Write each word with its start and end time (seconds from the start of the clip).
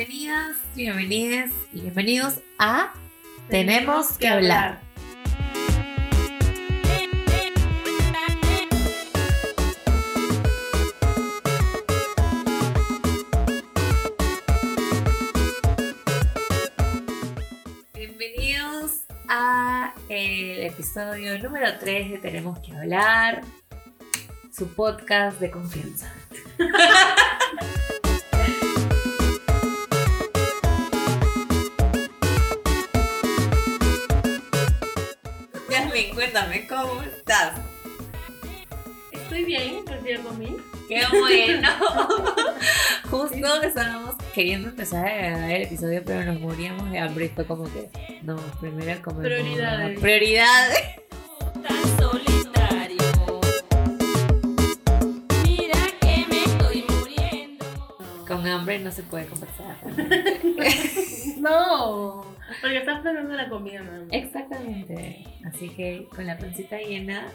bienvenidas, 0.00 0.56
bienvenidas 0.74 1.50
y 1.74 1.80
bienvenidos 1.82 2.38
a 2.58 2.94
Tenemos 3.50 4.16
que 4.16 4.28
hablar. 4.28 4.80
Bienvenidos 17.94 19.02
a 19.28 19.92
el 20.08 20.62
episodio 20.62 21.38
número 21.42 21.78
3 21.78 22.12
de 22.12 22.18
Tenemos 22.18 22.58
que 22.60 22.72
hablar, 22.72 23.42
su 24.50 24.66
podcast 24.74 25.38
de 25.40 25.50
confianza. 25.50 26.10
cuéntame, 36.40 36.66
¿cómo 36.66 37.02
estás? 37.02 37.60
Estoy 39.12 39.44
bien, 39.44 39.84
pues 39.84 39.98
ya 40.04 40.22
comí. 40.22 40.56
¡Qué 40.88 41.02
bueno! 41.10 41.68
Justo 43.10 43.62
estábamos 43.62 44.14
queriendo 44.34 44.68
empezar 44.70 45.06
a 45.06 45.14
grabar 45.14 45.50
el 45.50 45.62
episodio, 45.62 46.02
pero 46.04 46.24
nos 46.24 46.40
moríamos 46.40 46.90
de 46.90 46.98
hambre 46.98 47.26
y 47.26 47.28
fue 47.28 47.46
como 47.46 47.64
que, 47.64 47.90
no, 48.22 48.36
primero 48.60 49.02
comer. 49.02 49.22
Prioridades. 49.22 50.00
Prioridades. 50.00 50.78
Con 58.40 58.48
hambre 58.48 58.78
no 58.78 58.90
se 58.90 59.02
puede 59.02 59.26
conversar. 59.26 59.76
No, 61.38 62.24
porque 62.60 62.78
estás 62.78 63.00
planeando 63.00 63.34
la 63.34 63.48
comida, 63.48 63.82
mamá. 63.82 64.04
Exactamente. 64.10 65.24
Así 65.46 65.68
que 65.70 66.06
con 66.14 66.26
la 66.26 66.36
pancita 66.38 66.78
llena, 66.78 67.26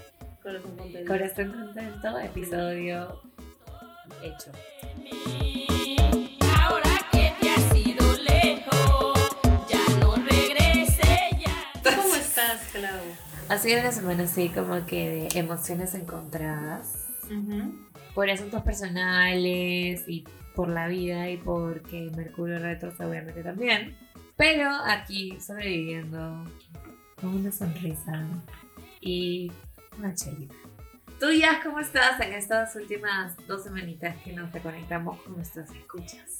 Corazón 0.43 0.75
contento. 0.77 1.11
corazón 1.11 1.51
contento, 1.51 2.19
episodio 2.19 3.21
hecho. 4.23 4.51
Ahora 6.61 6.89
que 7.11 7.33
te 7.39 7.49
has 7.49 7.75
ido 7.75 8.13
lejos, 8.23 9.37
ya 9.69 9.99
no 9.99 10.15
regrese 10.15 11.29
ya. 11.39 11.71
¿Cómo 11.95 12.15
estás, 12.15 12.61
Clau? 12.71 12.99
Ha 13.49 13.57
sido 13.57 13.79
una 13.79 13.91
semana 13.91 14.23
así 14.23 14.49
como 14.49 14.85
que 14.85 15.29
de 15.31 15.39
emociones 15.39 15.93
encontradas. 15.95 17.07
por 18.13 18.29
asuntos 18.29 18.61
personales 18.63 20.03
y 20.07 20.23
por 20.55 20.69
la 20.69 20.87
vida 20.87 21.29
y 21.29 21.37
porque 21.37 22.09
Mercurio 22.15 22.59
retro 22.59 22.91
obviamente 22.99 23.43
también. 23.43 23.95
Pero 24.37 24.69
aquí 24.85 25.39
sobreviviendo 25.39 26.45
con 27.21 27.35
una 27.35 27.51
sonrisa 27.51 28.25
y 29.01 29.51
una 29.97 30.13
chelita. 30.13 30.55
¿Tú 31.19 31.31
ya 31.31 31.61
cómo 31.63 31.79
estás 31.79 32.19
en 32.19 32.33
estas 32.33 32.75
últimas 32.75 33.35
dos 33.47 33.63
semanitas 33.63 34.15
que 34.23 34.33
nos 34.33 34.51
reconectamos 34.51 35.21
con 35.21 35.35
nuestras 35.37 35.69
escuchas? 35.71 36.39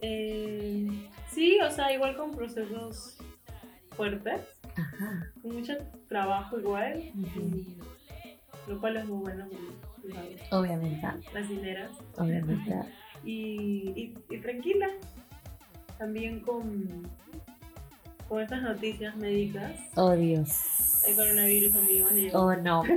Eh, 0.00 1.08
sí, 1.30 1.58
o 1.62 1.70
sea, 1.70 1.90
igual 1.92 2.14
con 2.16 2.32
procesos 2.32 3.16
fuertes, 3.96 4.40
Ajá. 4.76 5.30
con 5.40 5.54
mucho 5.54 5.72
trabajo 6.08 6.58
igual, 6.58 7.10
Ujú. 7.18 7.40
y 7.40 7.78
lo 8.68 8.78
cual 8.80 8.98
es 8.98 9.06
muy 9.06 9.22
bueno. 9.22 9.48
Obviamente, 10.50 11.06
las 11.32 11.48
dineras. 11.48 11.90
obviamente. 12.18 12.74
Y, 13.24 13.92
y, 13.96 14.34
y 14.34 14.38
tranquila, 14.38 14.88
también 15.98 16.40
con, 16.40 17.08
con 18.28 18.42
estas 18.42 18.62
noticias 18.62 19.16
médicas. 19.16 19.72
Oh 19.96 20.12
Dios. 20.12 21.04
El 21.06 21.16
coronavirus, 21.16 21.74
amigos. 21.76 22.12
Oh 22.34 22.54
no. 22.56 22.82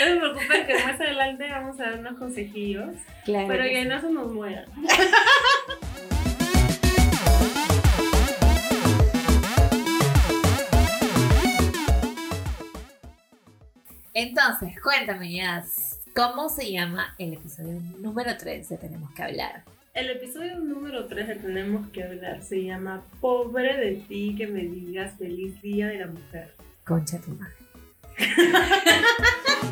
No 0.00 0.08
se 0.08 0.16
preocupen 0.16 0.66
que 0.66 0.74
más 0.84 1.00
adelante 1.00 1.48
vamos 1.48 1.78
a 1.78 1.84
dar 1.84 1.98
unos 2.00 2.18
consejillos. 2.18 2.96
Claro. 3.24 3.46
Pero 3.46 3.64
que 3.64 3.84
no 3.84 4.00
se 4.00 4.10
nos 4.10 4.32
muera. 4.32 4.64
Entonces, 14.14 14.74
cuéntame 14.82 15.32
ya, 15.32 15.64
¿cómo 16.14 16.48
se 16.48 16.70
llama 16.70 17.14
el 17.18 17.34
episodio 17.34 17.80
número 17.98 18.36
3 18.36 18.68
de 18.68 18.76
Tenemos 18.76 19.10
que 19.12 19.22
hablar? 19.22 19.64
El 19.94 20.10
episodio 20.10 20.58
número 20.58 21.06
3 21.06 21.28
de 21.28 21.34
Tenemos 21.36 21.88
que 21.90 22.02
hablar 22.04 22.42
se 22.42 22.64
llama 22.64 23.02
Pobre 23.20 23.76
de 23.76 23.96
ti 24.08 24.34
que 24.36 24.46
me 24.46 24.62
digas 24.62 25.14
feliz 25.18 25.60
día 25.62 25.88
de 25.88 25.98
la 25.98 26.06
mujer. 26.06 26.54
Concha 26.84 27.20
tu 27.20 27.30
madre. 27.32 27.54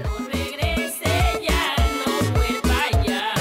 No 0.02 0.26
regrese 0.28 1.10
ya, 1.46 1.74
no 2.06 2.32
vuelva 2.32 3.04
ya. 3.06 3.34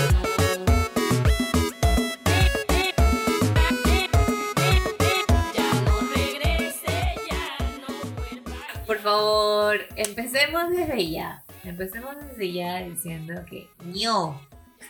Ya 5.53 5.73
no 5.85 5.99
regrese 6.15 6.95
ya, 7.29 7.57
no 7.81 7.87
vuelva 8.15 8.85
Por 8.85 8.97
favor, 8.99 9.79
empecemos 9.95 10.69
desde 10.71 11.11
ya. 11.11 11.43
Empecemos 11.63 12.15
desde 12.27 12.51
ya 12.53 12.81
diciendo 12.83 13.33
que 13.49 13.67
ño. 13.85 14.39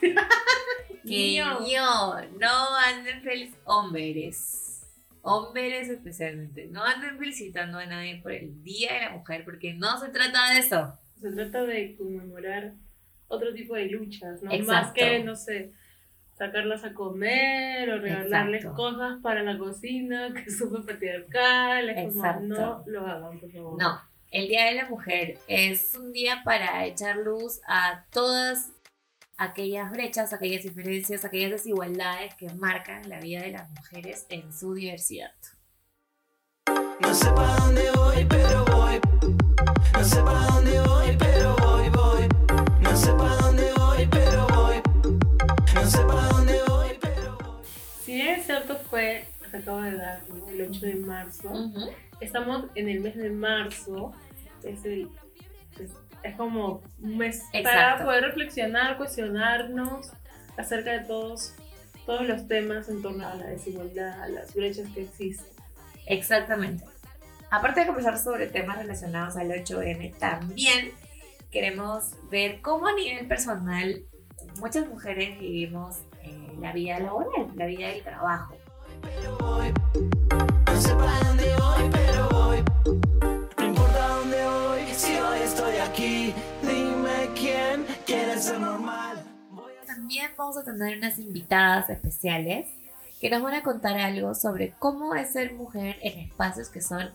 que 1.06 1.32
Ño. 1.34 1.60
ño. 1.60 2.20
No 2.38 2.76
anden 2.86 3.22
feliz. 3.22 3.54
Hombres. 3.64 4.86
Hombres 5.22 5.88
especialmente. 5.88 6.68
No 6.68 6.82
anden 6.84 7.18
felicitando 7.18 7.78
a 7.78 7.86
nadie 7.86 8.20
por 8.22 8.32
el 8.32 8.62
Día 8.62 8.92
de 8.94 9.00
la 9.00 9.10
Mujer 9.10 9.44
porque 9.44 9.74
no 9.74 9.98
se 9.98 10.08
trata 10.08 10.52
de 10.52 10.60
eso. 10.60 10.94
Se 11.20 11.32
trata 11.32 11.64
de 11.64 11.96
conmemorar 11.96 12.72
otro 13.28 13.52
tipo 13.52 13.74
de 13.74 13.86
luchas, 13.86 14.42
¿no? 14.42 14.50
Exacto. 14.50 14.72
Más 14.72 14.92
que, 14.92 15.22
no 15.22 15.36
sé, 15.36 15.72
sacarlas 16.38 16.84
a 16.84 16.94
comer 16.94 17.90
o 17.90 17.98
regalarles 17.98 18.62
Exacto. 18.64 18.76
cosas 18.82 19.18
para 19.22 19.42
la 19.42 19.58
cocina, 19.58 20.32
que 20.32 20.40
es 20.48 20.56
súper 20.56 20.82
patriarcal. 20.86 21.90
Es 21.90 22.14
como, 22.14 22.40
no 22.40 22.82
lo 22.86 23.06
hagan, 23.06 23.38
por 23.38 23.52
favor. 23.52 23.78
No, 23.82 24.00
el 24.30 24.48
Día 24.48 24.66
de 24.66 24.74
la 24.74 24.88
Mujer 24.88 25.38
es 25.48 25.94
un 25.96 26.12
día 26.12 26.42
para 26.44 26.86
echar 26.86 27.16
luz 27.16 27.60
a 27.66 28.04
todas 28.10 28.70
aquellas 29.36 29.90
brechas, 29.90 30.32
aquellas 30.32 30.62
diferencias, 30.62 31.24
aquellas 31.24 31.50
desigualdades 31.50 32.34
que 32.36 32.48
marcan 32.50 33.08
la 33.08 33.18
vida 33.18 33.40
de 33.40 33.50
las 33.50 33.68
mujeres 33.70 34.26
en 34.28 34.52
su 34.52 34.74
diversidad. 34.74 35.32
No 37.00 37.14
sé 37.14 37.30
para 37.32 37.56
dónde 37.56 37.90
voy, 37.92 38.24
pero 38.26 38.64
voy. 38.66 39.00
No 39.92 40.04
sé 40.04 40.22
para 40.22 40.46
dónde 40.46 40.80
voy, 40.80 41.16
pero 41.18 41.56
voy, 41.56 41.88
voy. 41.88 42.28
No 42.82 42.96
sé 42.96 43.12
para 43.14 43.36
dónde 43.36 43.72
voy, 43.76 44.06
pero 44.06 44.46
voy. 44.48 44.82
No 45.74 45.90
sé 45.90 45.98
para 45.98 46.28
dónde 46.28 46.60
voy, 46.68 46.90
pero 47.00 47.38
voy. 47.38 47.64
Si 48.04 48.14
bien 48.14 48.28
es 48.28 48.46
cierto, 48.46 48.78
fue, 48.88 49.26
se 49.50 49.56
acaba 49.56 49.86
de 49.86 49.96
dar, 49.96 50.22
¿no? 50.28 50.48
el 50.48 50.70
8 50.70 50.86
de 50.86 50.94
marzo. 50.94 51.52
Estamos 52.20 52.66
en 52.74 52.88
el 52.88 53.00
mes 53.00 53.16
de 53.16 53.30
marzo. 53.30 54.12
Es, 54.62 54.84
el, 54.84 55.08
es, 55.78 55.90
es 56.22 56.36
como 56.36 56.82
un 57.00 57.18
mes 57.18 57.42
para 57.62 58.02
poder 58.02 58.24
reflexionar, 58.24 58.96
cuestionarnos 58.96 60.12
acerca 60.56 60.92
de 60.92 61.00
todos, 61.00 61.54
todos 62.06 62.26
los 62.26 62.46
temas 62.46 62.88
en 62.88 63.02
torno 63.02 63.26
a 63.26 63.34
la 63.34 63.46
desigualdad, 63.46 64.22
a 64.22 64.28
las 64.28 64.54
brechas 64.54 64.88
que 64.94 65.02
existen. 65.02 65.46
Exactamente. 66.06 66.84
Aparte 67.50 67.80
de 67.80 67.86
conversar 67.86 68.18
sobre 68.18 68.46
temas 68.46 68.78
relacionados 68.78 69.36
al 69.36 69.48
8M, 69.48 70.16
también 70.18 70.92
queremos 71.50 72.10
ver 72.30 72.60
cómo 72.60 72.86
a 72.86 72.92
nivel 72.92 73.26
personal 73.26 74.04
muchas 74.60 74.86
mujeres 74.86 75.38
vivimos 75.40 75.96
eh, 76.22 76.52
la 76.60 76.72
vida 76.72 77.00
laboral, 77.00 77.50
la 77.56 77.66
vida 77.66 77.88
del 77.88 78.02
trabajo. 78.02 78.56
Dime 86.10 87.30
quién 87.36 87.86
quiere 88.04 88.36
ser 88.38 88.58
normal. 88.58 89.24
También 89.86 90.30
vamos 90.36 90.56
a 90.56 90.64
tener 90.64 90.98
unas 90.98 91.18
invitadas 91.20 91.88
especiales 91.88 92.66
que 93.20 93.30
nos 93.30 93.42
van 93.42 93.54
a 93.54 93.62
contar 93.62 93.96
algo 93.96 94.34
sobre 94.34 94.72
cómo 94.78 95.14
es 95.14 95.32
ser 95.32 95.52
mujer 95.52 95.98
en 96.02 96.18
espacios 96.18 96.68
que 96.68 96.80
son 96.80 97.10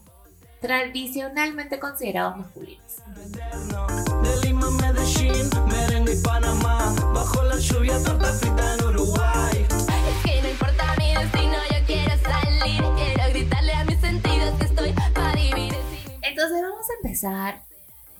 tradicionalmente 0.61 1.77
considerados 1.77 2.37
masculinos. 2.37 2.85
eterno. 3.25 3.87
De 4.21 4.47
Lima 4.47 4.67
a 4.67 4.71
Medellín, 4.71 5.49
merengue 5.67 6.13
y 6.13 6.21
Panamá. 6.21 6.95
Bajo 7.13 7.43
la 7.43 7.57
lluvia, 7.57 8.01
torta 8.01 8.31
frita 8.31 8.75
en 8.75 8.85
Uruguay. 8.85 9.67
Es 9.69 10.31
que 10.31 10.41
no 10.41 10.49
importa 10.49 10.95
mi 10.97 11.13
destino, 11.13 11.57
yo 11.69 11.85
quiero 11.85 12.13
salir. 12.23 12.81
Quiero 12.95 13.29
gritarle 13.29 13.73
a 13.73 13.83
mis 13.83 13.99
sentidos 13.99 14.57
que 14.57 14.65
estoy 14.65 14.93
para 14.93 15.33
vivir 15.33 15.73
sin 15.73 16.13
Entonces 16.23 16.61
vamos 16.61 16.85
a 16.89 16.93
empezar 17.03 17.74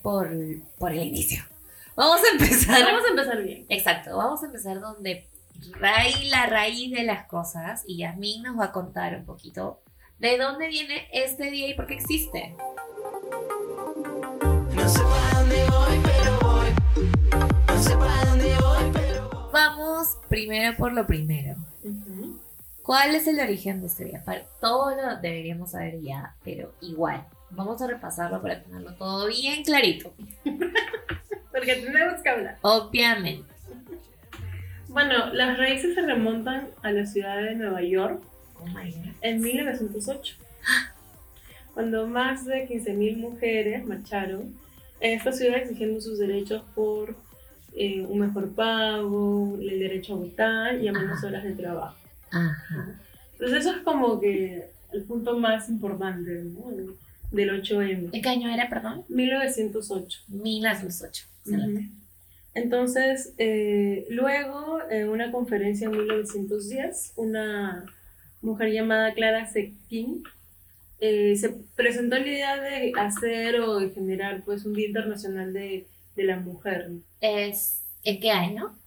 por, 0.05 0.29
por 0.77 0.91
el 0.91 1.01
inicio. 1.01 1.43
Vamos 1.95 2.21
a 2.23 2.31
empezar. 2.33 2.79
Vamos 2.83 3.05
a 3.05 3.09
empezar 3.09 3.41
bien. 3.43 3.65
Exacto, 3.69 4.15
vamos 4.15 4.43
a 4.43 4.45
empezar 4.45 4.79
donde 4.79 5.25
raíz, 5.79 6.23
la 6.29 6.45
raíz 6.45 6.91
de 6.91 7.03
las 7.03 7.25
cosas 7.25 7.83
y 7.87 7.97
Yasmin 7.97 8.43
nos 8.43 8.59
va 8.59 8.65
a 8.65 8.71
contar 8.71 9.15
un 9.15 9.25
poquito 9.25 9.79
de 10.19 10.37
dónde 10.37 10.67
viene 10.67 11.07
este 11.11 11.49
día 11.49 11.67
y 11.69 11.73
por 11.73 11.87
qué 11.87 11.95
existe. 11.95 12.55
No 14.75 14.87
sé 14.89 14.99
para 15.01 15.39
dónde 15.39 15.65
voy, 15.71 16.01
pero 16.03 16.39
voy. 16.41 16.69
No 17.67 17.81
sé 17.83 17.97
para 17.97 18.25
dónde 18.25 18.55
voy, 18.59 18.91
pero 18.93 19.29
voy. 19.31 19.49
Vamos 19.53 20.17
primero 20.29 20.77
por 20.77 20.93
lo 20.93 21.07
primero. 21.07 21.55
¿Cuál 22.83 23.15
es 23.15 23.25
el 23.25 23.39
origen 23.39 23.81
de 23.81 23.87
este 23.87 24.05
día? 24.05 24.21
Para- 24.23 24.43
Todo 24.61 24.91
lo 24.95 25.15
deberíamos 25.19 25.71
saber 25.71 25.99
ya, 26.03 26.35
pero 26.43 26.71
igual. 26.81 27.25
Vamos 27.55 27.81
a 27.81 27.87
repasarlo 27.87 28.41
para 28.41 28.61
tenerlo 28.61 28.93
todo 28.95 29.27
bien 29.27 29.63
clarito. 29.63 30.13
Porque 31.51 31.75
tenemos 31.75 32.21
que 32.21 32.29
hablar. 32.29 32.57
Obviamente. 32.61 33.49
Bueno, 34.89 35.33
las 35.33 35.57
raíces 35.57 35.95
se 35.95 36.01
remontan 36.01 36.69
a 36.81 36.91
la 36.91 37.05
ciudad 37.05 37.41
de 37.41 37.55
Nueva 37.55 37.81
York 37.81 38.21
Oh 38.59 38.65
my 38.67 38.93
en 39.21 39.41
1908, 39.41 40.35
cuando 41.73 42.07
más 42.07 42.45
de 42.45 42.67
15.000 42.67 43.17
mujeres 43.17 43.85
marcharon 43.85 44.55
en 44.99 45.17
esta 45.17 45.31
ciudad 45.31 45.57
exigiendo 45.57 45.99
sus 45.99 46.19
derechos 46.19 46.63
por 46.73 47.15
eh, 47.75 48.01
un 48.07 48.19
mejor 48.19 48.53
pago, 48.53 49.57
el 49.59 49.79
derecho 49.79 50.13
a 50.13 50.17
votar 50.17 50.75
y 50.81 50.87
a 50.87 50.93
menos 50.93 51.17
Ajá. 51.17 51.27
horas 51.27 51.43
de 51.43 51.53
trabajo. 51.53 51.97
Ajá. 52.31 52.99
Entonces 53.33 53.59
eso 53.59 53.71
es 53.71 53.83
como 53.83 54.19
que 54.19 54.69
el 54.93 55.03
punto 55.03 55.37
más 55.37 55.67
importante 55.67 56.43
¿no? 56.45 56.71
Del 57.31 57.61
8M. 57.61 58.09
¿En 58.13 58.21
qué 58.21 58.29
año 58.29 58.49
era, 58.49 58.69
perdón? 58.69 59.05
1908. 59.09 60.19
1908. 60.27 61.25
Ujú. 61.47 61.79
Entonces, 62.53 63.33
eh, 63.37 64.05
luego, 64.09 64.79
en 64.89 65.09
una 65.09 65.31
conferencia 65.31 65.85
en 65.85 65.91
1910, 65.91 67.13
una 67.17 67.85
mujer 68.41 68.71
llamada 68.71 69.13
Clara 69.13 69.45
Zetkin 69.45 70.23
eh, 70.99 71.35
se 71.35 71.49
presentó 71.75 72.17
la 72.17 72.25
idea 72.25 72.61
de 72.61 72.93
hacer 72.97 73.59
o 73.59 73.79
de 73.79 73.89
generar 73.89 74.43
pues, 74.45 74.65
un 74.65 74.73
Día 74.73 74.87
Internacional 74.87 75.51
de, 75.51 75.87
de 76.15 76.23
la 76.23 76.37
Mujer. 76.37 76.91
Es, 77.19 77.81
¿En 78.03 78.19
qué 78.21 78.31
año? 78.31 78.77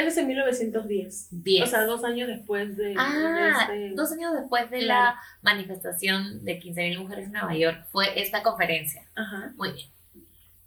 Eso 0.00 0.08
es 0.08 0.16
en 0.18 0.26
1910. 0.28 1.28
10. 1.30 1.62
O 1.64 1.66
sea, 1.66 1.84
dos 1.84 2.02
años 2.04 2.28
después 2.28 2.76
de, 2.76 2.94
ah, 2.96 3.68
de 3.70 3.84
este- 3.88 3.94
dos 3.94 4.10
años 4.12 4.32
después 4.34 4.70
de 4.70 4.80
Claro. 4.80 5.16
la 5.16 5.20
manifestación 5.42 6.44
de 6.44 6.58
15.000 6.58 6.98
mujeres 6.98 7.26
en 7.26 7.32
Nueva 7.32 7.54
York 7.56 7.86
fue 7.92 8.20
esta 8.20 8.42
conferencia. 8.42 9.02
Ajá. 9.14 9.52
Muy 9.56 9.72
bien. 9.72 9.88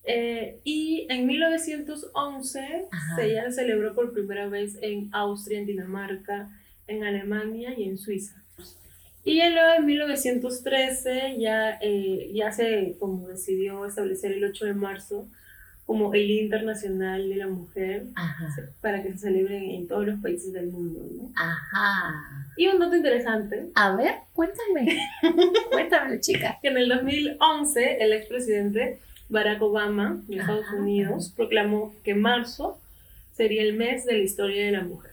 Eh, 0.05 0.59
y 0.63 1.07
en 1.09 1.25
1911 1.25 2.85
Ajá. 2.91 3.15
se 3.15 3.33
ya 3.33 3.51
celebró 3.51 3.95
por 3.95 4.11
primera 4.13 4.47
vez 4.47 4.77
en 4.81 5.09
Austria, 5.13 5.59
en 5.59 5.65
Dinamarca, 5.65 6.49
en 6.87 7.03
Alemania 7.03 7.73
y 7.77 7.85
en 7.85 7.97
Suiza. 7.97 8.35
Y 9.25 9.35
luego 9.37 9.73
en 9.77 9.85
1913 9.85 11.37
ya, 11.39 11.77
eh, 11.81 12.29
ya 12.33 12.51
se 12.51 12.97
como 12.99 13.27
decidió 13.29 13.85
establecer 13.85 14.33
el 14.33 14.43
8 14.43 14.65
de 14.65 14.73
marzo 14.73 15.27
como 15.85 16.13
el 16.13 16.27
Día 16.27 16.41
Internacional 16.43 17.27
de 17.29 17.35
la 17.35 17.47
Mujer 17.47 18.05
Ajá. 18.15 18.47
para 18.81 19.03
que 19.03 19.11
se 19.13 19.17
celebre 19.19 19.75
en 19.75 19.87
todos 19.87 20.05
los 20.07 20.19
países 20.21 20.53
del 20.53 20.67
mundo. 20.67 21.01
¿no? 21.11 21.29
Ajá. 21.35 22.13
Y 22.55 22.67
un 22.67 22.79
dato 22.79 22.95
interesante, 22.95 23.67
A 23.75 23.95
ver, 23.95 24.15
cuéntame. 24.33 24.97
Cuéntame, 25.71 26.19
chica. 26.19 26.57
que 26.61 26.69
en 26.69 26.77
el 26.77 26.87
2011 26.89 27.97
el 28.03 28.13
expresidente 28.13 28.99
Barack 29.29 29.61
Obama 29.61 30.21
de 30.27 30.37
Estados 30.37 30.65
Ajá. 30.67 30.77
Unidos 30.77 31.33
proclamó 31.35 31.93
que 32.03 32.13
marzo 32.15 32.79
sería 33.35 33.63
el 33.63 33.73
mes 33.73 34.05
de 34.05 34.13
la 34.13 34.19
historia 34.23 34.65
de 34.65 34.71
la 34.71 34.83
mujer. 34.83 35.11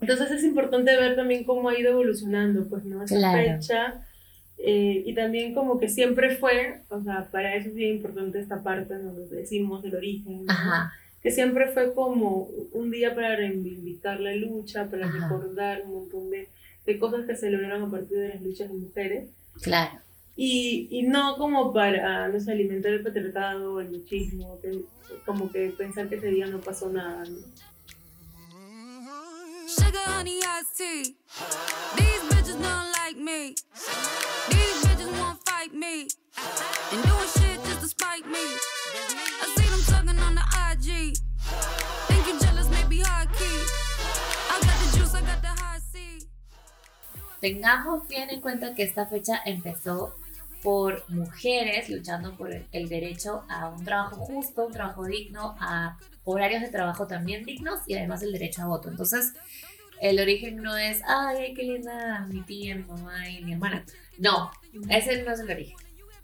Entonces 0.00 0.30
es 0.30 0.44
importante 0.44 0.96
ver 0.96 1.14
también 1.16 1.44
cómo 1.44 1.68
ha 1.68 1.78
ido 1.78 1.90
evolucionando, 1.90 2.66
pues, 2.68 2.84
¿no? 2.84 3.02
Esa 3.02 3.16
Claro. 3.16 3.36
fecha. 3.58 3.94
Eh, 4.62 5.02
y 5.06 5.14
también 5.14 5.54
como 5.54 5.80
que 5.80 5.88
siempre 5.88 6.36
fue, 6.36 6.82
o 6.90 7.02
sea, 7.02 7.28
para 7.30 7.54
eso 7.56 7.68
es 7.68 7.74
bien 7.74 7.96
importante 7.96 8.38
esta 8.38 8.62
parte 8.62 8.98
donde 8.98 9.26
decimos 9.34 9.84
el 9.84 9.94
origen, 9.94 10.44
¿no? 10.44 10.54
Que 11.22 11.30
siempre 11.30 11.68
fue 11.68 11.94
como 11.94 12.48
un 12.72 12.90
día 12.90 13.14
para 13.14 13.36
reivindicar 13.36 14.20
la 14.20 14.34
lucha, 14.34 14.88
para 14.90 15.06
Ajá. 15.06 15.28
recordar 15.28 15.82
un 15.86 15.92
montón 15.92 16.30
de, 16.30 16.48
de 16.86 16.98
cosas 16.98 17.26
que 17.26 17.36
se 17.36 17.50
lograron 17.50 17.84
a 17.84 17.90
partir 17.90 18.18
de 18.18 18.28
las 18.30 18.42
luchas 18.42 18.68
de 18.68 18.74
mujeres. 18.74 19.30
Claro. 19.62 19.98
Y, 20.36 20.88
y 20.90 21.02
no 21.02 21.36
como 21.36 21.72
para, 21.72 22.28
no 22.28 22.40
sé, 22.40 22.52
alimentar 22.52 22.92
el 22.92 23.02
patriarcado, 23.02 23.80
el 23.80 23.90
machismo, 23.90 24.58
como 25.26 25.50
que 25.50 25.70
pensar 25.76 26.08
que 26.08 26.16
ese 26.16 26.28
día 26.28 26.46
no 26.46 26.60
pasó 26.60 26.90
nada, 26.90 27.24
¿no? 27.24 27.36
Sugar, 29.78 30.02
honey, 30.06 30.40
iced 30.44 30.76
tea. 30.78 31.14
These 31.96 32.22
bitches 32.30 32.60
don't 32.60 32.90
like 33.00 33.16
me. 33.16 33.54
These 34.50 34.78
bitches 34.84 35.18
won't 35.18 35.38
fight 35.48 35.72
me. 35.72 36.08
And 36.92 37.02
doing 37.04 37.30
shit 37.38 37.62
just 37.64 37.80
to 37.80 37.86
spite 37.86 38.26
me. 38.26 38.44
I 39.42 39.46
see 39.54 39.68
them 39.70 39.82
talking 39.86 40.18
on 40.18 40.34
the 40.34 40.42
IG. 40.70 41.16
Think 42.08 42.26
you 42.26 42.40
jealous, 42.40 42.68
maybe 42.68 42.98
high 43.00 43.26
key. 43.26 43.58
I 44.50 44.58
got 44.60 44.76
the 44.82 44.98
juice, 44.98 45.14
I 45.14 45.20
got 45.20 45.40
the 45.40 45.54
high 45.62 45.78
C. 45.78 46.26
Tengamos 47.40 48.08
bien 48.08 48.30
en 48.30 48.40
cuenta 48.40 48.74
que 48.74 48.82
esta 48.82 49.06
fecha 49.06 49.40
empezó 49.46 50.16
por 50.62 51.08
mujeres 51.10 51.88
luchando 51.88 52.36
por 52.36 52.50
el, 52.52 52.88
derecho 52.88 53.44
a 53.48 53.68
un 53.68 53.84
trabajo 53.84 54.16
justo, 54.16 54.66
un 54.66 54.72
trabajo 54.72 55.04
digno, 55.04 55.56
a 55.60 55.96
horarios 56.24 56.62
de 56.62 56.68
trabajo 56.68 57.06
también 57.06 57.44
dignos 57.44 57.80
y 57.86 57.94
además 57.94 58.22
el 58.22 58.32
derecho 58.32 58.62
a 58.62 58.66
voto. 58.66 58.88
Entonces, 58.88 59.32
el 60.00 60.20
origen 60.20 60.56
no 60.56 60.76
es, 60.76 61.02
ay, 61.06 61.54
qué 61.54 61.62
linda 61.62 62.26
mi 62.30 62.42
tía, 62.42 62.74
mi 62.74 62.84
mamá 62.84 63.28
y 63.28 63.44
mi 63.44 63.52
hermana. 63.52 63.84
No, 64.18 64.50
ese 64.88 65.22
no 65.22 65.32
es 65.32 65.40
el 65.40 65.50
origen. 65.50 65.76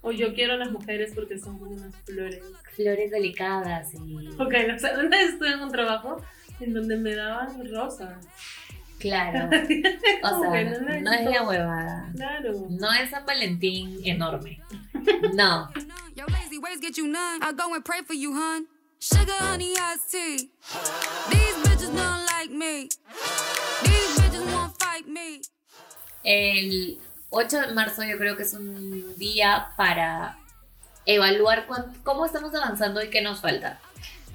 O 0.02 0.12
yo 0.12 0.34
quiero 0.34 0.54
a 0.54 0.56
las 0.56 0.70
mujeres 0.70 1.12
porque 1.14 1.38
son 1.38 1.60
unas 1.60 1.94
flores. 2.04 2.42
Flores 2.74 3.10
delicadas 3.10 3.92
y... 3.94 4.28
Ok, 4.38 4.54
o 4.74 4.78
sea, 4.78 4.98
una 4.98 5.08
vez 5.08 5.30
estuve 5.30 5.52
en 5.52 5.60
un 5.60 5.72
trabajo 5.72 6.22
en 6.60 6.74
donde 6.74 6.96
me 6.96 7.14
daban 7.14 7.68
rosas. 7.70 8.26
Claro. 8.98 9.50
O 10.22 10.40
sea, 10.40 10.64
no 10.64 11.00
no 11.00 11.12
es 11.12 11.24
la 11.24 11.42
huevada. 11.42 12.10
Claro. 12.14 12.66
No 12.70 12.92
es 12.92 13.10
San 13.10 13.24
Valentín 13.26 14.00
enorme. 14.04 14.60
No. 15.34 15.68
Your 16.16 16.28
lazy 16.30 16.58
ways 16.58 16.80
get 16.80 16.96
you 16.96 17.06
none. 17.06 17.40
I 17.42 17.52
go 17.52 17.74
and 17.74 17.84
pray 17.84 18.02
for 18.02 18.14
you, 18.14 18.32
hun. 18.32 18.66
Sugar, 18.98 19.34
honey, 19.38 19.74
iced 19.76 20.10
tea. 20.10 20.50
These 21.30 21.56
bitches 21.62 21.94
don't 21.94 22.24
like 22.32 22.50
me. 22.50 22.88
These 23.84 24.16
bitches 24.18 24.52
won't 24.52 24.72
fight 24.82 25.06
me. 25.06 25.42
El 26.24 26.98
8 27.30 27.60
de 27.68 27.72
marzo 27.74 28.02
yo 28.02 28.16
creo 28.16 28.36
que 28.36 28.42
es 28.44 28.54
un 28.54 29.16
día 29.18 29.68
para 29.76 30.38
evaluar 31.04 31.66
cuán- 31.66 31.92
cómo 32.02 32.24
estamos 32.26 32.52
avanzando 32.54 33.02
y 33.02 33.10
qué 33.10 33.20
nos 33.20 33.40
falta. 33.40 33.78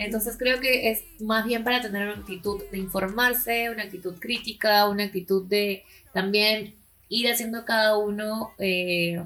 Entonces 0.02 0.36
creo 0.38 0.60
que 0.60 0.92
es 0.92 1.04
más 1.20 1.46
bien 1.46 1.64
para 1.64 1.82
tener 1.82 2.08
una 2.08 2.18
actitud 2.20 2.62
de 2.72 2.78
informarse, 2.80 3.70
una 3.70 3.84
actitud 3.84 4.16
crítica, 4.20 4.90
una 4.90 5.04
actitud 5.04 5.48
de 5.48 5.84
también 6.12 6.74
ir 7.08 7.32
haciendo 7.32 7.66
cada 7.66 7.98
uno 7.98 8.52
eh, 8.58 9.22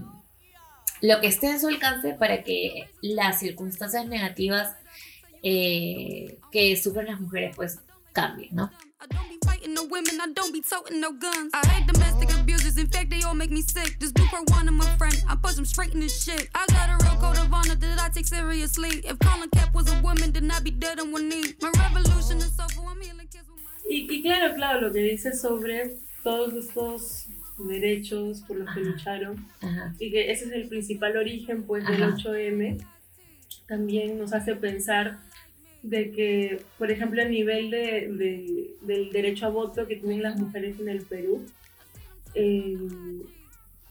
lo 1.01 1.21
que 1.21 1.27
esté 1.27 1.47
en 1.47 1.61
su 1.61 1.67
alcance 1.67 2.13
para 2.13 2.43
que 2.43 2.89
las 3.01 3.39
circunstancias 3.39 4.05
negativas 4.07 4.75
eh, 5.43 6.39
que 6.51 6.75
sufren 6.75 7.07
las 7.07 7.21
mujeres 7.21 7.55
pues 7.55 7.79
cambien, 8.11 8.49
¿no? 8.53 8.71
I 9.11 9.15
don't 9.15 9.29
be 9.29 9.37
fighting 9.45 9.73
no 9.73 9.83
women, 9.85 10.19
I 10.21 10.27
don't 10.33 10.51
be 10.53 10.61
toting 10.61 10.99
no 10.99 11.11
guns. 11.13 11.51
I 11.53 11.67
hate 11.67 11.87
domestic 11.87 12.31
abusers, 12.33 12.77
in 12.77 12.87
fact, 12.87 13.09
they 13.09 13.21
all 13.23 13.33
make 13.35 13.51
me 13.51 13.61
sick. 13.61 13.99
Just 13.99 14.15
do 14.15 14.23
for 14.25 14.41
one 14.53 14.67
of 14.67 14.73
my 14.73 14.85
friend, 14.97 15.15
I 15.27 15.35
push 15.35 15.55
them 15.55 15.65
straight 15.65 15.93
in 15.93 15.99
this 15.99 16.23
shit. 16.23 16.49
I 16.55 16.65
got 16.67 16.89
a 16.89 17.03
real 17.05 17.15
code 17.21 17.37
of 17.37 17.53
honor 17.53 17.75
that 17.75 17.99
I 18.01 18.09
take 18.09 18.25
seriously. 18.27 19.01
If 19.05 19.19
Colin 19.19 19.49
Cap 19.51 19.73
was 19.73 19.91
a 19.91 19.99
woman, 20.01 20.31
then 20.31 20.49
I'd 20.51 20.63
be 20.63 20.71
dead 20.71 20.99
on 20.99 21.11
one 21.11 21.29
knee. 21.29 21.53
My 21.61 21.71
revolution 21.77 22.37
is 22.37 22.59
over, 22.59 22.87
I'm 22.89 23.01
healing 23.01 23.27
kids 23.31 23.47
with 23.49 23.63
my. 23.63 23.71
Y, 23.89 24.07
y 24.09 24.21
claro, 24.23 24.55
claro, 24.55 24.81
lo 24.81 24.91
que 24.93 24.99
dice 25.01 25.33
sobre 25.33 25.97
todos 26.23 26.53
estos 26.53 27.27
derechos 27.59 28.41
por 28.41 28.57
los 28.57 28.67
que 28.73 28.81
Ajá. 28.81 28.89
lucharon 28.89 29.45
Ajá. 29.61 29.93
y 29.99 30.11
que 30.11 30.31
ese 30.31 30.45
es 30.45 30.51
el 30.51 30.67
principal 30.67 31.15
origen 31.15 31.63
pues 31.63 31.85
del 31.87 32.03
Ajá. 32.03 32.17
8M, 32.17 32.83
también 33.67 34.17
nos 34.19 34.33
hace 34.33 34.55
pensar 34.55 35.19
de 35.89 36.11
que, 36.11 36.61
por 36.77 36.89
ejemplo, 36.91 37.21
a 37.21 37.25
nivel 37.25 37.69
de, 37.71 38.09
de- 38.11 38.75
del 38.81 39.11
derecho 39.11 39.45
a 39.45 39.49
voto 39.49 39.87
que 39.87 39.95
tienen 39.97 40.23
las 40.23 40.37
mujeres 40.37 40.79
en 40.79 40.89
el 40.89 41.01
Perú, 41.03 41.43
eh, 42.33 42.77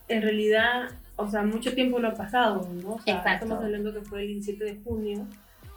en 0.07 0.21
realidad, 0.21 0.89
o 1.15 1.27
sea, 1.29 1.43
mucho 1.43 1.73
tiempo 1.73 1.99
no 1.99 2.09
ha 2.09 2.13
pasado, 2.13 2.69
¿no? 2.83 2.95
O 2.95 3.01
sea, 3.01 3.17
Exacto. 3.17 3.45
estamos 3.45 3.63
hablando 3.63 3.93
que 3.93 4.01
fue 4.01 4.21
el 4.21 4.27
17 4.27 4.63
de 4.63 4.75
junio 4.83 5.25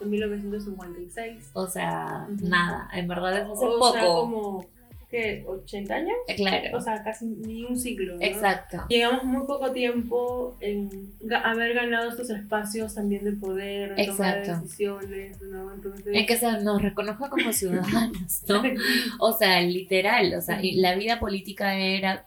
de 0.00 0.06
1956. 0.06 1.50
O 1.54 1.66
sea, 1.66 2.26
Ujú. 2.32 2.46
nada, 2.48 2.88
en 2.92 3.08
verdad 3.08 3.38
es 3.38 3.42
hace 3.44 3.64
o 3.64 3.78
poco. 3.78 3.92
sea, 3.92 4.04
como 4.06 4.66
¿qué? 5.10 5.44
¿80 5.46 5.90
años? 5.90 6.16
Eh, 6.28 6.36
Claro. 6.36 6.76
O 6.76 6.80
sea, 6.80 7.02
casi 7.02 7.26
ni 7.26 7.64
un 7.64 7.78
siglo. 7.78 8.16
¿no? 8.16 8.22
Exacto. 8.22 8.84
Llegamos 8.88 9.24
muy 9.24 9.46
poco 9.46 9.72
tiempo 9.72 10.56
en 10.60 11.12
haber 11.44 11.74
ganado 11.74 12.10
estos 12.10 12.30
espacios 12.30 12.94
también 12.94 13.24
de 13.24 13.32
poder, 13.32 13.94
de 13.94 14.06
toma 14.06 14.32
de 14.32 14.38
Exacto. 14.40 14.62
decisiones, 14.62 15.40
¿no? 15.42 15.72
Entonces, 15.74 16.06
En 16.06 16.26
que 16.26 16.36
se 16.36 16.50
nos 16.62 16.82
reconozca 16.82 17.28
como 17.28 17.52
ciudadanos, 17.52 18.42
¿no? 18.48 18.62
O 19.20 19.32
sea, 19.32 19.60
literal, 19.62 20.34
o 20.34 20.40
sea, 20.40 20.62
y 20.62 20.76
la 20.76 20.94
vida 20.94 21.18
política 21.18 21.74
era 21.74 22.26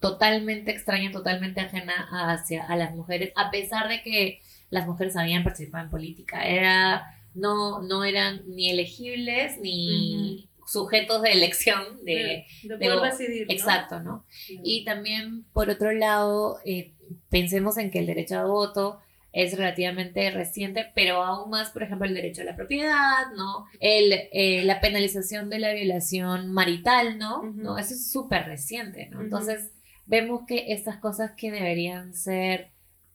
totalmente 0.00 0.72
extraña, 0.72 1.12
totalmente 1.12 1.60
ajena 1.60 1.92
hacia 2.10 2.64
a 2.64 2.76
las 2.76 2.94
mujeres, 2.94 3.32
a 3.36 3.50
pesar 3.50 3.88
de 3.88 4.02
que 4.02 4.40
las 4.70 4.86
mujeres 4.86 5.16
habían 5.16 5.44
participado 5.44 5.84
en 5.84 5.90
política. 5.90 6.42
Era, 6.44 7.04
no, 7.34 7.82
no 7.82 8.04
eran 8.04 8.42
ni 8.48 8.70
elegibles 8.70 9.58
ni 9.60 10.48
sujetos 10.66 11.22
de 11.22 11.32
elección 11.32 12.04
de, 12.04 12.44
de 12.62 12.76
de- 12.78 12.90
poder 12.90 13.10
decidir, 13.12 13.46
¿no? 13.46 13.52
exacto, 13.52 14.00
¿no? 14.00 14.24
Sí. 14.30 14.60
Y 14.64 14.84
también, 14.84 15.44
por 15.52 15.70
otro 15.70 15.92
lado, 15.92 16.58
eh, 16.64 16.94
pensemos 17.30 17.76
en 17.78 17.90
que 17.90 17.98
el 17.98 18.06
derecho 18.06 18.38
a 18.38 18.44
voto 18.44 19.00
es 19.32 19.56
relativamente 19.56 20.30
reciente, 20.30 20.86
pero 20.94 21.22
aún 21.22 21.48
más, 21.50 21.70
por 21.70 21.82
ejemplo, 21.82 22.06
el 22.06 22.12
derecho 22.14 22.42
a 22.42 22.44
la 22.44 22.54
propiedad, 22.54 23.32
¿no? 23.34 23.64
El, 23.80 24.12
eh, 24.30 24.62
la 24.64 24.80
penalización 24.80 25.48
de 25.48 25.58
la 25.58 25.72
violación 25.72 26.52
marital, 26.52 27.18
¿no? 27.18 27.42
¿No? 27.54 27.78
Eso 27.78 27.94
es 27.94 28.10
súper 28.12 28.44
reciente, 28.44 29.08
¿no? 29.08 29.22
Entonces, 29.22 29.70
vemos 30.04 30.42
que 30.46 30.72
estas 30.74 30.98
cosas 30.98 31.32
que 31.34 31.50
deberían 31.50 32.12
ser 32.14 32.72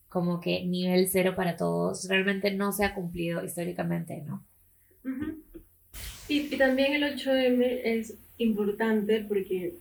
como 0.10 0.39
que 0.39 0.66
nivel 0.66 1.08
cero 1.08 1.36
para 1.36 1.56
todos, 1.56 2.08
realmente 2.10 2.50
no 2.51 2.72
se 2.72 2.86
ha 2.86 2.96
cumplido 2.96 3.44
históricamente, 3.44 4.24
¿no? 4.25 4.44
Y, 6.27 6.53
y 6.53 6.57
también 6.57 6.93
el 6.93 7.03
8M 7.15 7.81
es 7.84 8.13
importante 8.38 9.25
porque 9.27 9.75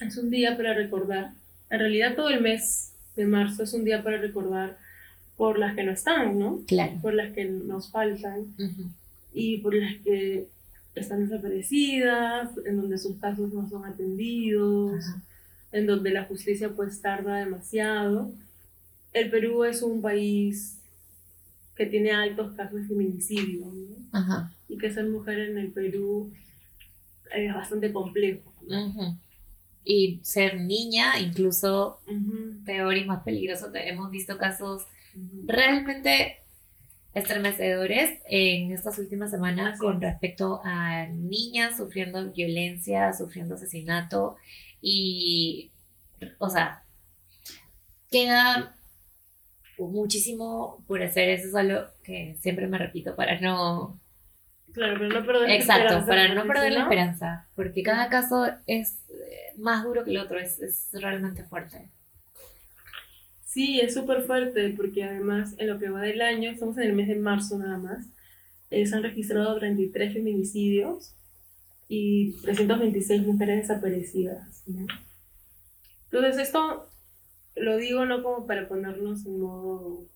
es 0.00 0.16
un 0.16 0.30
día 0.30 0.56
para 0.56 0.74
recordar. 0.74 1.32
En 1.70 1.78
realidad 1.78 2.14
todo 2.14 2.28
el 2.28 2.40
mes 2.40 2.92
de 3.16 3.26
marzo 3.26 3.62
es 3.62 3.72
un 3.74 3.84
día 3.84 4.02
para 4.02 4.18
recordar 4.18 4.78
por 5.36 5.58
las 5.58 5.74
que 5.74 5.82
no 5.82 5.92
están, 5.92 6.38
¿no? 6.38 6.60
Claro. 6.66 6.92
Por 7.02 7.14
las 7.14 7.32
que 7.32 7.44
nos 7.46 7.90
faltan 7.90 8.54
Ujú. 8.58 8.90
y 9.34 9.58
por 9.58 9.74
las 9.74 9.96
que 10.02 10.46
están 10.94 11.26
desaparecidas, 11.26 12.50
en 12.66 12.76
donde 12.76 12.98
sus 12.98 13.16
casos 13.18 13.52
no 13.52 13.68
son 13.68 13.84
atendidos, 13.86 15.02
Ajá. 15.04 15.22
en 15.72 15.86
donde 15.86 16.10
la 16.10 16.24
justicia 16.24 16.70
pues 16.70 17.00
tarda 17.00 17.38
demasiado. 17.38 18.30
El 19.12 19.30
Perú 19.30 19.64
es 19.64 19.82
un 19.82 20.00
país 20.02 20.78
que 21.76 21.86
tiene 21.86 22.12
altos 22.12 22.52
casos 22.54 22.82
de 22.82 22.86
feminicidio, 22.88 23.66
¿no? 23.66 23.96
Ajá. 24.12 24.52
Y 24.72 24.78
que 24.78 24.90
ser 24.90 25.04
mujer 25.06 25.38
en 25.38 25.58
el 25.58 25.70
Perú 25.70 26.32
es 27.34 27.54
bastante 27.54 27.92
complejo. 27.92 28.54
Y 29.84 30.20
ser 30.22 30.60
niña, 30.60 31.20
incluso 31.20 32.00
peor 32.64 32.96
y 32.96 33.04
más 33.04 33.22
peligroso. 33.22 33.70
Hemos 33.74 34.10
visto 34.10 34.38
casos 34.38 34.86
realmente 35.44 36.38
estremecedores 37.12 38.20
en 38.26 38.72
estas 38.72 38.98
últimas 38.98 39.30
semanas 39.30 39.78
con 39.78 39.96
es. 39.96 40.00
respecto 40.00 40.62
a 40.64 41.06
niñas 41.06 41.76
sufriendo 41.76 42.32
violencia, 42.32 43.12
sufriendo 43.12 43.56
asesinato 43.56 44.36
y, 44.80 45.70
o 46.38 46.48
sea, 46.48 46.82
queda 48.10 48.74
muchísimo 49.76 50.82
por 50.86 51.02
hacer. 51.02 51.28
Eso 51.28 51.48
es 51.48 51.54
algo 51.54 51.88
que 52.02 52.38
siempre 52.40 52.66
me 52.68 52.78
repito 52.78 53.14
para 53.14 53.38
no... 53.38 54.00
Claro, 54.72 54.94
pero 54.98 55.20
no 55.20 55.26
perder 55.26 55.48
la 55.48 55.54
Exacto, 55.54 55.98
esperanza, 55.98 56.06
para 56.06 56.34
no 56.34 56.46
perder 56.46 56.72
la 56.72 56.82
esperanza, 56.82 57.46
porque 57.54 57.82
cada 57.82 58.08
caso 58.08 58.46
es 58.66 58.98
eh, 59.10 59.52
más 59.58 59.84
duro 59.84 60.04
que 60.04 60.10
el 60.10 60.18
otro, 60.18 60.38
es, 60.38 60.60
es 60.60 60.88
realmente 60.92 61.44
fuerte. 61.44 61.90
Sí, 63.44 63.80
es 63.80 63.92
súper 63.92 64.22
fuerte 64.22 64.72
porque 64.74 65.04
además 65.04 65.54
en 65.58 65.68
lo 65.68 65.78
que 65.78 65.90
va 65.90 66.00
del 66.00 66.22
año, 66.22 66.50
estamos 66.50 66.78
en 66.78 66.84
el 66.84 66.94
mes 66.94 67.08
de 67.08 67.16
marzo 67.16 67.58
nada 67.58 67.76
más, 67.76 68.06
eh, 68.70 68.86
se 68.86 68.94
han 68.96 69.02
registrado 69.02 69.58
33 69.58 70.14
feminicidios 70.14 71.12
y 71.86 72.32
326 72.40 73.26
mujeres 73.26 73.68
desaparecidas. 73.68 74.62
¿no? 74.66 74.86
Entonces 76.10 76.38
esto 76.38 76.88
lo 77.54 77.76
digo 77.76 78.06
no 78.06 78.22
como 78.22 78.46
para 78.46 78.66
ponernos 78.66 79.26
en 79.26 79.40
modo 79.40 80.06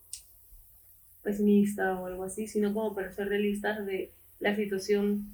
pesimista 1.22 2.00
o 2.00 2.06
algo 2.06 2.24
así, 2.24 2.48
sino 2.48 2.72
como 2.72 2.94
para 2.94 3.12
ser 3.12 3.28
realistas 3.28 3.84
de 3.84 4.12
la 4.40 4.54
situación 4.54 5.26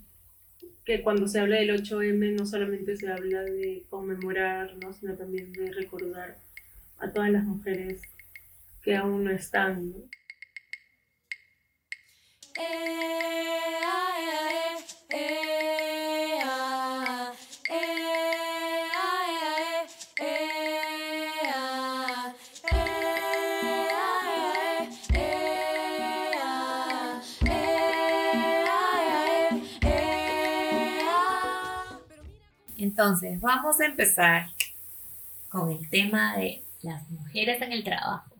que 0.84 1.02
cuando 1.02 1.28
se 1.28 1.38
habla 1.38 1.56
del 1.56 1.70
8M 1.70 2.36
no 2.36 2.46
solamente 2.46 2.96
se 2.96 3.10
habla 3.10 3.42
de 3.42 3.84
conmemorar, 3.88 4.74
¿no? 4.76 4.92
sino 4.92 5.14
también 5.14 5.52
de 5.52 5.72
recordar 5.72 6.38
a 6.98 7.10
todas 7.10 7.30
las 7.30 7.44
mujeres 7.44 8.02
que 8.82 8.96
aún 8.96 9.24
no 9.24 9.30
están. 9.30 9.94
Entonces, 32.92 33.40
vamos 33.40 33.80
a 33.80 33.86
empezar 33.86 34.48
con 35.48 35.70
el 35.70 35.88
tema 35.88 36.36
de 36.36 36.62
las 36.82 37.10
mujeres 37.10 37.62
en 37.62 37.72
el 37.72 37.82
trabajo. 37.82 38.30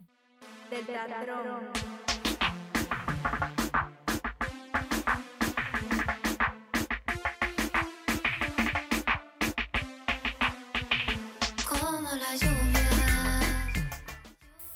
Como 11.66 12.08
la 12.10 12.36
lluvia. 12.36 13.40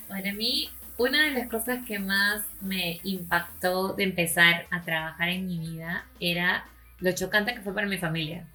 Para 0.09 0.33
mí, 0.33 0.71
una 0.97 1.25
de 1.25 1.33
las 1.33 1.51
cosas 1.51 1.85
que 1.87 1.99
más 1.99 2.47
me 2.63 2.99
impactó 3.05 3.93
de 3.93 4.05
empezar 4.05 4.65
a 4.71 4.81
trabajar 4.81 5.29
en 5.29 5.47
mi 5.47 5.59
vida 5.59 6.07
era 6.19 6.65
lo 6.99 7.13
chocante 7.13 7.53
que 7.53 7.61
fue 7.61 7.75
para 7.75 7.87
mi 7.87 7.99
familia. 7.99 8.47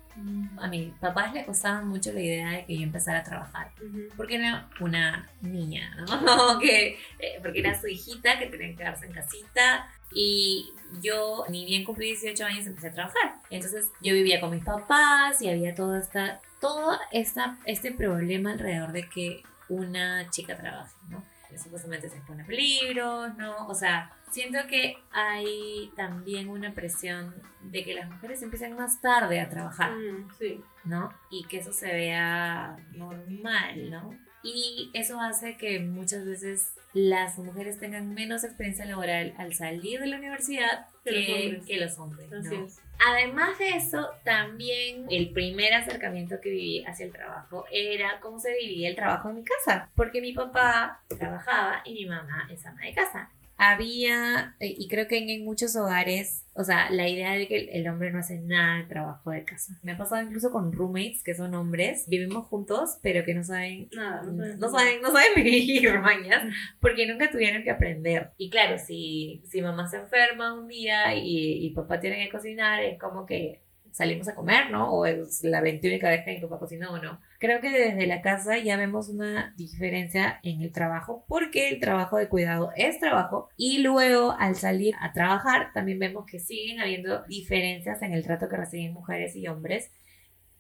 A 0.57 0.67
mis 0.67 0.93
papás 0.95 1.33
les 1.33 1.45
costaba 1.45 1.81
mucho 1.81 2.11
la 2.11 2.21
idea 2.21 2.49
de 2.51 2.65
que 2.65 2.77
yo 2.77 2.83
empezara 2.83 3.19
a 3.19 3.23
trabajar. 3.23 3.71
Ujú. 3.77 4.09
Porque 4.17 4.35
era 4.35 4.69
una 4.79 5.29
niña, 5.41 5.95
¿no? 5.95 6.59
que, 6.59 6.97
eh, 7.19 7.39
porque 7.41 7.59
era 7.59 7.79
su 7.79 7.87
hijita 7.87 8.39
que 8.39 8.47
tenía 8.47 8.69
que 8.69 8.75
quedarse 8.77 9.05
en 9.05 9.13
casita. 9.13 9.87
Y 10.13 10.73
yo, 11.01 11.45
ni 11.49 11.65
bien 11.65 11.83
cumplí 11.83 12.07
18 12.07 12.45
años, 12.45 12.67
empecé 12.67 12.89
a 12.89 12.93
trabajar. 12.93 13.35
Entonces 13.49 13.89
yo 14.01 14.13
vivía 14.13 14.41
con 14.41 14.51
mis 14.51 14.63
papás 14.63 15.41
y 15.41 15.49
había 15.49 15.73
todo, 15.73 15.97
esta, 15.97 16.41
todo 16.59 16.99
esta, 17.11 17.57
este 17.65 17.91
problema 17.91 18.51
alrededor 18.51 18.91
de 18.91 19.07
que 19.07 19.43
una 19.69 20.29
chica 20.29 20.57
trabaje, 20.57 20.93
¿no? 21.09 21.23
Supuestamente 21.57 22.09
se 22.09 22.17
expone 22.17 22.43
a 22.43 22.45
peligros, 22.45 23.37
¿no? 23.37 23.67
O 23.67 23.73
sea, 23.75 24.11
siento 24.31 24.59
que 24.69 24.97
hay 25.11 25.91
también 25.95 26.49
una 26.49 26.73
presión 26.73 27.33
de 27.61 27.83
que 27.83 27.93
las 27.93 28.09
mujeres 28.09 28.41
empiecen 28.41 28.75
más 28.75 29.01
tarde 29.01 29.39
a 29.39 29.49
trabajar. 29.49 29.91
Mm, 29.91 30.29
sí. 30.37 30.61
¿no? 30.83 31.13
Y 31.29 31.45
que 31.45 31.57
eso 31.57 31.71
se 31.71 31.87
vea 31.93 32.75
normal, 32.93 33.89
¿no? 33.91 34.17
Y 34.43 34.89
eso 34.93 35.21
hace 35.21 35.55
que 35.57 35.79
muchas 35.79 36.25
veces 36.25 36.73
las 36.93 37.37
mujeres 37.37 37.79
tengan 37.79 38.13
menos 38.13 38.43
experiencia 38.43 38.85
laboral 38.85 39.35
al 39.37 39.53
salir 39.53 39.99
de 39.99 40.07
la 40.07 40.17
universidad 40.17 40.87
Que 41.03 41.11
los 41.11 41.29
hombres. 41.29 41.65
que 41.67 41.77
los 41.77 41.99
hombres, 41.99 42.33
Así 42.33 42.57
¿no? 42.57 42.67
Además 42.99 43.57
de 43.57 43.69
eso, 43.69 44.09
también 44.23 45.07
el 45.09 45.31
primer 45.31 45.73
acercamiento 45.73 46.39
que 46.39 46.49
viví 46.49 46.85
hacia 46.85 47.05
el 47.05 47.11
trabajo 47.11 47.65
era 47.71 48.19
cómo 48.19 48.39
se 48.39 48.53
vivía 48.55 48.89
el 48.89 48.95
trabajo 48.95 49.29
en 49.29 49.37
mi 49.37 49.43
casa, 49.43 49.89
porque 49.95 50.21
mi 50.21 50.33
papá 50.33 51.01
trabajaba 51.07 51.81
y 51.83 51.93
mi 51.93 52.05
mamá 52.05 52.47
es 52.51 52.65
ama 52.65 52.81
de 52.81 52.93
casa. 52.93 53.29
Había, 53.63 54.55
eh, 54.59 54.73
y 54.75 54.87
creo 54.87 55.07
que 55.07 55.19
en, 55.19 55.29
en 55.29 55.45
muchos 55.45 55.75
hogares, 55.75 56.47
o 56.55 56.63
sea, 56.63 56.89
la 56.89 57.07
idea 57.07 57.33
de 57.33 57.47
que 57.47 57.57
el, 57.57 57.69
el 57.69 57.87
hombre 57.87 58.11
no 58.11 58.17
hace 58.17 58.39
nada 58.39 58.77
de 58.77 58.85
trabajo 58.85 59.29
de 59.29 59.43
casa. 59.43 59.77
Me 59.83 59.91
ha 59.91 59.97
pasado 59.99 60.23
incluso 60.23 60.51
con 60.51 60.73
roommates 60.73 61.21
que 61.23 61.35
son 61.35 61.53
hombres, 61.53 62.05
vivimos 62.07 62.47
juntos, 62.47 62.97
pero 63.03 63.23
que 63.23 63.35
no 63.35 63.43
saben 63.43 63.87
Nada, 63.93 64.23
no, 64.23 64.45
no 64.57 64.69
saben, 64.69 65.03
no 65.03 65.11
saben 65.11 65.35
vivir, 65.35 65.99
mañas, 65.99 66.43
porque 66.79 67.05
nunca 67.05 67.29
tuvieron 67.29 67.61
que 67.61 67.69
aprender. 67.69 68.31
Y 68.35 68.49
claro, 68.49 68.79
si, 68.79 69.43
si 69.47 69.61
mamá 69.61 69.87
se 69.87 69.97
enferma 69.97 70.55
un 70.59 70.67
día 70.67 71.13
y, 71.15 71.63
y 71.63 71.69
papá 71.75 71.99
tiene 71.99 72.23
que 72.23 72.31
cocinar, 72.31 72.83
es 72.83 72.99
como 72.99 73.27
que 73.27 73.61
salimos 73.91 74.27
a 74.27 74.35
comer, 74.35 74.69
¿no? 74.71 74.91
O 74.91 75.05
es 75.05 75.43
la 75.43 75.61
veintiúnica 75.61 76.09
vez 76.09 76.23
que 76.25 76.33
mi 76.33 76.39
papá 76.41 76.59
cocinó 76.59 76.91
o 76.91 76.97
no. 76.97 77.19
Creo 77.39 77.59
que 77.61 77.69
desde 77.71 78.07
la 78.07 78.21
casa 78.21 78.57
ya 78.57 78.77
vemos 78.77 79.09
una 79.09 79.53
diferencia 79.57 80.39
en 80.43 80.61
el 80.61 80.71
trabajo, 80.71 81.25
porque 81.27 81.69
el 81.69 81.79
trabajo 81.79 82.17
de 82.17 82.27
cuidado 82.29 82.71
es 82.75 82.99
trabajo, 82.99 83.49
y 83.57 83.79
luego 83.79 84.35
al 84.39 84.55
salir 84.55 84.95
a 84.99 85.11
trabajar 85.13 85.71
también 85.73 85.99
vemos 85.99 86.25
que 86.25 86.39
siguen 86.39 86.79
habiendo 86.79 87.23
diferencias 87.23 88.01
en 88.01 88.13
el 88.13 88.23
trato 88.23 88.47
que 88.47 88.57
reciben 88.57 88.93
mujeres 88.93 89.35
y 89.35 89.47
hombres 89.47 89.89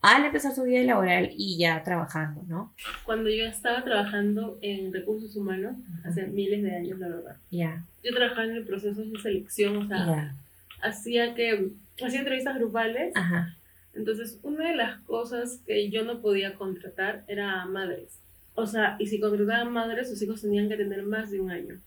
al 0.03 0.25
empezar 0.25 0.55
su 0.55 0.63
vida 0.63 0.81
laboral 0.81 1.29
y 1.37 1.59
ya 1.59 1.83
trabajando, 1.83 2.41
¿no? 2.47 2.73
Cuando 3.05 3.29
yo 3.29 3.45
estaba 3.45 3.83
trabajando 3.83 4.57
en 4.63 4.91
recursos 4.91 5.35
humanos, 5.35 5.75
hace 6.03 6.25
miles 6.25 6.63
de 6.63 6.75
años, 6.75 6.97
la 6.97 7.07
verdad. 7.07 7.35
Ya. 7.51 7.85
Yo 8.03 8.11
trabajaba 8.11 8.45
en 8.45 8.55
el 8.55 8.65
proceso 8.65 8.99
de 9.03 9.19
selección, 9.19 9.77
o 9.77 9.87
sea, 9.87 9.97
Ya. 9.99 10.35
hacía 10.81 11.35
que 11.35 11.67
hacía 12.07 12.19
entrevistas 12.19 12.55
grupales. 12.57 13.11
Ajá. 13.15 13.55
Entonces, 13.93 14.39
una 14.43 14.69
de 14.69 14.75
las 14.75 15.01
cosas 15.01 15.61
que 15.65 15.89
yo 15.89 16.03
no 16.03 16.21
podía 16.21 16.55
contratar 16.55 17.23
era 17.27 17.61
a 17.61 17.65
madres. 17.65 18.19
O 18.55 18.65
sea, 18.65 18.95
y 18.99 19.07
si 19.07 19.19
contrataban 19.19 19.71
madres, 19.73 20.09
sus 20.09 20.21
hijos 20.21 20.41
tenían 20.41 20.69
que 20.69 20.77
tener 20.77 21.03
más 21.03 21.29
de 21.31 21.41
un 21.41 21.51
año. 21.51 21.79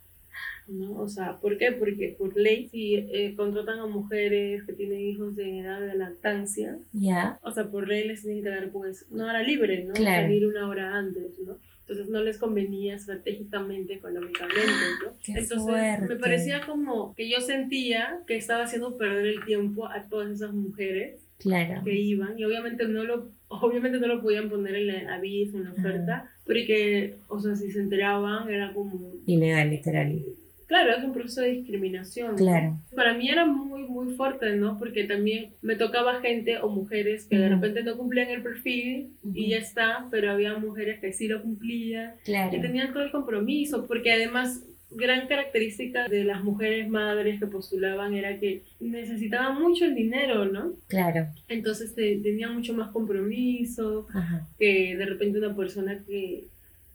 ¿No? 0.66 0.92
O 0.99 1.09
sea, 1.09 1.37
¿por 1.37 1.59
qué? 1.59 1.73
Porque 1.73 2.16
por 2.18 2.35
ley, 2.37 2.68
si 2.71 2.94
eh, 2.94 3.35
contratan 3.37 3.78
a 3.80 3.87
mujeres 3.87 4.64
que 4.64 4.73
tienen 4.73 4.99
hijos 5.00 5.37
de 5.37 5.61
edad 5.61 5.80
de 5.80 5.94
lactancia, 5.94 6.78
Ya. 6.92 7.38
o 7.42 7.52
sea, 7.52 7.66
por 7.71 7.87
ley 7.87 8.09
les 8.09 8.23
tienen 8.23 8.42
que 8.42 8.49
dar, 8.49 8.71
pues, 8.71 9.04
una 9.11 9.26
hora 9.26 9.42
libre, 9.42 9.85
¿no? 9.85 9.92
Claro. 9.92 10.23
Salir 10.23 10.47
una 10.47 10.66
hora 10.68 10.94
antes, 10.97 11.38
¿no? 11.47 11.59
Entonces 11.87 12.09
no 12.09 12.23
les 12.23 12.38
convenía 12.38 12.95
estratégicamente, 12.95 13.95
económicamente, 13.95 14.62
¿no? 15.05 15.12
Qué 15.23 15.33
Entonces 15.33 15.62
fuerte. 15.62 16.07
me 16.14 16.17
parecía 16.17 16.61
como 16.64 17.14
que 17.14 17.29
yo 17.29 17.41
sentía 17.41 18.21
que 18.26 18.37
estaba 18.37 18.64
haciendo 18.64 18.97
perder 18.97 19.26
el 19.26 19.45
tiempo 19.45 19.87
a 19.87 20.03
todas 20.09 20.31
esas 20.31 20.53
mujeres 20.55 21.21
Claro. 21.38 21.83
que 21.85 21.93
iban 21.95 22.38
y 22.38 22.45
obviamente 22.45 22.87
no 22.88 23.05
lo 23.05 23.29
obviamente 23.49 23.99
no 23.99 24.07
lo 24.07 24.23
podían 24.23 24.49
poner 24.49 24.75
en 24.76 24.91
el 24.91 25.09
aviso, 25.11 25.59
en 25.59 25.64
la 25.64 25.73
oferta, 25.73 26.31
porque, 26.47 27.14
o 27.29 27.38
sea, 27.41 27.55
si 27.55 27.71
se 27.71 27.81
enteraban 27.81 28.49
era 28.49 28.73
como, 28.73 29.12
Ilegal, 29.26 29.71
literal. 29.71 30.23
Claro, 30.66 30.97
es 30.97 31.04
un 31.04 31.12
proceso 31.12 31.40
de 31.40 31.50
discriminación. 31.52 32.37
Claro. 32.37 32.78
Para 32.94 33.14
mí 33.14 33.28
era 33.28 33.44
muy, 33.47 33.83
muy 33.83 34.14
fuerte, 34.14 34.54
¿no? 34.56 34.78
Porque 34.78 35.04
también 35.04 35.50
me 35.62 35.76
tocaba 35.76 36.21
gente 36.21 36.59
o 36.59 36.68
mujeres 36.68 37.26
que 37.26 37.38
de 37.38 37.49
repente 37.49 37.83
no 37.83 37.97
cumplían 37.97 38.28
el 38.30 38.42
perfil 38.42 39.11
y 39.35 39.50
ya 39.50 39.59
está, 39.59 40.06
pero 40.11 40.30
había 40.30 40.56
mujeres 40.59 41.00
que 41.00 41.12
sí 41.12 41.28
lo 41.28 41.42
cumplían 41.42 42.12
Claro. 42.25 42.56
y 42.56 42.61
tenían 42.61 42.92
todo 42.92 43.02
el 43.04 43.11
compromiso, 43.11 43.87
porque 43.87 44.12
además 44.12 44.62
gran 44.97 45.26
característica 45.26 46.06
de 46.06 46.23
las 46.23 46.44
mujeres 46.44 46.88
madres 46.88 47.40
que 47.40 47.47
postulaban 47.49 48.14
era 48.14 48.38
que 48.38 48.62
necesitaban 48.78 49.61
mucho 49.61 49.85
el 49.87 49.94
dinero, 49.97 50.44
¿no? 50.44 50.75
Claro. 50.87 51.26
Entonces 51.49 51.94
te- 51.97 52.16
tenían 52.18 52.54
mucho 52.54 52.75
más 52.75 52.90
compromiso 52.92 54.06
Ajá. 54.14 54.47
que 54.59 54.97
de 54.97 55.04
repente 55.06 55.38
una 55.38 55.56
persona 55.56 55.99
que, 56.06 56.44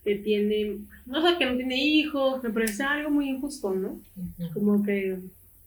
que 0.04 0.16
tiene, 0.16 0.78
no 1.06 1.22
sé, 1.28 1.38
que 1.38 1.46
no 1.46 1.56
tiene 1.58 1.76
hijos, 1.84 2.42
me 2.44 2.50
parece 2.52 2.84
algo 2.84 3.10
muy 3.10 3.30
injusto, 3.30 3.74
¿no? 3.74 4.00
Como 4.54 4.84
que, 4.84 5.18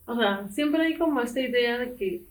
o 0.06 0.16
sea, 0.16 0.48
siempre 0.52 0.82
hay 0.82 0.94
como 0.94 1.20
esta 1.20 1.40
idea 1.40 1.78
de 1.78 1.94
que 1.94 2.22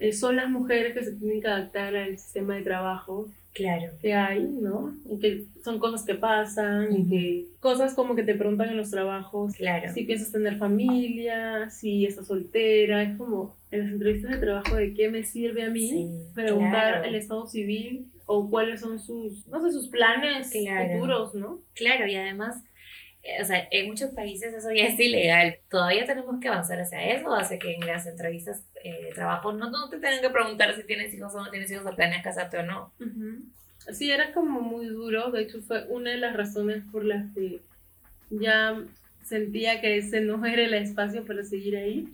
eh, 0.00 0.12
son 0.12 0.36
las 0.36 0.48
mujeres 0.50 0.94
que 0.94 1.04
se 1.04 1.12
tienen 1.12 1.40
que 1.40 1.48
adaptar 1.48 1.96
al 1.96 2.18
sistema 2.18 2.54
de 2.56 2.62
trabajo 2.62 3.28
Claro. 3.54 3.90
que 4.00 4.14
hay, 4.14 4.44
¿no? 4.44 4.94
Y 5.10 5.18
que 5.18 5.44
son 5.64 5.80
cosas 5.80 6.04
que 6.04 6.14
pasan 6.14 6.94
y 6.96 7.08
que 7.08 7.44
cosas 7.58 7.94
como 7.94 8.14
que 8.14 8.22
te 8.22 8.36
preguntan 8.36 8.68
en 8.68 8.76
los 8.76 8.90
trabajos 8.90 9.54
Claro. 9.56 9.92
si 9.92 10.04
piensas 10.04 10.30
tener 10.30 10.58
familia, 10.58 11.68
si 11.70 12.06
estás 12.06 12.28
soltera, 12.28 13.02
es 13.02 13.16
como 13.18 13.56
en 13.72 13.80
las 13.80 13.92
entrevistas 13.92 14.30
de 14.32 14.38
trabajo 14.38 14.76
de 14.76 14.94
qué 14.94 15.10
me 15.10 15.24
sirve 15.24 15.64
a 15.64 15.70
mí 15.70 15.88
Sí, 15.88 16.08
preguntar 16.34 16.92
claro. 17.00 17.04
el 17.04 17.14
estado 17.16 17.48
civil 17.48 18.06
o 18.30 18.48
cuáles 18.50 18.80
son 18.80 18.98
sus, 19.00 19.46
no 19.48 19.60
sé, 19.62 19.72
sus 19.72 19.88
planes 19.88 20.50
Claro. 20.52 20.92
futuros, 20.92 21.34
¿no? 21.34 21.60
Claro, 21.74 22.06
y 22.06 22.14
además, 22.14 22.62
eh, 23.22 23.40
o 23.42 23.44
sea, 23.46 23.66
en 23.70 23.86
muchos 23.88 24.10
países 24.12 24.52
eso 24.52 24.70
ya 24.70 24.84
es 24.84 25.00
ilegal. 25.00 25.56
Todavía 25.70 26.04
tenemos 26.04 26.38
que 26.40 26.48
avanzar 26.48 26.78
hacia 26.78 27.02
eso, 27.14 27.34
hace 27.34 27.58
que 27.58 27.74
en 27.74 27.86
las 27.86 28.06
entrevistas 28.06 28.62
eh, 28.84 29.04
de 29.06 29.12
trabajo 29.12 29.52
no, 29.52 29.70
no 29.70 29.88
te 29.88 29.96
tengan 29.98 30.20
que 30.20 30.28
preguntar 30.30 30.74
si 30.76 30.84
tienes 30.84 31.12
hijos 31.14 31.34
o 31.34 31.42
no 31.42 31.50
tienes 31.50 31.70
hijos 31.70 31.86
o 31.86 31.96
planeas 31.96 32.22
casarte 32.22 32.58
o 32.58 32.62
no. 32.64 32.92
Sí, 33.92 34.10
era 34.10 34.32
como 34.34 34.60
muy 34.60 34.86
duro, 34.86 35.30
de 35.30 35.42
hecho 35.42 35.62
fue 35.62 35.84
una 35.88 36.10
de 36.10 36.18
las 36.18 36.36
razones 36.36 36.82
por 36.92 37.04
las 37.06 37.24
que 37.34 37.60
ya 38.30 38.78
sentía 39.24 39.80
que 39.80 39.96
ese 39.96 40.20
no 40.20 40.44
era 40.44 40.62
el 40.62 40.74
espacio 40.74 41.24
para 41.24 41.42
seguir 41.44 41.76
ahí. 41.76 42.08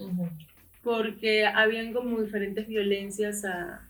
porque 0.84 1.44
habían 1.46 1.92
como 1.92 2.20
diferentes 2.20 2.68
violencias 2.68 3.44
a, 3.44 3.80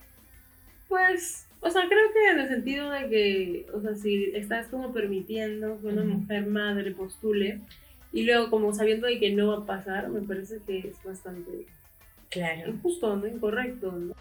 pues, 0.88 1.46
o 1.64 1.70
sea, 1.70 1.82
creo 1.88 2.12
que 2.12 2.30
en 2.30 2.38
el 2.40 2.48
sentido 2.48 2.90
de 2.90 3.08
que, 3.08 3.66
o 3.72 3.80
sea, 3.80 3.94
si 3.94 4.24
estás 4.34 4.66
como 4.68 4.92
permitiendo 4.92 5.80
que 5.80 5.86
una 5.86 6.04
mujer 6.04 6.46
madre 6.46 6.90
postule 6.90 7.60
y 8.12 8.24
luego 8.24 8.50
como 8.50 8.74
sabiendo 8.74 9.06
de 9.06 9.18
que 9.18 9.32
no 9.32 9.48
va 9.48 9.62
a 9.62 9.66
pasar, 9.66 10.10
me 10.10 10.20
parece 10.20 10.58
que 10.66 10.78
es 10.78 11.02
bastante 11.02 11.66
Claro. 12.28 12.70
injusto, 12.70 13.16
¿no? 13.16 13.26
Incorrecto, 13.26 13.92
¿no? 13.92 14.14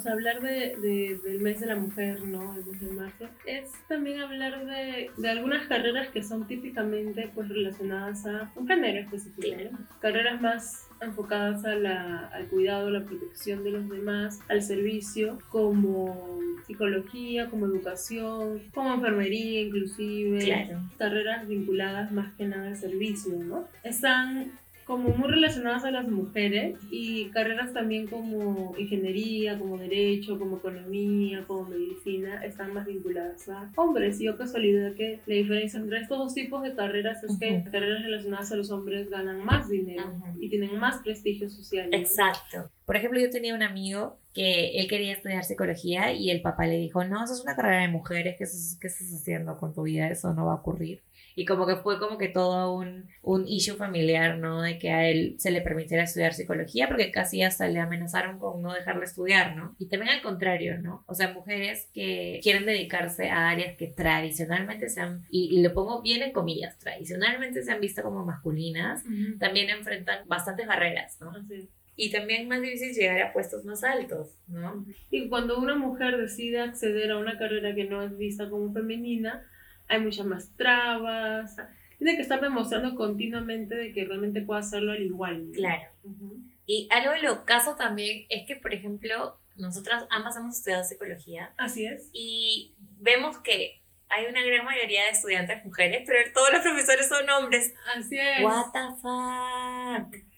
O 0.00 0.02
sea, 0.02 0.12
hablar 0.12 0.40
de, 0.40 0.76
de- 0.80 1.20
del 1.22 1.40
mes 1.40 1.60
de 1.60 1.66
la 1.66 1.76
mujer, 1.76 2.22
¿no? 2.24 2.54
El 2.56 2.64
mes 2.64 2.80
de 2.80 2.90
marzo, 2.92 3.26
es 3.44 3.70
también 3.86 4.18
hablar 4.20 4.64
de, 4.64 5.10
de 5.14 5.28
algunas 5.30 5.66
carreras 5.66 6.08
que 6.08 6.22
son 6.22 6.46
típicamente 6.46 7.30
pues 7.34 7.50
relacionadas 7.50 8.24
a 8.24 8.50
un 8.56 8.66
género 8.66 9.00
específico, 9.00 9.46
¿no? 9.72 9.78
Carreras 10.00 10.40
más 10.40 10.88
enfocadas 11.02 11.66
a 11.66 11.74
la, 11.74 12.28
al 12.28 12.46
cuidado, 12.46 12.90
la 12.90 13.04
protección 13.04 13.62
de 13.62 13.72
los 13.72 13.90
demás, 13.90 14.40
al 14.48 14.62
servicio, 14.62 15.38
como 15.50 16.40
psicología, 16.66 17.50
como 17.50 17.66
educación, 17.66 18.62
como 18.72 18.94
enfermería 18.94 19.60
inclusive, 19.60 20.38
Claro. 20.38 20.80
carreras 20.98 21.46
vinculadas 21.46 22.10
más 22.10 22.32
que 22.36 22.46
nada 22.46 22.68
al 22.68 22.76
servicio, 22.76 23.34
¿no? 23.44 23.68
Están 23.84 24.52
como 24.90 25.10
muy 25.10 25.28
relacionadas 25.28 25.84
a 25.84 25.92
las 25.92 26.08
mujeres 26.08 26.76
y 26.90 27.26
carreras 27.26 27.72
también 27.72 28.08
como 28.08 28.74
ingeniería, 28.76 29.56
como 29.56 29.78
derecho, 29.78 30.36
como 30.36 30.56
economía, 30.56 31.44
como 31.46 31.68
medicina, 31.68 32.44
están 32.44 32.74
más 32.74 32.86
vinculadas 32.86 33.48
a 33.48 33.70
hombres. 33.76 34.20
Y 34.20 34.24
yo 34.24 34.36
casualidad 34.36 34.94
que 34.94 35.20
la 35.26 35.34
diferencia 35.36 35.78
entre 35.78 36.00
estos 36.00 36.18
dos 36.18 36.34
tipos 36.34 36.64
de 36.64 36.74
carreras 36.74 37.22
es 37.22 37.38
que 37.38 37.52
las 37.52 37.68
carreras 37.68 38.02
relacionadas 38.02 38.50
a 38.50 38.56
los 38.56 38.72
hombres 38.72 39.08
ganan 39.08 39.44
más 39.44 39.68
dinero 39.68 40.12
y 40.40 40.48
tienen 40.48 40.76
más 40.80 41.00
prestigio 41.04 41.48
social. 41.48 41.88
¿no? 41.88 41.96
Exacto. 41.96 42.68
Por 42.90 42.96
ejemplo, 42.96 43.20
yo 43.20 43.30
tenía 43.30 43.54
un 43.54 43.62
amigo 43.62 44.18
que 44.34 44.80
él 44.80 44.88
quería 44.88 45.12
estudiar 45.12 45.44
psicología 45.44 46.12
y 46.12 46.28
el 46.28 46.42
papá 46.42 46.66
le 46.66 46.76
dijo, 46.76 47.04
no, 47.04 47.22
eso 47.22 47.34
es 47.34 47.40
una 47.40 47.54
carrera 47.54 47.82
de 47.82 47.86
mujeres, 47.88 48.34
¿qué 48.36 48.42
estás, 48.42 48.76
qué 48.80 48.88
estás 48.88 49.14
haciendo 49.14 49.56
con 49.58 49.72
tu 49.72 49.82
vida? 49.84 50.08
Eso 50.08 50.34
no 50.34 50.46
va 50.46 50.54
a 50.54 50.56
ocurrir. 50.56 51.00
Y 51.36 51.44
como 51.44 51.68
que 51.68 51.76
fue 51.76 52.00
como 52.00 52.18
que 52.18 52.26
todo 52.26 52.74
un, 52.74 53.08
un 53.22 53.46
issue 53.46 53.76
familiar, 53.76 54.38
¿no? 54.38 54.62
De 54.62 54.76
que 54.80 54.90
a 54.90 55.08
él 55.08 55.36
se 55.38 55.52
le 55.52 55.60
permitiera 55.60 56.02
estudiar 56.02 56.34
psicología 56.34 56.88
porque 56.88 57.12
casi 57.12 57.44
hasta 57.44 57.68
le 57.68 57.78
amenazaron 57.78 58.40
con 58.40 58.60
no 58.60 58.74
dejarle 58.74 59.04
estudiar, 59.04 59.54
¿no? 59.54 59.76
Y 59.78 59.86
también 59.86 60.10
al 60.10 60.22
contrario, 60.22 60.80
¿no? 60.80 61.04
O 61.06 61.14
sea, 61.14 61.32
mujeres 61.32 61.88
que 61.94 62.40
quieren 62.42 62.66
dedicarse 62.66 63.30
a 63.30 63.50
áreas 63.50 63.76
que 63.76 63.86
tradicionalmente 63.86 64.88
se 64.88 65.00
han, 65.00 65.22
y, 65.30 65.56
y 65.56 65.62
lo 65.62 65.72
pongo 65.74 66.02
bien 66.02 66.22
en 66.22 66.32
comillas, 66.32 66.76
tradicionalmente 66.78 67.62
se 67.62 67.70
han 67.70 67.80
visto 67.80 68.02
como 68.02 68.24
masculinas, 68.24 69.04
Ujú. 69.04 69.38
también 69.38 69.70
enfrentan 69.70 70.26
bastantes 70.26 70.66
barreras, 70.66 71.18
¿no? 71.20 71.30
Así 71.30 71.54
es. 71.54 71.79
Y 72.00 72.10
también 72.10 72.48
más 72.48 72.62
difícil 72.62 72.94
llegar 72.94 73.20
a 73.20 73.32
puestos 73.32 73.64
más 73.64 73.84
altos, 73.84 74.38
¿no? 74.48 74.86
Y 75.10 75.28
cuando 75.28 75.58
una 75.58 75.74
mujer 75.76 76.16
decide 76.16 76.60
acceder 76.60 77.10
a 77.10 77.18
una 77.18 77.36
carrera 77.36 77.74
que 77.74 77.84
no 77.84 78.02
es 78.02 78.16
vista 78.16 78.48
como 78.48 78.72
femenina, 78.72 79.46
hay 79.86 80.00
muchas 80.00 80.24
más 80.24 80.56
trabas. 80.56 81.56
Tiene 81.98 82.16
que 82.16 82.22
estar 82.22 82.40
demostrando 82.40 82.94
continuamente 82.94 83.74
de 83.74 83.92
que 83.92 84.06
realmente 84.06 84.40
puede 84.40 84.60
hacerlo 84.60 84.92
al 84.92 85.02
igual. 85.02 85.48
¿no? 85.48 85.52
Claro. 85.52 85.82
Ujú. 86.04 86.40
Y 86.64 86.88
algo 86.90 87.12
de 87.12 87.22
lo 87.22 87.44
caso 87.44 87.76
también 87.76 88.24
es 88.30 88.46
que, 88.46 88.56
por 88.56 88.72
ejemplo, 88.72 89.38
nosotras 89.56 90.06
ambas 90.08 90.36
hemos 90.36 90.56
estudiado 90.56 90.84
psicología 90.84 91.52
Así 91.58 91.84
es. 91.84 92.08
y 92.14 92.74
vemos 92.98 93.36
que 93.38 93.82
hay 94.08 94.24
una 94.26 94.42
gran 94.42 94.64
mayoría 94.64 95.04
de 95.04 95.10
estudiantes 95.10 95.64
mujeres, 95.64 96.02
pero 96.06 96.18
todos 96.32 96.50
los 96.52 96.62
profesores 96.62 97.08
son 97.08 97.28
hombres. 97.28 97.74
Así 97.94 98.18
es. 98.18 98.42
What 98.42 98.72
the 98.72 98.88
fuck? 99.02 100.29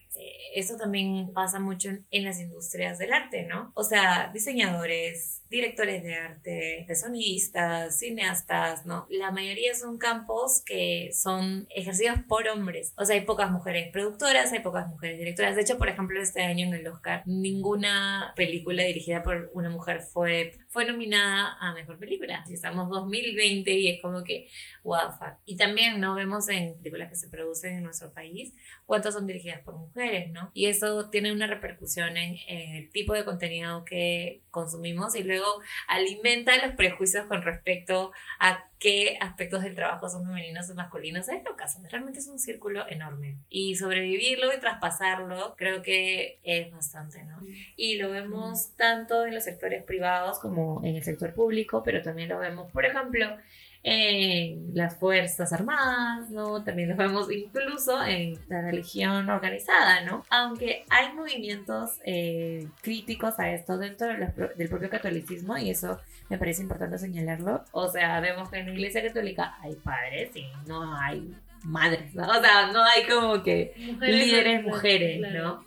Eso 0.55 0.77
también 0.77 1.33
pasa 1.33 1.61
mucho 1.61 1.89
en, 1.89 2.07
en 2.11 2.25
las 2.25 2.41
industrias 2.41 2.99
del 2.99 3.13
arte, 3.13 3.45
¿no? 3.45 3.73
O 3.75 3.85
sea, 3.85 4.31
diseñadores, 4.33 5.42
directores 5.53 6.03
de 6.03 6.15
arte, 6.15 6.85
de 6.89 6.97
sonidistas, 6.97 7.99
cineastas, 7.99 8.87
¿no? 8.87 9.07
La 9.11 9.31
mayoría 9.31 9.75
son 9.75 9.99
campos 9.99 10.63
que 10.65 11.11
son 11.13 11.69
ejercidos 11.71 12.19
por 12.27 12.49
hombres. 12.49 12.95
O 12.97 13.05
sea, 13.05 13.15
hay 13.15 13.27
pocas 13.27 13.51
mujeres 13.51 13.93
productoras, 13.93 14.51
hay 14.53 14.61
pocas 14.61 14.89
mujeres 14.89 15.19
directoras. 15.19 15.55
De 15.55 15.63
hecho, 15.63 15.77
por 15.77 15.91
ejemplo, 15.91 16.21
este 16.21 16.43
año 16.43 16.67
en 16.67 16.75
el 16.75 16.87
Oscar, 16.89 17.23
ninguna 17.27 18.33
película 18.35 18.83
dirigida 18.83 19.23
por 19.23 19.51
una 19.53 19.69
mujer 19.69 20.01
fue, 20.01 20.59
fue 20.69 20.87
nominada 20.87 21.57
a 21.61 21.75
Mejor 21.75 21.99
Película. 21.99 22.45
Estamos 22.51 22.89
2020 22.89 23.71
y 23.71 23.89
es 23.89 24.03
como 24.03 24.25
que, 24.25 24.49
fuck. 24.83 25.37
Y 25.45 25.57
también, 25.57 26.01
¿no? 26.01 26.15
Vemos 26.15 26.49
en 26.49 26.79
películas 26.79 27.11
que 27.11 27.17
se 27.17 27.29
producen 27.29 27.77
en 27.77 27.85
nuestro 27.85 28.13
país 28.13 28.55
cuántas 28.87 29.15
son 29.15 29.27
dirigidas 29.27 29.61
por 29.61 29.75
mujeres, 29.75 30.31
¿no? 30.33 30.51
Y 30.55 30.67
eso 30.67 31.11
tiene 31.11 31.33
una 31.33 31.47
repercusión 31.47 32.17
en, 32.17 32.37
el 32.49 32.91
tipo 32.91 33.15
de 33.15 33.25
contenido 33.25 33.85
que 33.85 34.43
consumimos 34.51 35.15
y 35.15 35.23
luego 35.23 35.42
alimenta 35.89 36.57
los 36.65 36.75
prejuicios 36.75 37.27
con 37.27 37.43
respecto 37.43 38.13
a 38.39 38.69
qué 38.79 39.17
aspectos 39.21 39.63
del 39.63 39.77
trabajo 39.77 40.09
son 40.09 40.27
femeninos 40.27 40.69
o 40.69 40.75
masculinos. 40.75 41.29
Es 41.29 41.45
lo 41.45 41.57
caso, 41.57 41.81
realmente 41.89 42.19
es 42.19 42.27
un 42.27 42.39
círculo 42.39 42.89
enorme. 42.89 43.39
Y 43.49 43.77
sobrevivirlo 43.77 44.53
y 44.53 44.59
traspasarlo 44.59 45.55
creo 45.57 45.83
que 45.83 46.41
es 46.43 46.73
bastante, 46.73 47.23
¿no? 47.25 47.39
Y 47.77 47.97
lo 47.97 48.11
vemos 48.11 48.75
tanto 48.77 49.25
en 49.25 49.35
los 49.35 49.45
sectores 49.45 49.85
privados 49.85 50.39
como 50.41 50.85
en 50.85 50.97
el 50.97 51.03
sector 51.05 51.33
público, 51.33 51.83
pero 51.85 52.03
también 52.03 52.29
lo 52.29 52.39
vemos, 52.39 52.71
por 52.73 52.85
ejemplo, 52.85 53.37
en 53.85 54.71
las 54.75 54.97
Fuerzas 54.97 55.53
Armadas, 55.53 56.31
¿no? 56.31 56.63
También 56.63 56.91
lo 56.91 56.97
vemos 56.97 57.31
incluso 57.33 58.03
en 58.05 58.39
la 58.49 58.63
religión 58.63 59.29
organizada, 59.29 60.05
¿no? 60.05 60.25
Aunque 60.31 60.85
hay 60.89 61.13
movimientos 61.15 61.91
eh, 62.05 62.69
críticos 62.81 63.39
a 63.41 63.51
esto 63.51 63.79
dentro 63.79 64.07
del 64.07 64.69
propio 64.69 64.89
catolicismo 64.89 65.59
y 65.59 65.71
eso 65.71 65.99
me 66.29 66.39
parece 66.39 66.63
importante 66.63 66.99
señalarlo. 66.99 67.65
O 67.73 67.89
sea, 67.89 68.21
vemos 68.21 68.49
que 68.51 68.59
en 68.59 68.67
la 68.67 68.73
iglesia 68.73 69.03
católica 69.03 69.57
hay 69.61 69.75
padres 69.75 70.31
y 70.37 70.47
no 70.67 70.97
hay 70.97 71.35
madres, 71.65 72.15
¿no? 72.15 72.29
O 72.29 72.41
sea, 72.41 72.71
no 72.73 72.85
hay 72.85 73.05
como 73.07 73.43
que 73.43 73.75
líderes 74.01 74.63
mujeres, 74.63 75.21
¿no? 75.33 75.65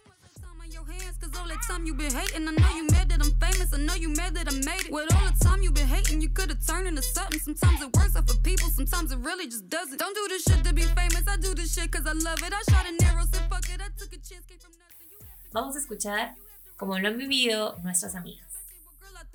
You. 3.56 3.62
You 3.62 3.68
famous. 3.68 3.74
I 3.74 3.78
know 3.78 3.96
you 3.96 4.10
mad 4.10 4.36
that 4.36 4.48
I 4.48 4.56
made 4.56 4.86
it. 4.88 4.92
With 4.92 5.14
all 5.16 5.32
the 5.32 5.46
time 5.46 5.62
you 5.62 5.72
been 5.72 5.88
hating, 5.88 6.22
you 6.22 6.30
could 6.30 6.50
have 6.50 6.66
turned 6.66 6.88
into 6.88 7.02
something. 7.02 7.40
Sometimes 7.40 7.82
it 7.82 7.96
works 7.96 8.16
out 8.16 8.28
for 8.28 8.38
people, 8.38 8.70
sometimes 8.70 9.12
it 9.12 9.20
really 9.20 9.48
just 9.48 9.70
doesn't. 9.70 9.98
Don't 9.98 10.16
do 10.16 10.28
this 10.30 10.44
shit 10.44 10.64
to 10.64 10.74
be 10.74 10.84
famous. 10.84 11.24
I 11.28 11.38
do 11.38 11.54
this 11.54 11.74
shit 11.74 11.92
cause 11.92 12.06
I 12.06 12.14
love 12.14 12.42
it. 12.44 12.54
I 12.54 12.62
shot 12.72 12.86
an 12.88 12.98
arrow, 13.06 13.24
so 13.32 13.40
fuck 13.50 13.66
it. 13.70 13.82
I 13.82 13.90
took 13.98 14.14
a 14.14 14.18
chance, 14.18 14.46
came 14.48 14.60
from 14.60 14.72
nothing. 14.72 15.08
Vamos 15.54 15.76
a 15.76 15.80
escuchar 15.80 16.36
como 16.78 16.98
lo 16.98 17.08
han 17.08 17.18
vivido 17.18 17.78
nuestras 17.84 18.16
amigas. 18.16 18.55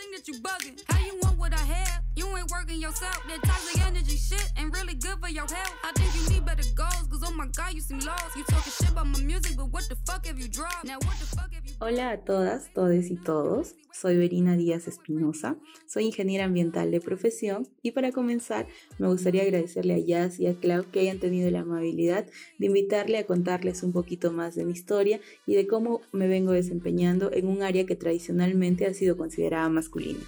Think 0.00 0.16
that 0.16 0.28
you 0.28 0.40
bugging. 0.40 0.76
How 0.88 0.98
you 1.04 1.18
want 1.22 1.38
what 1.38 1.52
I 1.52 1.64
have? 1.76 2.02
You 2.16 2.26
ain't 2.36 2.50
working 2.50 2.80
yourself. 2.80 3.20
That 3.28 3.42
toxic 3.42 3.80
energy 3.86 4.16
shit 4.16 4.52
ain't 4.58 4.72
really 4.72 4.94
good 4.94 5.18
for 5.20 5.28
your 5.28 5.46
health. 5.46 5.74
I 5.84 5.92
think 5.96 6.10
you 6.16 6.34
need 6.34 6.44
better 6.44 6.68
goals, 6.74 7.06
cause 7.10 7.22
oh 7.26 7.34
my 7.34 7.46
god, 7.56 7.74
you 7.74 7.80
seem 7.80 8.00
lost. 8.00 8.36
You 8.36 8.44
talking 8.44 8.72
shit 8.72 8.90
about 8.90 9.06
my 9.06 9.20
music, 9.20 9.56
but 9.56 9.66
what 9.66 9.88
the 9.88 9.96
fuck 10.06 10.26
have 10.26 10.38
you 10.38 10.48
dropped? 10.48 10.84
Now 10.84 10.98
what 11.06 11.16
the 11.20 11.26
fuck 11.36 11.52
have 11.52 11.66
you 11.66 11.74
Hola 11.80 12.12
a 12.12 12.16
todas, 12.18 12.72
todes 12.72 13.10
y 13.10 13.16
todos. 13.16 13.74
Soy 13.92 14.16
Verina 14.16 14.56
Díaz 14.56 14.86
Espinosa. 14.86 15.56
Soy 15.86 16.06
ingeniera 16.06 16.44
ambiental 16.44 16.90
de 16.90 17.00
profesión 17.00 17.68
y 17.82 17.90
para 17.90 18.12
comenzar 18.12 18.66
me 18.98 19.08
gustaría 19.08 19.42
agradecerle 19.42 19.94
a 19.94 19.98
Jazz 19.98 20.38
y 20.38 20.46
a 20.46 20.54
Clau 20.54 20.90
que 20.90 21.00
hayan 21.00 21.18
tenido 21.18 21.50
la 21.50 21.60
amabilidad 21.60 22.26
de 22.58 22.66
invitarle 22.66 23.18
a 23.18 23.26
contarles 23.26 23.82
un 23.82 23.92
poquito 23.92 24.32
más 24.32 24.54
de 24.54 24.64
mi 24.64 24.72
historia 24.72 25.20
y 25.46 25.54
de 25.54 25.66
cómo 25.66 26.00
me 26.12 26.28
vengo 26.28 26.52
desempeñando 26.52 27.30
en 27.32 27.48
un 27.48 27.62
área 27.62 27.84
que 27.84 27.96
tradicionalmente 27.96 28.86
ha 28.86 28.94
sido 28.94 29.16
considerada 29.16 29.68
más 29.68 29.89
masculina. 29.90 30.20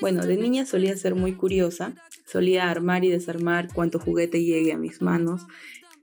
Bueno, 0.00 0.26
de 0.26 0.36
niña 0.36 0.66
solía 0.66 0.96
ser 0.96 1.14
muy 1.14 1.34
curiosa, 1.34 1.94
solía 2.26 2.70
armar 2.70 3.04
y 3.04 3.10
desarmar 3.10 3.72
cuanto 3.72 3.98
juguete 3.98 4.42
llegue 4.42 4.72
a 4.72 4.78
mis 4.78 5.02
manos, 5.02 5.42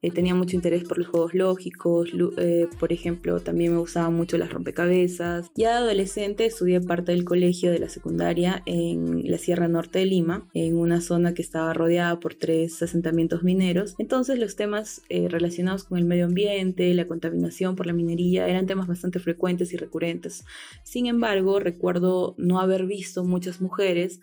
eh, 0.04 0.10
tenía 0.10 0.34
mucho 0.34 0.56
interés 0.56 0.84
por 0.84 0.98
los 0.98 1.08
juegos 1.08 1.36
lógicos, 1.36 2.10
eh, 2.38 2.68
por 2.80 2.92
ejemplo, 2.92 3.40
también 3.40 3.74
me 3.74 3.78
gustaban 3.78 4.16
mucho 4.16 4.36
las 4.40 4.52
rompecabezas. 4.52 5.52
Ya 5.56 5.78
adolescente 5.78 6.46
estudié 6.46 6.82
parte 6.82 7.12
del 7.12 7.24
colegio 7.24 7.72
de 7.72 7.78
la 7.78 7.88
secundaria 7.88 8.64
en 8.66 9.30
la 9.30 9.38
Sierra 9.38 9.68
Norte 9.68 10.00
de 10.00 10.08
Lima, 10.08 10.50
en 10.56 10.76
una 10.76 11.02
zona 11.02 11.36
que 11.36 11.44
estaba 11.44 11.74
rodeada 11.74 12.20
por 12.20 12.34
tres 12.34 12.82
asentamientos 12.82 13.44
mineros. 13.44 13.94
Entonces 14.00 14.40
los 14.40 14.56
temas 14.56 15.04
eh, 15.10 15.28
relacionados 15.30 15.84
con 15.84 16.00
el 16.00 16.06
medio 16.06 16.26
ambiente, 16.26 16.92
la 16.96 17.08
contaminación 17.08 17.76
por 17.76 17.86
la 17.86 17.94
minería, 17.94 18.48
eran 18.48 18.66
temas 18.66 18.88
bastante 18.88 19.20
frecuentes 19.20 19.72
y 19.72 19.78
recurrentes. 19.78 20.46
Sin 20.84 21.06
embargo, 21.06 21.60
recuerdo 21.60 22.34
no 22.40 22.60
haber 22.60 22.88
visto 22.88 23.24
muchas 23.24 23.62
mujeres 23.62 24.20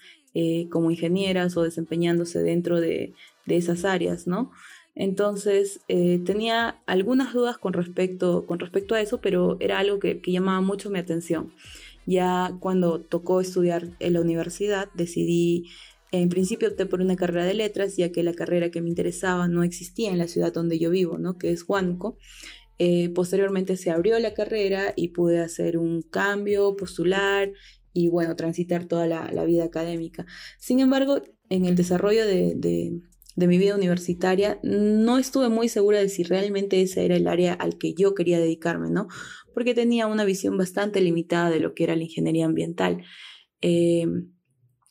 como 0.70 0.92
ingenieras 0.92 1.56
o 1.56 1.64
desempeñándose 1.64 2.40
dentro 2.44 2.80
de, 2.80 3.12
de 3.48 3.56
esas 3.56 3.84
áreas, 3.84 4.28
¿no? 4.28 4.52
Entonces 4.98 5.80
eh, 5.86 6.20
tenía 6.26 6.82
algunas 6.86 7.32
dudas 7.32 7.56
con 7.56 7.72
respecto, 7.72 8.46
con 8.46 8.58
respecto 8.58 8.96
a 8.96 9.00
eso, 9.00 9.20
pero 9.20 9.56
era 9.60 9.78
algo 9.78 10.00
que, 10.00 10.20
llamaba 10.26 10.60
mucho 10.60 10.90
mi 10.90 10.98
atención. 10.98 11.54
Ya 12.04 12.56
cuando 12.58 13.00
tocó 13.00 13.40
estudiar 13.40 13.90
en 14.00 14.14
la 14.14 14.20
universidad, 14.20 14.88
decidí, 14.94 15.70
en 16.10 16.28
principio 16.28 16.68
opté 16.68 16.84
por 16.84 17.00
una 17.00 17.14
carrera 17.14 17.44
de 17.44 17.54
letras, 17.54 17.96
ya 17.96 18.10
que 18.10 18.24
la 18.24 18.34
carrera 18.34 18.72
que 18.72 18.82
me 18.82 18.88
interesaba 18.88 19.46
no 19.46 19.62
existía 19.62 20.10
en 20.10 20.18
la 20.18 20.26
ciudad 20.26 20.52
donde 20.52 20.80
yo 20.80 20.90
vivo, 20.90 21.16
¿no? 21.16 21.38
que 21.38 21.52
es 21.52 21.64
Huánuco. 21.68 22.18
Eh, 22.80 23.08
posteriormente 23.10 23.76
se 23.76 23.92
abrió 23.92 24.18
la 24.18 24.34
carrera 24.34 24.94
y 24.96 25.08
pude 25.08 25.38
hacer 25.38 25.78
un 25.78 26.02
cambio, 26.02 26.74
postular 26.74 27.52
y 27.92 28.08
bueno, 28.08 28.34
transitar 28.34 28.86
toda 28.86 29.06
la, 29.06 29.44
vida 29.44 29.62
académica. 29.62 30.26
Sin 30.58 30.80
embargo, 30.80 31.22
en 31.50 31.66
el 31.66 31.76
desarrollo 31.76 32.26
de, 32.26 32.54
de 32.56 33.00
mi 33.46 33.58
vida 33.58 33.76
universitaria, 33.76 34.58
no 34.62 35.18
estuve 35.18 35.48
muy 35.48 35.68
segura 35.68 35.98
de 35.98 36.08
si 36.08 36.24
realmente 36.24 36.82
ese 36.82 37.04
era 37.04 37.16
el 37.16 37.28
área 37.28 37.54
al 37.54 37.78
que 37.78 37.94
yo 37.94 38.14
quería 38.14 38.38
dedicarme, 38.38 38.90
¿no? 38.90 39.08
Porque 39.54 39.74
tenía 39.74 40.06
una 40.06 40.24
visión 40.24 40.56
bastante 40.56 41.00
limitada 41.00 41.50
de 41.50 41.60
lo 41.60 41.74
que 41.74 41.84
era 41.84 41.96
la 41.96 42.02
ingeniería 42.02 42.46
ambiental. 42.46 43.04
Eh, 43.60 44.06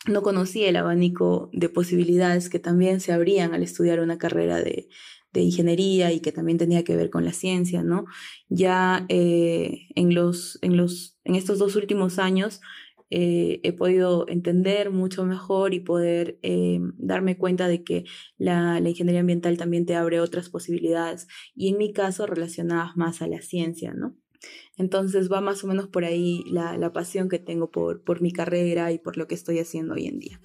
no 0.07 0.21
conocía 0.21 0.69
el 0.69 0.75
abanico 0.77 1.49
de 1.53 1.69
posibilidades 1.69 2.49
que 2.49 2.59
también 2.59 3.01
se 3.01 3.11
abrían 3.11 3.53
al 3.53 3.63
estudiar 3.63 3.99
una 3.99 4.17
carrera 4.17 4.61
de, 4.61 4.87
ingeniería 5.33 6.11
y 6.11 6.19
que 6.19 6.31
también 6.31 6.57
tenía 6.57 6.83
que 6.83 6.95
ver 6.95 7.11
con 7.11 7.23
la 7.23 7.31
ciencia, 7.31 7.83
¿no? 7.83 8.05
Ya 8.49 9.05
eh, 9.07 9.81
en, 9.93 10.15
los, 10.15 10.57
en, 10.63 10.77
los, 10.77 11.19
en 11.25 11.35
estos 11.35 11.59
dos 11.59 11.75
últimos 11.75 12.17
años 12.17 12.59
eh, 13.09 13.61
he 13.63 13.73
podido 13.73 14.27
entender 14.27 14.91
mucho 14.91 15.25
mejor 15.25 15.73
y 15.73 15.79
poder 15.79 16.39
eh, 16.41 16.79
darme 16.97 17.37
cuenta 17.37 17.67
de 17.67 17.83
que 17.83 18.05
la, 18.37 18.79
ingeniería 18.79 19.21
ambiental 19.21 19.57
también 19.57 19.85
te 19.85 19.95
abre 19.95 20.19
otras 20.19 20.49
posibilidades 20.49 21.27
y 21.55 21.69
en 21.69 21.77
mi 21.77 21.93
caso 21.93 22.25
relacionadas 22.25 22.97
más 22.97 23.21
a 23.21 23.27
la 23.27 23.41
ciencia, 23.41 23.93
¿no? 23.93 24.15
Entonces 24.77 25.31
va 25.31 25.41
más 25.41 25.63
o 25.63 25.67
menos 25.67 25.87
por 25.87 26.05
ahí 26.05 26.43
la, 26.51 26.77
la 26.77 26.93
pasión 26.93 27.29
que 27.29 27.39
tengo 27.39 27.71
por, 27.71 28.03
por 28.03 28.21
mi 28.21 28.31
carrera 28.31 28.91
y 28.91 28.99
por 28.99 29.17
lo 29.17 29.27
que 29.27 29.35
estoy 29.35 29.59
haciendo 29.59 29.95
hoy 29.95 30.05
en 30.07 30.19
día. 30.19 30.39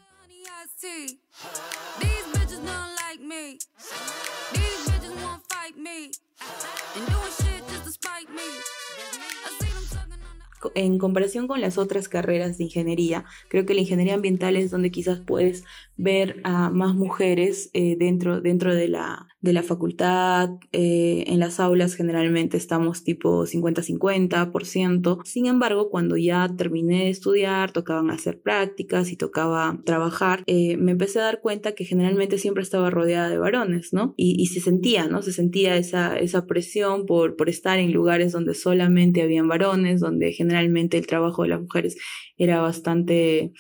En 10.75 10.99
comparación 10.99 11.49
con 11.49 11.61
las 11.61 11.79
otras 11.79 12.09
carreras 12.09 12.59
de 12.59 12.65
ingeniería, 12.65 13.25
creo 13.49 13.67
que 13.67 13.75
la 13.75 13.81
ingeniería 13.81 14.15
ambiental 14.15 14.57
es 14.57 14.71
donde 14.71 14.91
quizás 14.91 15.21
puedes 15.21 15.65
ver 15.97 16.41
a 16.45 16.71
más 16.71 16.95
mujeres 16.95 17.71
eh, 17.73 17.97
dentro, 17.99 18.41
dentro 18.41 18.75
de, 18.75 18.89
la, 18.89 19.29
de 19.43 19.53
la 19.53 19.63
facultad. 19.63 20.51
Eh, 20.71 21.25
en 21.27 21.41
las 21.41 21.61
aulas 21.61 21.95
generalmente 21.95 22.57
estamos 22.57 23.05
tipo 23.05 23.45
50-50%. 23.45 25.21
Sin 25.25 25.47
embargo, 25.47 25.91
cuando 25.91 26.17
ya 26.17 26.49
terminé 26.57 27.05
de 27.05 27.11
estudiar, 27.11 27.73
tocaban 27.73 28.11
hacer 28.11 28.41
prácticas 28.41 29.11
y 29.11 29.17
tocaba 29.17 29.81
trabajar, 29.85 30.45
eh, 30.47 30.77
me 30.77 30.93
empecé 30.93 31.21
a 31.21 31.25
dar 31.25 31.41
cuenta 31.41 31.73
que 31.73 31.85
generalmente 31.85 32.39
siempre 32.39 32.63
estaba 32.63 32.89
rodeada 32.91 33.29
de 33.29 33.39
varones, 33.39 33.93
¿no? 33.93 34.15
Y, 34.17 34.47
se 34.47 34.61
sentía, 34.61 35.07
¿no? 35.07 35.23
Se 35.23 35.33
sentía 35.33 35.77
esa, 35.77 36.19
esa 36.19 36.47
presión 36.47 37.07
por, 37.07 37.37
por 37.37 37.49
estar 37.49 37.79
en 37.79 37.93
lugares 37.93 38.33
donde 38.33 38.55
solamente 38.55 39.23
habían 39.23 39.49
varones, 39.49 40.01
donde 40.01 40.33
generalmente 40.33 40.99
el 40.99 41.07
trabajo 41.07 41.43
de 41.43 41.49
las 41.49 41.61
mujeres 41.61 41.97
era 42.37 42.61
bastante 42.61 43.53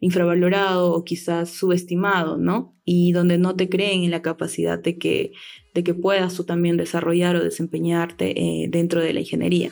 infravalorado 0.00 0.92
o 0.92 1.04
quizás 1.04 1.50
subestimado, 1.50 2.38
¿no? 2.38 2.74
Y 2.84 3.12
donde 3.12 3.38
no 3.38 3.54
te 3.54 3.68
creen 3.68 4.02
en 4.02 4.10
la 4.10 4.22
capacidad 4.22 4.78
de 4.78 4.98
que, 4.98 5.32
de 5.74 5.84
que 5.84 5.94
puedas 5.94 6.34
tú 6.34 6.44
también 6.44 6.76
desarrollar 6.76 7.36
o 7.36 7.44
desempeñarte 7.44 8.40
eh, 8.40 8.68
dentro 8.68 9.00
de 9.00 9.12
la 9.12 9.20
ingeniería. 9.20 9.70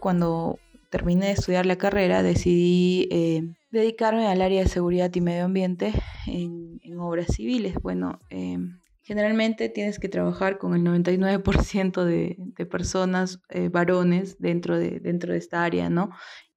Cuando 0.00 0.58
terminé 0.90 1.26
de 1.26 1.32
estudiar 1.32 1.66
la 1.66 1.76
carrera, 1.76 2.22
decidí 2.22 3.08
eh, 3.10 3.42
dedicarme 3.70 4.26
al 4.28 4.42
área 4.42 4.62
de 4.62 4.68
seguridad 4.68 5.10
y 5.14 5.20
medio 5.20 5.44
ambiente 5.44 5.92
en, 6.26 6.80
obras 6.98 7.34
civiles. 7.34 7.74
Bueno, 7.82 8.20
em, 8.30 8.78
Generalmente 9.06 9.68
tienes 9.68 9.98
que 9.98 10.08
trabajar 10.08 10.56
con 10.56 10.74
el 10.74 10.82
99% 10.82 12.04
de, 12.04 12.36
de 12.38 12.66
personas, 12.66 13.42
eh, 13.50 13.68
varones, 13.68 14.38
dentro 14.38 14.78
de, 14.78 14.98
dentro 14.98 15.32
de 15.32 15.38
esta 15.38 15.62
área, 15.62 15.90
¿no? 15.90 16.08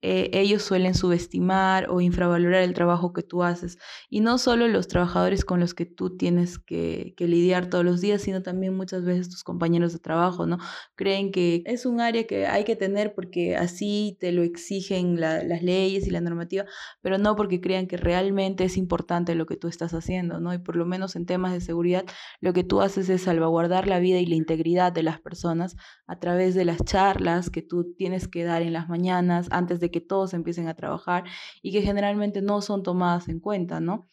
Eh, 0.09 0.29
ellos 0.31 0.63
suelen 0.63 0.95
subestimar 0.95 1.89
o 1.89 1.99
infravalorar 1.99 2.63
el 2.63 2.73
trabajo 2.73 3.11
que 3.11 3.23
tú 3.23 3.43
haces. 3.43 3.77
Y 4.09 4.21
no 4.21 4.37
solo 4.37 4.69
los 4.69 4.87
trabajadores 4.87 5.43
con 5.43 5.59
los 5.59 5.73
que 5.73 5.85
tú 5.85 6.15
tienes 6.15 6.59
que, 6.59 7.13
lidiar 7.19 7.69
todos 7.69 7.83
los 7.83 7.99
días, 7.99 8.21
sino 8.21 8.41
también 8.41 8.73
muchas 8.73 9.03
veces 9.03 9.29
tus 9.29 9.43
compañeros 9.43 9.91
de 9.91 9.99
trabajo, 9.99 10.45
¿no? 10.45 10.59
Creen 10.95 11.33
que 11.33 11.61
es 11.65 11.85
un 11.85 11.99
área 11.99 12.25
que 12.25 12.47
hay 12.47 12.63
que 12.63 12.77
tener 12.77 13.15
porque 13.15 13.57
así 13.57 14.15
te 14.21 14.31
lo 14.31 14.43
exigen 14.43 15.19
las 15.19 15.61
leyes 15.61 16.07
y 16.07 16.11
la 16.11 16.21
normativa, 16.21 16.63
pero 17.01 17.17
no 17.17 17.35
porque 17.35 17.59
crean 17.59 17.87
que 17.87 17.97
realmente 17.97 18.63
es 18.63 18.77
importante 18.77 19.35
lo 19.35 19.45
que 19.45 19.57
tú 19.57 19.67
estás 19.67 19.93
haciendo, 19.93 20.39
¿no? 20.39 20.53
Y 20.53 20.59
por 20.59 20.77
lo 20.77 20.85
menos 20.85 21.17
en 21.17 21.25
temas 21.25 21.51
de 21.51 21.59
seguridad, 21.59 22.05
lo 22.39 22.53
que 22.53 22.63
tú 22.63 22.79
haces 22.79 23.09
es 23.09 23.23
salvaguardar 23.23 23.87
la 23.87 23.99
vida 23.99 24.19
y 24.19 24.25
la 24.25 24.35
integridad 24.35 24.93
de 24.93 25.03
las 25.03 25.19
personas 25.19 25.75
a 26.05 26.17
través 26.17 26.55
de 26.55 26.63
las 26.63 26.81
charlas 26.85 27.49
que 27.49 27.61
tú 27.61 27.93
tienes 27.97 28.29
que 28.29 28.45
dar 28.45 28.61
en 28.61 28.71
las 28.71 28.87
mañanas 28.87 29.47
antes 29.51 29.81
de 29.81 29.91
que 29.91 29.96
todos 30.01 30.33
empiecen 30.33 30.67
a 30.67 30.75
trabajar 30.75 31.23
y 31.61 31.71
que 31.71 31.81
generalmente 31.81 32.41
no 32.41 32.61
son 32.61 32.83
tomadas 32.83 33.29
en 33.29 33.39
cuenta, 33.39 33.79
¿no? 33.79 34.07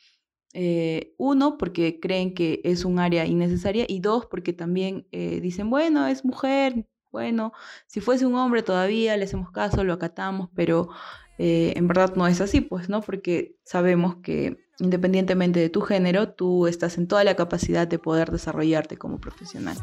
Eh, 0.53 1.15
uno, 1.19 1.59
porque 1.59 1.99
creen 1.99 2.33
que 2.33 2.61
es 2.63 2.85
un 2.85 3.01
área 3.01 3.27
innecesaria 3.27 3.87
y 3.89 3.99
dos, 3.99 4.27
porque 4.27 4.53
también 4.53 5.09
eh, 5.11 5.41
dicen, 5.41 5.69
bueno, 5.69 6.07
es 6.07 6.25
mujer, 6.25 6.87
bueno, 7.11 7.53
si 7.87 8.01
fuese 8.01 8.25
un 8.25 8.37
hombre 8.37 8.63
todavía 8.63 9.17
le 9.17 9.25
hacemos 9.25 9.51
caso, 9.51 9.83
lo 9.83 9.93
acatamos, 9.93 10.51
pero 10.55 10.91
eh, 11.39 11.73
en 11.77 11.89
verdad 11.89 12.15
no 12.15 12.27
es 12.29 12.41
así, 12.41 12.61
pues, 12.61 12.89
¿no? 12.89 13.01
Porque 13.01 13.57
sabemos 13.65 14.17
que 14.17 14.65
independientemente 14.79 15.61
de 15.61 15.71
tu 15.71 15.81
género, 15.81 16.33
tú 16.33 16.67
estás 16.67 16.99
en 16.99 17.07
toda 17.07 17.25
la 17.25 17.37
capacidad 17.37 17.87
de 17.87 17.99
poder 17.99 18.31
desarrollarte 18.31 18.97
como 18.97 19.21
profesional. 19.21 19.77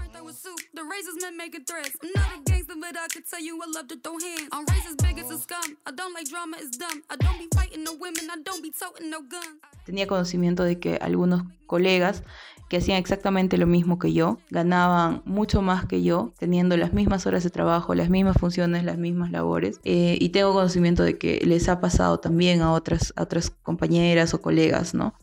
Tenía 9.85 10.07
conocimiento 10.07 10.63
de 10.63 10.79
que 10.79 10.95
algunos 10.95 11.43
colegas 11.67 12.23
que 12.69 12.77
hacían 12.77 12.97
exactamente 12.97 13.57
lo 13.57 13.67
mismo 13.67 13.99
que 13.99 14.13
yo, 14.13 14.39
ganaban 14.49 15.21
mucho 15.25 15.61
más 15.61 15.85
que 15.85 16.03
yo, 16.03 16.33
teniendo 16.39 16.77
las 16.77 16.93
mismas 16.93 17.25
horas 17.25 17.43
de 17.43 17.49
trabajo, 17.49 17.95
las 17.95 18.09
mismas 18.09 18.37
funciones, 18.37 18.85
las 18.85 18.97
mismas 18.97 19.29
labores. 19.29 19.81
Eh, 19.83 20.17
y 20.21 20.29
tengo 20.29 20.53
conocimiento 20.53 21.03
de 21.03 21.17
que 21.17 21.41
les 21.45 21.67
ha 21.67 21.81
pasado 21.81 22.21
también 22.21 22.61
a 22.61 22.71
otras, 22.71 23.11
a 23.17 23.23
otras 23.23 23.49
compañeras 23.49 24.33
o 24.33 24.41
colegas, 24.41 24.93
¿no? 24.93 25.13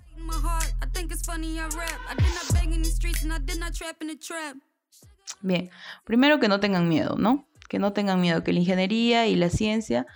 Bien, 5.41 5.71
primero 6.05 6.41
que 6.41 6.49
no 6.49 6.61
tengan 6.61 6.89
miedo, 6.89 7.17
¿no? 7.19 7.49
Que 7.69 7.79
no 7.79 7.93
tengan 7.93 8.21
miedo, 8.21 8.43
que 8.43 8.53
la 8.53 8.61
ingeniería 8.61 9.27
y 9.27 9.37
la 9.37 9.51
ciencia 9.51 10.07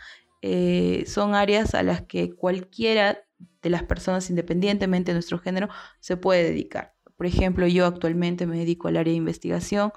eh, 0.41 1.05
son 1.07 1.35
áreas 1.35 1.75
a 1.75 1.83
las 1.83 2.03
que 2.03 2.35
cualquiera 2.35 3.23
de 3.63 3.71
las 3.71 3.85
personas, 3.85 4.29
independientemente 4.31 5.13
de 5.13 5.15
nuestro 5.15 5.39
género, 5.39 5.69
se 6.01 6.17
puede 6.17 6.45
dedicar. 6.45 6.95
Por 7.17 7.27
ejemplo, 7.27 7.67
yo 7.69 7.87
actualmente 7.87 8.47
me 8.47 8.59
dedico 8.59 8.89
al 8.89 8.97
área 8.97 9.13
de 9.13 9.19
investigación, 9.19 9.93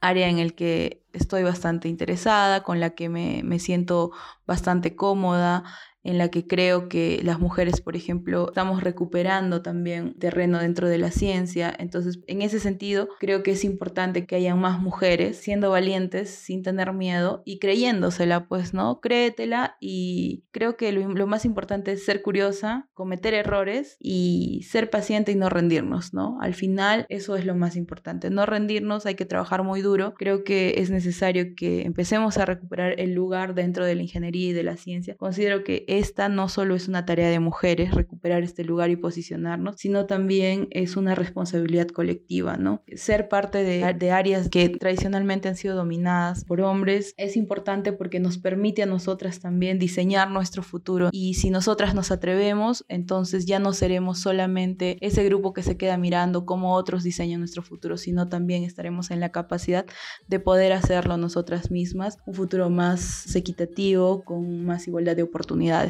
área 0.00 0.28
en 0.28 0.38
el 0.38 0.54
que 0.54 1.04
estoy 1.12 1.42
bastante 1.42 1.88
interesada, 1.88 2.62
con 2.62 2.80
la 2.80 2.90
que 2.90 3.08
me, 3.08 3.42
me 3.44 3.58
siento 3.58 4.12
bastante 4.46 4.96
cómoda, 4.96 5.64
en 6.04 6.18
la 6.18 6.28
que 6.28 6.46
creo 6.46 6.88
que 6.88 7.20
las 7.24 7.40
mujeres, 7.40 7.80
por 7.80 7.96
ejemplo, 7.96 8.48
estamos 8.48 8.84
recuperando 8.84 9.62
también 9.62 10.14
terreno 10.14 10.58
dentro 10.58 10.88
de 10.88 10.98
la 10.98 11.10
ciencia. 11.10 11.74
Entonces, 11.78 12.20
en 12.26 12.42
ese 12.42 12.60
sentido, 12.60 13.08
creo 13.18 13.42
que 13.42 13.52
es 13.52 13.64
importante 13.64 14.26
que 14.26 14.36
hayan 14.36 14.60
más 14.60 14.80
mujeres 14.80 15.38
siendo 15.38 15.70
valientes, 15.70 16.30
sin 16.30 16.62
tener 16.62 16.92
miedo 16.92 17.42
y 17.46 17.58
creyéndosela, 17.58 18.46
pues, 18.46 18.74
¿no? 18.74 19.00
Créetela 19.00 19.76
y 19.80 20.44
creo 20.50 20.76
que 20.76 20.92
lo, 20.92 21.26
más 21.26 21.46
importante 21.46 21.92
es 21.92 22.04
ser 22.04 22.20
curiosa, 22.20 22.88
cometer 22.92 23.32
errores 23.32 23.96
y 23.98 24.62
ser 24.68 24.90
paciente 24.90 25.32
y 25.32 25.36
no 25.36 25.48
rendirnos, 25.48 26.12
¿no? 26.12 26.38
Al 26.42 26.52
final, 26.52 27.06
eso 27.08 27.34
es 27.36 27.46
lo 27.46 27.54
más 27.54 27.76
importante. 27.76 28.28
No 28.28 28.44
rendirnos, 28.44 29.06
hay 29.06 29.14
que 29.14 29.24
trabajar 29.24 29.62
muy 29.62 29.80
duro. 29.80 30.12
Creo 30.14 30.44
que 30.44 30.74
es 30.76 30.90
necesario 30.90 31.54
que 31.56 31.82
empecemos 31.82 32.36
a 32.36 32.44
recuperar 32.44 33.00
el 33.00 33.14
lugar 33.14 33.54
dentro 33.54 33.86
de 33.86 33.94
la 33.94 34.02
ingeniería 34.02 34.50
y 34.50 34.52
de 34.52 34.62
la 34.64 34.76
ciencia. 34.76 35.16
Considero 35.16 35.64
que 35.64 35.86
esta 35.98 36.28
no 36.28 36.48
solo 36.48 36.74
es 36.74 36.88
una 36.88 37.04
tarea 37.04 37.30
de 37.30 37.40
mujeres, 37.40 37.94
recuperar 37.94 38.42
este 38.42 38.64
lugar 38.64 38.90
y 38.90 38.96
posicionarnos, 38.96 39.76
sino 39.78 40.06
también 40.06 40.68
es 40.70 40.96
una 40.96 41.14
responsabilidad 41.14 41.88
colectiva, 41.88 42.56
¿no? 42.56 42.82
Ser 42.94 43.28
parte 43.28 43.64
de, 43.64 43.94
de 43.94 44.10
áreas 44.10 44.48
que 44.48 44.68
tradicionalmente 44.68 45.48
han 45.48 45.56
sido 45.56 45.76
dominadas 45.76 46.44
por 46.44 46.60
hombres 46.60 47.14
es 47.16 47.36
importante 47.36 47.92
porque 47.92 48.20
nos 48.20 48.38
permite 48.38 48.82
a 48.82 48.86
nosotras 48.86 49.40
también 49.40 49.78
diseñar 49.78 50.30
nuestro 50.30 50.62
futuro 50.62 51.10
y 51.12 51.34
si 51.34 51.50
nosotras 51.50 51.94
nos 51.94 52.10
atrevemos, 52.10 52.84
entonces 52.88 53.46
ya 53.46 53.58
no 53.58 53.72
seremos 53.72 54.18
solamente 54.20 54.96
ese 55.00 55.24
grupo 55.24 55.52
que 55.52 55.62
se 55.62 55.76
queda 55.76 55.96
mirando 55.96 56.46
cómo 56.46 56.74
otros 56.74 57.02
diseñan 57.02 57.40
nuestro 57.40 57.62
futuro, 57.62 57.96
sino 57.96 58.28
también 58.28 58.64
estaremos 58.64 59.10
en 59.10 59.20
la 59.20 59.30
capacidad 59.30 59.86
de 60.28 60.40
poder 60.40 60.72
hacerlo 60.72 61.16
nosotras 61.16 61.70
mismas, 61.70 62.18
un 62.26 62.34
futuro 62.34 62.70
más 62.70 63.34
equitativo, 63.34 64.24
con 64.24 64.64
más 64.64 64.86
igualdad 64.88 65.16
de 65.16 65.22
oportunidades 65.22 65.83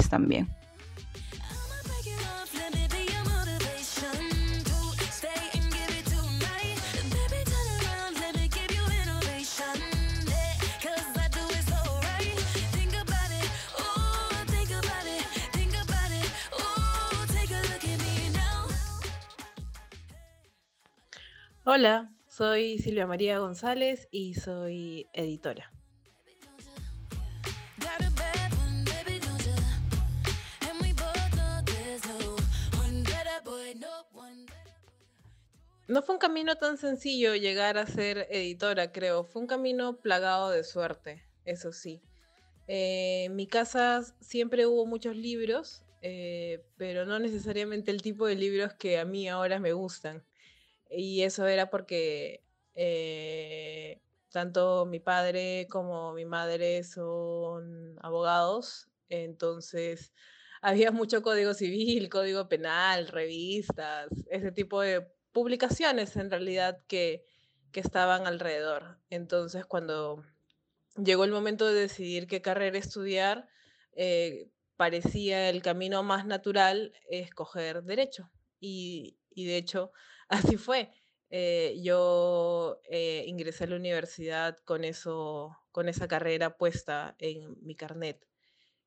Hola, 21.66 22.12
soy 22.28 22.78
Silvia 22.78 23.06
María 23.06 23.38
González 23.40 24.06
y 24.12 24.34
soy 24.34 25.08
editora. 25.12 25.73
No 35.86 36.02
fue 36.02 36.14
un 36.14 36.18
camino 36.18 36.56
tan 36.56 36.78
sencillo 36.78 37.34
llegar 37.34 37.76
a 37.76 37.86
ser 37.86 38.26
editora, 38.30 38.90
creo. 38.90 39.24
Fue 39.24 39.42
un 39.42 39.48
camino 39.48 40.00
plagado 40.00 40.50
de 40.50 40.64
suerte, 40.64 41.22
eso 41.44 41.72
sí. 41.72 42.02
Eh, 42.68 43.24
en 43.26 43.36
mi 43.36 43.46
casa 43.46 44.02
siempre 44.20 44.66
hubo 44.66 44.86
muchos 44.86 45.14
libros, 45.14 45.84
eh, 46.00 46.64
pero 46.78 47.04
no 47.04 47.18
necesariamente 47.18 47.90
el 47.90 48.00
tipo 48.00 48.26
de 48.26 48.34
libros 48.34 48.72
que 48.74 48.98
a 48.98 49.04
mí 49.04 49.28
ahora 49.28 49.58
me 49.58 49.74
gustan. 49.74 50.24
Y 50.88 51.22
eso 51.22 51.46
era 51.46 51.68
porque 51.68 52.42
eh, 52.74 54.00
tanto 54.30 54.86
mi 54.86 55.00
padre 55.00 55.66
como 55.70 56.14
mi 56.14 56.24
madre 56.24 56.82
son 56.84 57.98
abogados, 58.00 58.88
entonces 59.10 60.14
había 60.62 60.90
mucho 60.92 61.22
código 61.22 61.52
civil, 61.52 62.08
código 62.08 62.48
penal, 62.48 63.08
revistas, 63.08 64.08
ese 64.30 64.50
tipo 64.50 64.80
de 64.80 65.06
publicaciones 65.34 66.16
en 66.16 66.30
realidad 66.30 66.80
que, 66.86 67.26
que 67.72 67.80
estaban 67.80 68.26
alrededor. 68.26 68.98
Entonces, 69.10 69.66
cuando 69.66 70.24
llegó 70.96 71.24
el 71.24 71.32
momento 71.32 71.66
de 71.66 71.74
decidir 71.74 72.26
qué 72.26 72.40
carrera 72.40 72.78
estudiar, 72.78 73.48
eh, 73.92 74.48
parecía 74.76 75.50
el 75.50 75.60
camino 75.60 76.02
más 76.02 76.24
natural 76.24 76.94
escoger 77.10 77.82
derecho. 77.82 78.30
Y, 78.60 79.18
y 79.30 79.44
de 79.46 79.58
hecho, 79.58 79.92
así 80.28 80.56
fue. 80.56 80.90
Eh, 81.30 81.80
yo 81.82 82.80
eh, 82.84 83.24
ingresé 83.26 83.64
a 83.64 83.66
la 83.66 83.76
universidad 83.76 84.56
con, 84.64 84.84
eso, 84.84 85.58
con 85.72 85.88
esa 85.88 86.06
carrera 86.06 86.56
puesta 86.56 87.16
en 87.18 87.56
mi 87.66 87.74
carnet. 87.74 88.24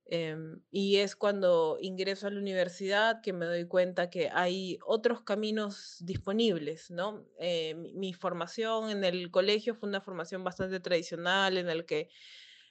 Em, 0.09 0.61
y 0.71 0.97
es 0.97 1.17
cuando 1.17 1.77
ingreso 1.81 2.27
a 2.27 2.29
la 2.29 2.39
universidad 2.39 3.21
que 3.21 3.33
me 3.33 3.45
doy 3.45 3.65
cuenta 3.65 4.09
que 4.09 4.29
hay 4.31 4.79
otros 4.85 5.21
caminos 5.21 5.97
disponibles, 5.99 6.89
¿no? 6.91 7.25
Eh, 7.39 7.75
mi, 7.75 8.13
formación 8.13 8.89
en 8.89 9.03
el 9.03 9.31
colegio 9.31 9.75
fue 9.75 9.89
una 9.89 9.99
formación 9.99 10.45
bastante 10.45 10.79
tradicional 10.79 11.57
en 11.57 11.67
el 11.69 11.85
que 11.85 12.09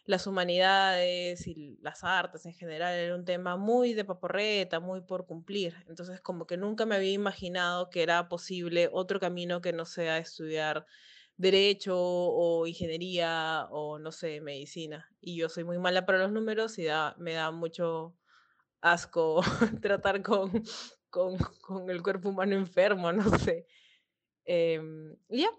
las 0.07 0.27
humanidades 0.27 1.47
y 1.47 1.79
las 1.83 2.05
artes 2.05 2.47
en 2.47 2.55
general 2.55 2.95
era 2.95 3.15
un 3.15 3.25
tema 3.27 3.57
muy 3.57 3.93
de 3.93 4.05
paporreta, 4.07 4.81
muy 4.81 5.03
por 5.03 5.27
cumplir. 5.27 5.75
Entonces 5.89 6.23
como 6.23 6.47
que 6.47 6.57
nunca 6.57 6.87
me 6.87 6.95
había 6.97 7.13
imaginado 7.13 7.91
que 7.91 8.03
era 8.03 8.29
posible 8.31 8.89
otro 8.93 9.21
camino 9.21 9.61
que 9.61 9.73
no 9.75 9.85
sea 9.85 10.19
estudiar 10.19 10.87
derecho 11.37 11.97
o 11.99 12.67
ingeniería 12.67 13.67
o 13.71 13.99
no 13.99 14.13
sé, 14.13 14.41
medicina. 14.41 15.11
Y 15.21 15.37
yo 15.37 15.49
soy 15.49 15.65
muy 15.65 15.79
mala 15.79 16.07
para 16.07 16.19
los 16.19 16.33
números 16.33 16.79
y 16.79 16.87
me 17.19 17.35
da 17.35 17.51
mucho 17.51 18.17
asco 18.81 19.43
tratar 19.83 20.23
con, 20.23 20.63
con, 21.11 21.37
con, 21.61 21.91
el 21.91 22.03
cuerpo 22.03 22.31
humano 22.31 22.55
enfermo, 22.55 23.13
no 23.13 23.39
sé. 23.39 23.67
Eh, 24.45 24.81
ya. 25.29 25.51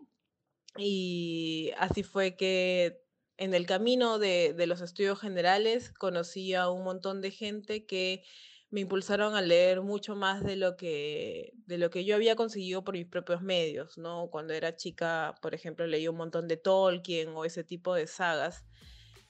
Y 0.78 1.72
así 1.78 2.04
fue 2.04 2.36
que 2.36 3.04
en 3.38 3.54
el 3.54 3.66
camino 3.66 4.20
de, 4.20 4.54
de 4.54 4.68
los 4.68 4.82
estudios 4.82 5.20
generales 5.20 5.92
conocí 5.92 6.54
a 6.54 6.70
un 6.70 6.84
montón 6.84 7.22
de 7.22 7.32
gente 7.32 7.86
que 7.86 8.24
me 8.70 8.82
impulsaron 8.82 9.36
a 9.36 9.42
leer 9.42 9.82
mucho 9.82 10.16
más 10.16 10.44
de 10.44 10.58
lo 10.58 10.76
que, 10.76 11.54
de 11.66 11.78
lo 11.78 11.90
que 11.90 12.04
yo 12.04 12.16
había 12.16 12.36
conseguido 12.36 12.84
por 12.84 12.96
mis 12.96 13.08
propios 13.08 13.42
medios, 13.42 13.98
¿no? 13.98 14.28
Cuando 14.30 14.54
era 14.54 14.76
chica, 14.76 15.36
por 15.42 15.56
ejemplo, 15.56 15.88
leí 15.88 16.08
un 16.08 16.18
montón 16.18 16.48
de 16.48 16.58
Tolkien 16.58 17.30
o 17.30 17.46
ese 17.46 17.64
tipo 17.64 17.94
de 17.96 18.08
sagas. 18.08 18.66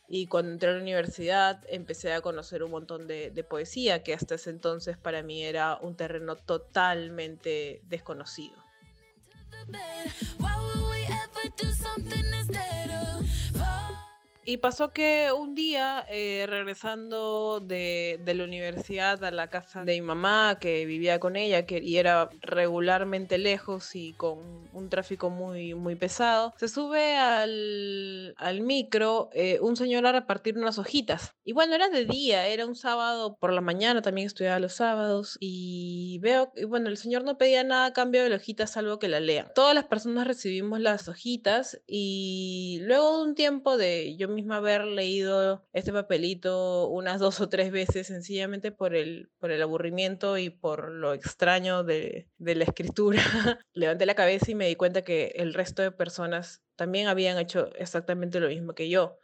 Y 0.10 0.28
cuando 0.28 0.52
entré 0.52 0.70
a 0.70 0.74
la 0.74 0.82
universidad 0.82 1.62
empecé 1.68 2.14
a 2.14 2.22
conocer 2.22 2.64
un 2.64 2.72
montón 2.72 3.08
de, 3.08 3.30
de 3.30 3.44
poesía, 3.44 4.04
que 4.04 4.14
hasta 4.14 4.36
ese 4.36 4.50
entonces 4.50 4.98
para 4.98 5.22
mí 5.22 5.44
era 5.44 5.78
un 5.82 5.96
terreno 5.96 6.36
totalmente 6.36 7.82
desconocido. 7.84 8.56
Y 14.50 14.60
pasó 14.60 14.94
que 14.94 15.30
un 15.38 15.56
día, 15.56 16.06
eh, 16.10 16.46
regresando 16.48 17.60
de, 17.60 18.18
de 18.24 18.34
la 18.34 18.46
universidad 18.46 19.22
a 19.26 19.30
la 19.30 19.50
casa 19.50 19.84
de 19.84 19.92
mi 19.96 20.02
mamá, 20.02 20.58
que 20.58 20.86
vivía 20.86 21.20
con 21.20 21.36
ella, 21.36 21.66
que 21.66 21.80
y 21.80 21.98
era 21.98 22.30
regularmente 22.40 23.38
lejos 23.40 23.94
y 23.94 24.14
con 24.14 24.70
un 24.72 24.90
tráfico 24.90 25.30
muy, 25.30 25.74
muy 25.74 25.96
pesado, 25.96 26.54
se 26.58 26.70
sube 26.70 27.18
al, 27.18 28.36
al 28.38 28.62
micro 28.62 29.30
eh, 29.34 29.60
un 29.60 29.76
señor 29.76 30.06
a 30.08 30.14
repartir 30.14 30.58
unas 30.58 30.80
hojitas. 30.80 31.36
Y 31.44 31.52
bueno, 31.52 31.76
era 31.76 31.90
de 31.90 32.06
día, 32.06 32.48
era 32.48 32.66
un 32.66 32.76
sábado 32.78 33.36
por 33.36 33.52
la 33.52 33.60
mañana, 33.60 34.02
también 34.02 34.28
estudiaba 34.28 34.60
los 34.60 34.72
sábados, 34.72 35.36
y 35.42 36.20
veo, 36.20 36.54
y 36.56 36.64
bueno, 36.64 36.88
el 36.88 36.96
señor 36.96 37.26
no 37.26 37.38
pedía 37.38 37.66
nada 37.66 37.88
a 37.88 37.92
cambio 37.92 38.24
de 38.24 38.30
la 38.30 38.68
salvo 38.68 38.98
que 38.98 39.10
la 39.10 39.20
lea. 39.20 39.52
Todas 39.54 39.76
las 39.76 39.88
personas 39.88 40.26
recibimos 40.26 40.80
las 40.80 41.10
hojitas 41.10 41.82
y 41.86 42.80
luego 42.84 43.18
de 43.18 43.24
un 43.26 43.36
tiempo 43.36 43.76
de 43.76 44.16
yo 44.16 44.37
misma 44.38 44.58
haber 44.58 44.86
leído 44.86 45.66
este 45.74 45.92
papelito 45.92 46.88
unas 46.88 47.20
dos 47.20 47.42
o 47.42 47.50
tres 47.50 47.72
veces 47.72 48.08
sencillamente 48.08 48.72
por 48.72 48.96
el, 48.96 49.30
por 49.40 49.52
el 49.52 49.62
aburrimiento 49.62 50.38
y 50.38 50.50
por 50.50 50.92
lo 50.92 51.14
extraño 51.14 51.84
de, 51.84 52.30
la 52.38 52.64
escritura. 52.64 53.22
Levanté 53.74 54.06
la 54.06 54.14
cabeza 54.14 54.52
y 54.52 54.56
me 54.56 54.68
di 54.68 54.76
cuenta 54.76 55.02
que 55.02 55.34
el 55.36 55.54
resto 55.54 55.82
de 55.82 55.92
personas 55.92 56.64
también 56.76 57.08
habían 57.08 57.38
hecho 57.40 57.70
exactamente 57.76 58.40
lo 58.40 58.50
mismo 58.50 58.74
que 58.74 58.90
yo. 58.90 59.20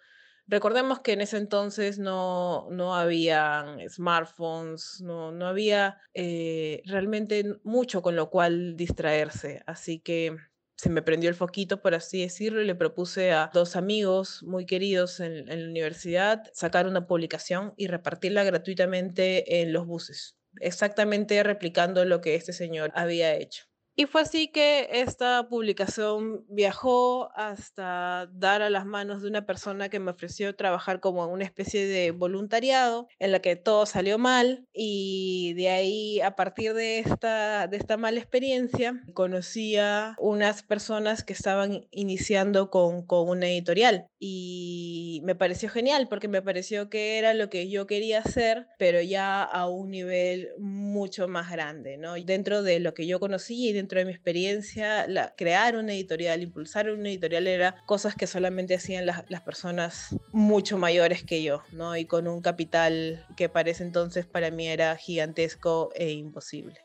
Recordemos 0.47 0.99
que 0.99 1.13
en 1.13 1.21
ese 1.21 1.37
entonces 1.37 1.99
no, 1.99 2.67
no 2.71 2.95
había 2.95 3.77
smartphones, 3.87 4.99
no, 5.01 5.31
no 5.31 5.47
había 5.47 6.01
eh, 6.13 6.81
realmente 6.85 7.59
mucho 7.63 8.01
con 8.01 8.15
lo 8.15 8.29
cual 8.29 8.75
distraerse. 8.75 9.61
Así 9.67 9.99
que 9.99 10.35
se 10.83 10.89
me 10.89 11.01
prendió 11.01 11.29
el 11.29 11.35
foquito, 11.35 11.81
por 11.81 11.95
así 11.95 12.19
decirlo, 12.21 12.61
y 12.61 12.65
le 12.65 12.75
propuse 12.75 13.31
a 13.31 13.49
dos 13.53 13.77
amigos 13.77 14.43
muy 14.43 14.65
queridos 14.65 15.21
en, 15.21 15.49
en 15.49 15.63
la 15.63 15.69
universidad 15.69 16.43
sacar 16.51 16.87
una 16.87 17.07
publicación 17.07 17.73
y 17.77 17.87
repartirla 17.87 18.43
gratuitamente 18.43 19.61
en 19.61 19.71
los 19.71 19.87
buses, 19.87 20.35
exactamente 20.59 21.41
replicando 21.41 22.03
lo 22.03 22.19
que 22.19 22.35
este 22.35 22.51
señor 22.51 22.91
había 22.95 23.33
hecho. 23.33 23.63
Y 23.95 24.07
fue 24.07 24.21
así 24.21 24.47
que 24.47 24.89
esta 24.91 25.47
publicación 25.47 26.45
viajó 26.49 27.29
hasta 27.35 28.27
dar 28.33 28.63
a 28.63 28.71
las 28.71 28.87
manos 28.87 29.21
de 29.21 29.27
una 29.27 29.45
persona 29.45 29.89
que 29.89 29.99
me 29.99 30.09
ofreció 30.09 30.55
trabajar 30.55 30.99
como 30.99 31.27
una 31.27 31.43
especie 31.43 31.85
de 31.85 32.09
voluntariado 32.09 33.07
en 33.19 33.31
la 33.31 33.39
que 33.39 33.55
todo 33.55 33.85
salió 33.85 34.17
mal 34.17 34.67
y 34.73 35.53
de 35.53 35.69
ahí 35.69 36.21
a 36.21 36.35
partir 36.35 36.73
de 36.73 36.99
esta, 36.99 37.67
de 37.67 37.77
esta 37.77 37.97
mala 37.97 38.19
experiencia 38.19 38.99
conocí 39.13 39.77
a 39.77 40.15
unas 40.17 40.63
personas 40.63 41.23
que 41.23 41.33
estaban 41.33 41.87
iniciando 41.91 42.71
con, 42.71 43.05
con 43.05 43.29
una 43.29 43.47
editorial 43.47 44.07
y 44.17 45.21
me 45.23 45.35
pareció 45.35 45.69
genial 45.69 46.07
porque 46.09 46.27
me 46.27 46.41
pareció 46.41 46.89
que 46.89 47.19
era 47.19 47.35
lo 47.35 47.51
que 47.51 47.69
yo 47.69 47.85
quería 47.85 48.19
hacer 48.19 48.65
pero 48.79 49.01
ya 49.01 49.43
a 49.43 49.69
un 49.69 49.91
nivel 49.91 50.49
mucho 50.57 51.27
más 51.27 51.51
grande, 51.51 51.97
¿no? 51.97 52.15
Dentro 52.15 52.63
de 52.63 52.79
lo 52.79 52.95
que 52.95 53.05
yo 53.05 53.19
conocí 53.19 53.69
y 53.69 53.82
dentro 53.83 53.99
de 53.99 54.05
mi 54.05 54.13
experiencia, 54.13 55.05
la, 55.07 55.33
crear 55.35 55.75
una 55.75 55.91
editorial, 55.91 56.41
impulsar 56.41 56.89
una 56.89 57.09
editorial 57.09 57.47
era 57.47 57.75
cosas 57.85 58.15
que 58.15 58.27
solamente 58.27 58.75
hacían 58.75 59.05
las, 59.05 59.29
las 59.29 59.41
personas 59.41 60.15
mucho 60.31 60.77
mayores 60.77 61.23
que 61.23 61.43
yo, 61.43 61.63
¿no? 61.73 61.97
Y 61.97 62.05
con 62.05 62.29
un 62.29 62.41
capital 62.41 63.25
que 63.35 63.49
para 63.49 63.69
ese 63.71 63.83
entonces 63.83 64.25
para 64.25 64.51
mí 64.51 64.69
era 64.69 64.95
gigantesco 64.95 65.91
e 65.95 66.11
imposible. 66.11 66.79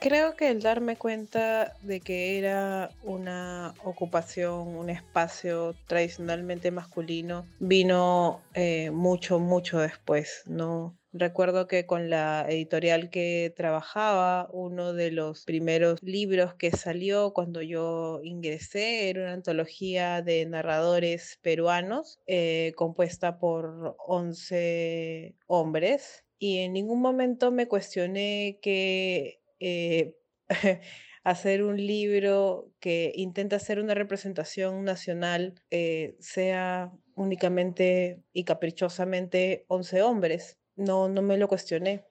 Creo 0.00 0.34
que 0.34 0.50
el 0.50 0.60
darme 0.60 0.96
cuenta 0.96 1.76
de 1.82 2.00
que 2.00 2.36
era 2.36 2.90
una 3.04 3.72
ocupación, 3.84 4.76
un 4.76 4.90
espacio 4.90 5.76
tradicionalmente 5.86 6.72
masculino, 6.72 7.46
vino 7.60 8.42
eh, 8.52 8.90
mucho, 8.90 9.38
mucho 9.38 9.78
después, 9.78 10.42
¿no? 10.46 10.98
Recuerdo 11.16 11.68
que 11.68 11.86
con 11.86 12.10
la 12.10 12.44
editorial 12.48 13.08
que 13.08 13.54
trabajaba, 13.56 14.48
uno 14.52 14.94
de 14.94 15.12
los 15.12 15.44
primeros 15.44 16.02
libros 16.02 16.54
que 16.54 16.72
salió 16.72 17.32
cuando 17.32 17.62
yo 17.62 18.18
ingresé 18.24 19.10
era 19.10 19.22
una 19.22 19.34
antología 19.34 20.22
de 20.22 20.44
narradores 20.44 21.38
peruanos 21.40 22.18
eh, 22.26 22.72
compuesta 22.74 23.38
por 23.38 23.94
11 24.04 25.36
hombres 25.46 26.24
y 26.40 26.58
en 26.58 26.72
ningún 26.72 27.00
momento 27.00 27.52
me 27.52 27.68
cuestioné 27.68 28.58
que 28.60 29.40
eh, 29.60 30.16
hacer 31.22 31.62
un 31.62 31.76
libro 31.76 32.72
que 32.80 33.12
intenta 33.14 33.54
hacer 33.54 33.78
una 33.78 33.94
representación 33.94 34.82
nacional 34.82 35.54
eh, 35.70 36.16
sea 36.18 36.92
únicamente 37.14 38.20
y 38.32 38.42
caprichosamente 38.42 39.64
11 39.68 40.02
hombres. 40.02 40.58
No, 40.76 41.08
no 41.08 41.22
me 41.22 41.36
lo 41.36 41.48
cuestioné. 41.48 42.04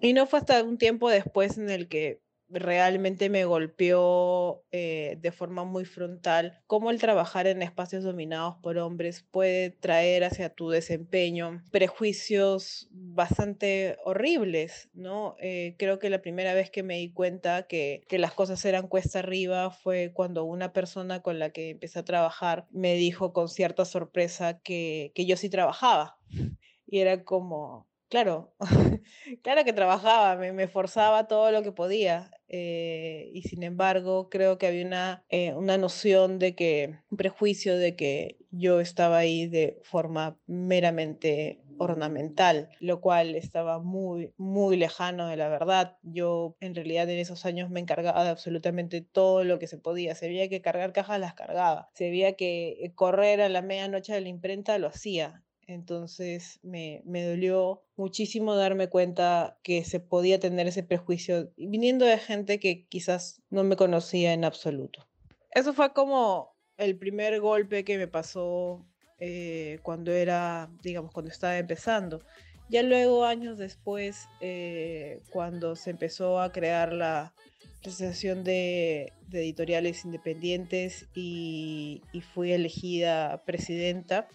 Y 0.00 0.12
no 0.12 0.26
fue 0.26 0.38
hasta 0.38 0.62
un 0.62 0.78
tiempo 0.78 1.10
después 1.10 1.58
en 1.58 1.70
el 1.70 1.88
que 1.88 2.22
realmente 2.50 3.30
me 3.30 3.44
golpeó 3.44 4.64
eh, 4.72 5.16
de 5.20 5.32
forma 5.32 5.64
muy 5.64 5.84
frontal 5.84 6.60
cómo 6.66 6.90
el 6.90 6.98
trabajar 6.98 7.46
en 7.46 7.62
espacios 7.62 8.02
dominados 8.02 8.56
por 8.60 8.76
hombres 8.78 9.24
puede 9.30 9.70
traer 9.70 10.24
hacia 10.24 10.50
tu 10.50 10.70
desempeño 10.70 11.62
prejuicios 11.70 12.88
bastante 12.90 13.96
horribles, 14.04 14.90
¿no? 14.94 15.36
Eh, 15.40 15.76
creo 15.78 15.98
que 15.98 16.10
la 16.10 16.22
primera 16.22 16.52
vez 16.54 16.70
que 16.70 16.82
me 16.82 16.98
di 16.98 17.12
cuenta 17.12 17.66
que, 17.68 18.02
que 18.08 18.18
las 18.18 18.32
cosas 18.32 18.64
eran 18.64 18.88
cuesta 18.88 19.20
arriba 19.20 19.70
fue 19.70 20.12
cuando 20.12 20.44
una 20.44 20.72
persona 20.72 21.22
con 21.22 21.38
la 21.38 21.50
que 21.50 21.70
empecé 21.70 22.00
a 22.00 22.04
trabajar 22.04 22.66
me 22.70 22.94
dijo 22.94 23.32
con 23.32 23.48
cierta 23.48 23.84
sorpresa 23.84 24.58
que, 24.60 25.12
que 25.14 25.26
yo 25.26 25.36
sí 25.36 25.48
trabajaba. 25.48 26.18
Y 26.92 26.98
era 26.98 27.22
como, 27.22 27.86
claro, 28.10 28.52
claro 29.42 29.64
que 29.64 29.72
trabajaba, 29.72 30.36
me, 30.36 30.52
me, 30.52 30.68
forzaba 30.68 31.26
todo 31.26 31.50
lo 31.50 31.62
que 31.62 31.72
podía. 31.72 32.30
Eh, 32.48 33.30
y 33.32 33.42
sin 33.42 33.62
embargo, 33.62 34.28
creo 34.28 34.58
que 34.58 34.66
había 34.66 34.84
una, 34.84 35.24
eh, 35.28 35.54
una 35.54 35.78
noción 35.78 36.38
de 36.38 36.54
que, 36.54 36.98
un 37.10 37.16
prejuicio 37.16 37.78
de 37.78 37.96
que 37.96 38.38
yo 38.50 38.80
estaba 38.80 39.18
ahí 39.18 39.46
de 39.46 39.78
forma 39.84 40.36
meramente 40.46 41.62
ornamental, 41.78 42.68
lo 42.80 43.00
cual 43.00 43.36
estaba 43.36 43.78
muy, 43.78 44.34
muy 44.36 44.76
lejano 44.76 45.28
de 45.28 45.36
la 45.36 45.48
verdad. 45.48 45.96
Yo 46.02 46.56
en 46.60 46.74
realidad 46.74 47.08
en 47.08 47.18
esos 47.18 47.46
años 47.46 47.70
me 47.70 47.80
encargaba 47.80 48.24
de 48.24 48.30
absolutamente 48.30 49.00
todo 49.00 49.44
lo 49.44 49.58
que 49.58 49.66
se 49.66 49.78
podía. 49.78 50.14
Se 50.14 50.28
veía 50.28 50.48
que 50.48 50.60
cargar 50.60 50.92
cajas 50.92 51.20
las 51.20 51.34
cargaba. 51.34 51.88
Se 51.94 52.10
veía 52.10 52.34
que 52.34 52.92
correr 52.96 53.40
a 53.40 53.48
la 53.48 53.62
medianoche 53.62 54.12
de 54.12 54.20
la 54.20 54.28
imprenta 54.28 54.76
lo 54.78 54.88
hacía. 54.88 55.42
Entonces 55.70 56.58
me, 56.64 57.00
me, 57.04 57.24
dolió 57.24 57.84
muchísimo 57.96 58.56
darme 58.56 58.88
cuenta 58.88 59.56
que 59.62 59.84
se 59.84 60.00
podía 60.00 60.40
tener 60.40 60.66
ese 60.66 60.82
prejuicio 60.82 61.52
viniendo 61.56 62.04
de 62.06 62.18
gente 62.18 62.58
que 62.58 62.86
quizás 62.88 63.40
no 63.50 63.62
me 63.62 63.76
conocía 63.76 64.32
en 64.32 64.44
absoluto. 64.44 65.06
Eso 65.52 65.72
fue 65.72 65.92
como 65.92 66.56
el 66.76 66.98
primer 66.98 67.40
golpe 67.40 67.84
que 67.84 67.98
me 67.98 68.08
pasó 68.08 68.84
eh, 69.20 69.78
cuando 69.82 70.10
era, 70.10 70.68
digamos, 70.82 71.12
cuando 71.12 71.30
estaba 71.30 71.56
empezando. 71.56 72.20
Ya 72.68 72.82
luego, 72.82 73.24
años 73.24 73.56
después, 73.56 74.28
eh, 74.40 75.20
cuando 75.30 75.76
se 75.76 75.90
empezó 75.90 76.40
a 76.40 76.50
crear 76.50 76.92
la 76.92 77.32
Asociación 77.80 78.42
de, 78.42 79.12
Editoriales 79.32 80.04
Independientes 80.04 81.06
y, 81.14 82.02
y 82.12 82.20
fui 82.20 82.52
elegida 82.52 83.42
presidenta, 83.44 84.28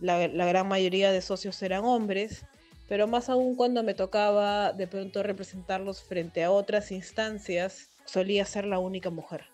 la, 0.00 0.28
la, 0.28 0.46
gran 0.46 0.68
mayoría 0.68 1.12
de 1.12 1.20
socios 1.20 1.62
eran 1.62 1.84
hombres, 1.84 2.44
pero 2.88 3.06
más 3.06 3.28
aún 3.28 3.56
cuando 3.56 3.82
me 3.82 3.94
tocaba 3.94 4.72
de 4.72 4.86
pronto 4.86 5.22
representarlos 5.22 6.02
frente 6.02 6.42
a 6.44 6.50
otras 6.50 6.90
instancias, 6.90 7.90
solía 8.04 8.44
ser 8.44 8.64
la 8.64 8.78
única 8.78 9.10
mujer. 9.10 9.44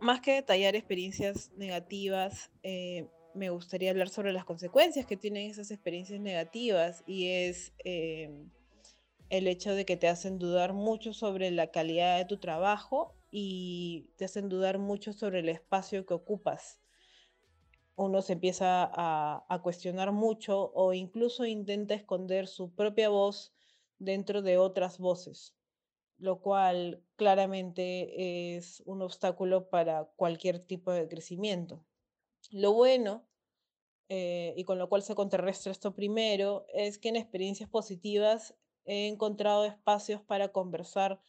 Más 0.00 0.20
que 0.20 0.34
detallar 0.34 0.74
experiencias 0.74 1.52
negativas, 1.56 2.50
eh, 2.64 3.06
me 3.34 3.50
gustaría 3.50 3.90
hablar 3.90 4.08
sobre 4.08 4.32
las 4.32 4.44
consecuencias 4.44 5.06
que 5.06 5.16
tienen 5.16 5.50
esas 5.50 5.70
experiencias 5.70 6.20
negativas 6.20 7.02
y 7.06 7.28
es 7.28 7.72
em, 7.84 8.50
el 9.30 9.48
hecho 9.48 9.74
de 9.74 9.84
que 9.84 9.96
te 9.96 10.08
hacen 10.08 10.38
dudar 10.38 10.72
mucho 10.72 11.12
sobre 11.12 11.50
la 11.50 11.70
calidad 11.70 12.18
de 12.18 12.24
tu 12.24 12.38
trabajo 12.38 13.14
y 13.30 14.10
te 14.16 14.26
hacen 14.26 14.48
dudar 14.48 14.78
mucho 14.78 15.12
sobre 15.12 15.40
el 15.40 15.48
espacio 15.48 16.04
que 16.04 16.14
ocupas. 16.14 16.80
Uno 17.96 18.22
se 18.22 18.34
empieza 18.34 18.84
a, 18.84 19.44
a 19.48 19.62
cuestionar 19.62 20.12
mucho 20.12 20.72
o 20.74 20.92
incluso 20.92 21.46
intenta 21.46 21.94
esconder 21.94 22.46
su 22.46 22.74
propia 22.74 23.08
voz 23.08 23.54
dentro 23.98 24.42
de 24.42 24.58
otras 24.58 24.98
voces, 24.98 25.54
lo 26.18 26.40
cual 26.40 27.02
claramente 27.16 28.56
es 28.56 28.82
un 28.86 29.02
obstáculo 29.02 29.68
para 29.68 30.04
cualquier 30.16 30.58
tipo 30.58 30.92
de 30.92 31.08
crecimiento. 31.08 31.84
Lo 32.50 32.72
bueno, 32.72 33.24
eh, 34.08 34.54
y 34.56 34.64
con 34.64 34.78
lo 34.78 34.88
cual 34.88 35.02
se 35.02 35.14
contrarresta 35.14 35.70
esto 35.70 35.94
primero, 35.94 36.66
es 36.74 36.98
que 36.98 37.08
en 37.08 37.16
experiencias 37.16 37.68
positivas 37.68 38.54
he 38.84 39.08
encontrado 39.08 39.64
espacios 39.64 40.20
para 40.22 40.48
conversar 40.48 41.20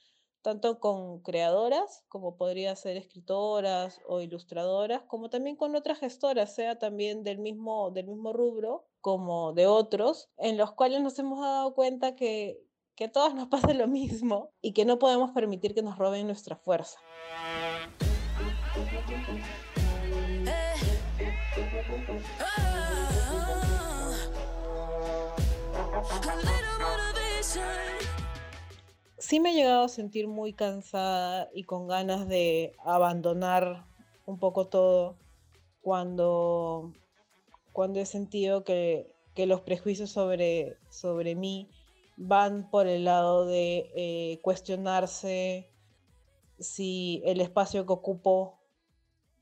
tanto 0.43 0.79
con 0.79 1.21
creadoras, 1.21 2.03
como 2.09 2.35
podría 2.35 2.75
ser 2.75 2.97
escritoras 2.97 4.01
o 4.05 4.19
ilustradoras, 4.21 5.01
como 5.03 5.29
también 5.29 5.55
con 5.55 5.75
otras 5.75 5.99
gestoras, 5.99 6.53
sea 6.53 6.77
también 6.77 7.23
del 7.23 7.39
mismo, 7.39 7.91
del 7.91 8.07
mismo 8.07 8.33
rubro 8.33 8.85
como 8.99 9.53
de 9.53 9.67
otros, 9.67 10.29
en 10.37 10.57
los 10.57 10.73
cuales 10.73 11.01
nos 11.01 11.17
hemos 11.17 11.39
dado 11.39 11.73
cuenta 11.73 12.15
que, 12.15 12.61
que 12.95 13.05
a 13.05 13.11
todas 13.11 13.33
nos 13.33 13.47
pasa 13.49 13.73
lo 13.73 13.87
mismo 13.87 14.51
y 14.61 14.73
que 14.73 14.85
no 14.85 14.99
podemos 14.99 15.31
permitir 15.31 15.73
que 15.73 15.81
nos 15.81 15.97
roben 15.97 16.27
nuestra 16.27 16.57
fuerza. 16.57 16.99
Sí 29.17 29.39
me 29.39 29.51
he 29.51 29.53
llegado 29.53 29.85
a 29.85 29.89
sentir 29.89 30.27
muy 30.27 30.53
cansada 30.53 31.49
y 31.53 31.63
con 31.63 31.87
ganas 31.87 32.27
de 32.27 32.75
abandonar 32.83 33.85
un 34.25 34.37
poco 34.37 34.67
todo 34.67 35.15
cuando, 35.81 36.93
cuando 37.71 37.99
he 37.99 38.05
sentido 38.05 38.63
que, 38.63 39.13
que 39.33 39.45
los 39.45 39.61
prejuicios 39.61 40.11
sobre, 40.11 40.77
sobre 40.89 41.35
mí 41.35 41.69
van 42.17 42.69
por 42.69 42.87
el 42.87 43.05
lado 43.05 43.45
de 43.45 43.91
eh, 43.95 44.39
cuestionarse 44.41 45.69
si 46.59 47.21
el 47.25 47.41
espacio 47.41 47.85
que 47.85 47.93
ocupo 47.93 48.59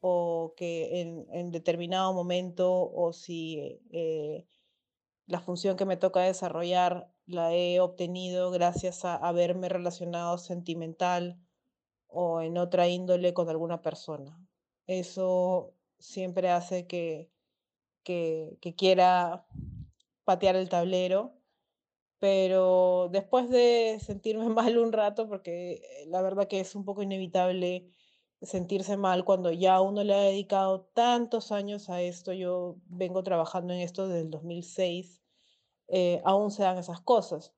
o 0.02 0.54
que 0.58 1.02
en, 1.02 1.28
en 1.32 1.52
determinado 1.52 2.12
momento 2.14 2.92
o 2.92 3.14
si 3.14 3.80
eh, 3.92 4.46
la 5.28 5.40
función 5.40 5.78
que 5.78 5.86
me 5.86 5.98
toca 5.98 6.22
desarrollar 6.22 7.12
la 7.28 7.54
he 7.54 7.80
obtenido 7.80 8.52
gracias 8.52 9.06
a 9.06 9.16
haberme 9.16 9.70
relacionado 9.70 10.38
sentimental 10.38 11.40
o 12.08 12.42
en 12.42 12.58
otra 12.58 12.88
índole 12.88 13.34
con 13.34 13.48
alguna 13.48 13.82
persona. 13.82 14.38
Eso 14.88 15.74
siempre 16.00 16.50
hace 16.50 16.88
que, 16.88 17.32
que, 18.04 18.58
que 18.60 18.76
quiera 18.76 19.46
patear 20.26 20.56
el 20.56 20.68
tablero, 20.68 21.38
pero 22.20 23.10
después 23.12 23.50
de 23.50 24.00
sentirme 24.04 24.50
mal 24.50 24.78
un 24.78 24.92
rato, 24.92 25.30
porque 25.30 25.82
la 26.08 26.22
verdad 26.22 26.48
que 26.48 26.60
es 26.60 26.76
un 26.76 26.86
poco 26.86 27.04
inevitable 27.04 27.88
sentirse 28.42 28.98
mal 28.98 29.24
cuando 29.24 29.52
ya 29.52 29.82
uno 29.82 30.04
le 30.04 30.14
ha 30.14 30.22
dedicado 30.22 30.82
tantos 30.94 31.52
años 31.52 31.90
a 31.90 32.02
esto, 32.02 32.34
yo 32.34 32.78
vengo 32.88 33.24
trabajando 33.24 33.74
en 33.74 33.82
esto 33.82 34.08
desde 34.08 34.22
el 34.22 34.32
2006 34.32 35.22
eh, 35.94 36.22
aún 36.24 36.52
se 36.52 36.64
dan 36.64 36.78
esas 36.78 37.02
cosas. 37.02 37.54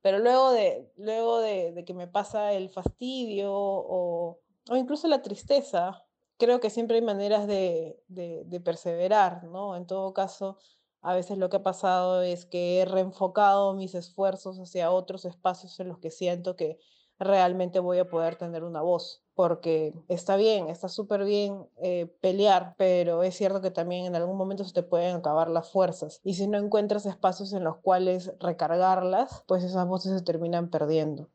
Pero 0.00 0.18
luego 0.18 0.52
de, 0.52 0.90
luego 0.96 1.40
de, 1.40 1.84
que 1.86 1.94
me 1.94 2.08
pasa 2.08 2.52
el 2.54 2.70
fastidio 2.70 3.52
o, 3.54 4.40
o, 4.68 4.76
incluso 4.76 5.06
la 5.06 5.22
tristeza, 5.22 6.04
creo 6.38 6.60
que 6.60 6.70
siempre 6.70 6.96
hay 6.96 7.02
maneras 7.02 7.46
de, 7.46 8.02
de, 8.08 8.44
de 8.46 8.60
perseverar, 8.60 9.44
¿no? 9.44 9.76
En 9.76 9.86
todo 9.86 10.14
caso, 10.14 10.58
a 11.02 11.14
veces 11.14 11.36
lo 11.38 11.50
que 11.50 11.58
ha 11.58 11.62
pasado 11.62 12.22
es 12.22 12.46
que 12.46 12.80
he 12.80 12.84
reenfocado 12.86 13.74
mis 13.74 13.94
esfuerzos 13.94 14.58
hacia 14.58 14.90
otros 14.90 15.24
espacios 15.26 15.78
en 15.78 15.88
los 15.88 15.98
que 15.98 16.10
siento 16.10 16.56
que 16.56 16.78
realmente 17.18 17.80
voy 17.80 17.98
a 17.98 18.08
poder 18.08 18.36
tener 18.36 18.64
una 18.64 18.80
voz 18.80 19.21
porque 19.34 19.94
está 20.08 20.36
bien, 20.36 20.68
está 20.68 20.88
súper 20.88 21.24
bien 21.24 21.66
eh, 21.80 22.06
pelear, 22.20 22.74
pero 22.76 23.22
es 23.22 23.36
cierto 23.36 23.60
que 23.60 23.70
también 23.70 24.04
en 24.06 24.14
algún 24.14 24.36
momento 24.36 24.64
se 24.64 24.74
te 24.74 24.82
pueden 24.82 25.16
acabar 25.16 25.48
las 25.48 25.70
fuerzas. 25.70 26.20
Y 26.22 26.34
si 26.34 26.46
no 26.46 26.58
encuentras 26.58 27.06
espacios 27.06 27.52
en 27.52 27.64
los 27.64 27.78
cuales 27.78 28.32
recargarlas, 28.40 29.44
pues 29.46 29.64
esas 29.64 29.86
voces 29.86 30.12
se 30.18 30.24
terminan 30.24 30.70
perdiendo. 30.70 31.28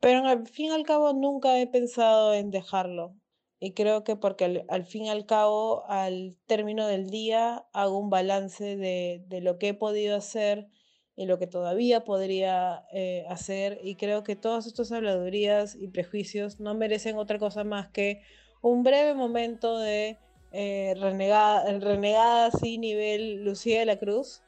Pero 0.00 0.26
al 0.26 0.46
fin 0.46 0.66
y 0.66 0.74
al 0.74 0.84
cabo 0.84 1.12
nunca 1.12 1.58
he 1.58 1.66
pensado 1.66 2.34
en 2.34 2.50
dejarlo. 2.50 3.14
Y 3.58 3.72
creo 3.72 4.04
que 4.04 4.16
porque 4.16 4.44
al, 4.44 4.64
al 4.68 4.84
fin 4.84 5.06
y 5.06 5.10
al 5.10 5.24
cabo, 5.24 5.84
al 5.88 6.36
término 6.46 6.86
del 6.86 7.08
día, 7.08 7.66
hago 7.72 7.98
un 7.98 8.10
balance 8.10 8.76
de, 8.76 9.24
de 9.26 9.40
lo 9.40 9.58
que 9.58 9.68
he 9.68 9.74
podido 9.74 10.14
hacer 10.16 10.68
y 11.16 11.24
lo 11.24 11.38
que 11.38 11.46
todavía 11.46 12.04
podría 12.04 12.84
eh, 12.92 13.24
hacer. 13.28 13.80
Y 13.82 13.96
creo 13.96 14.22
que 14.22 14.36
todas 14.36 14.66
estas 14.66 14.92
habladurías 14.92 15.74
y 15.74 15.88
prejuicios 15.88 16.60
no 16.60 16.74
merecen 16.74 17.16
otra 17.16 17.38
cosa 17.38 17.64
más 17.64 17.88
que 17.88 18.22
un 18.62 18.82
breve 18.82 19.14
momento 19.14 19.78
de 19.78 20.18
eh, 20.52 20.94
renegada, 21.00 21.64
renegada 21.78 22.50
nivel 22.62 23.44
Lucía 23.44 23.80
de 23.80 23.86
la 23.86 23.98
Cruz 23.98 24.42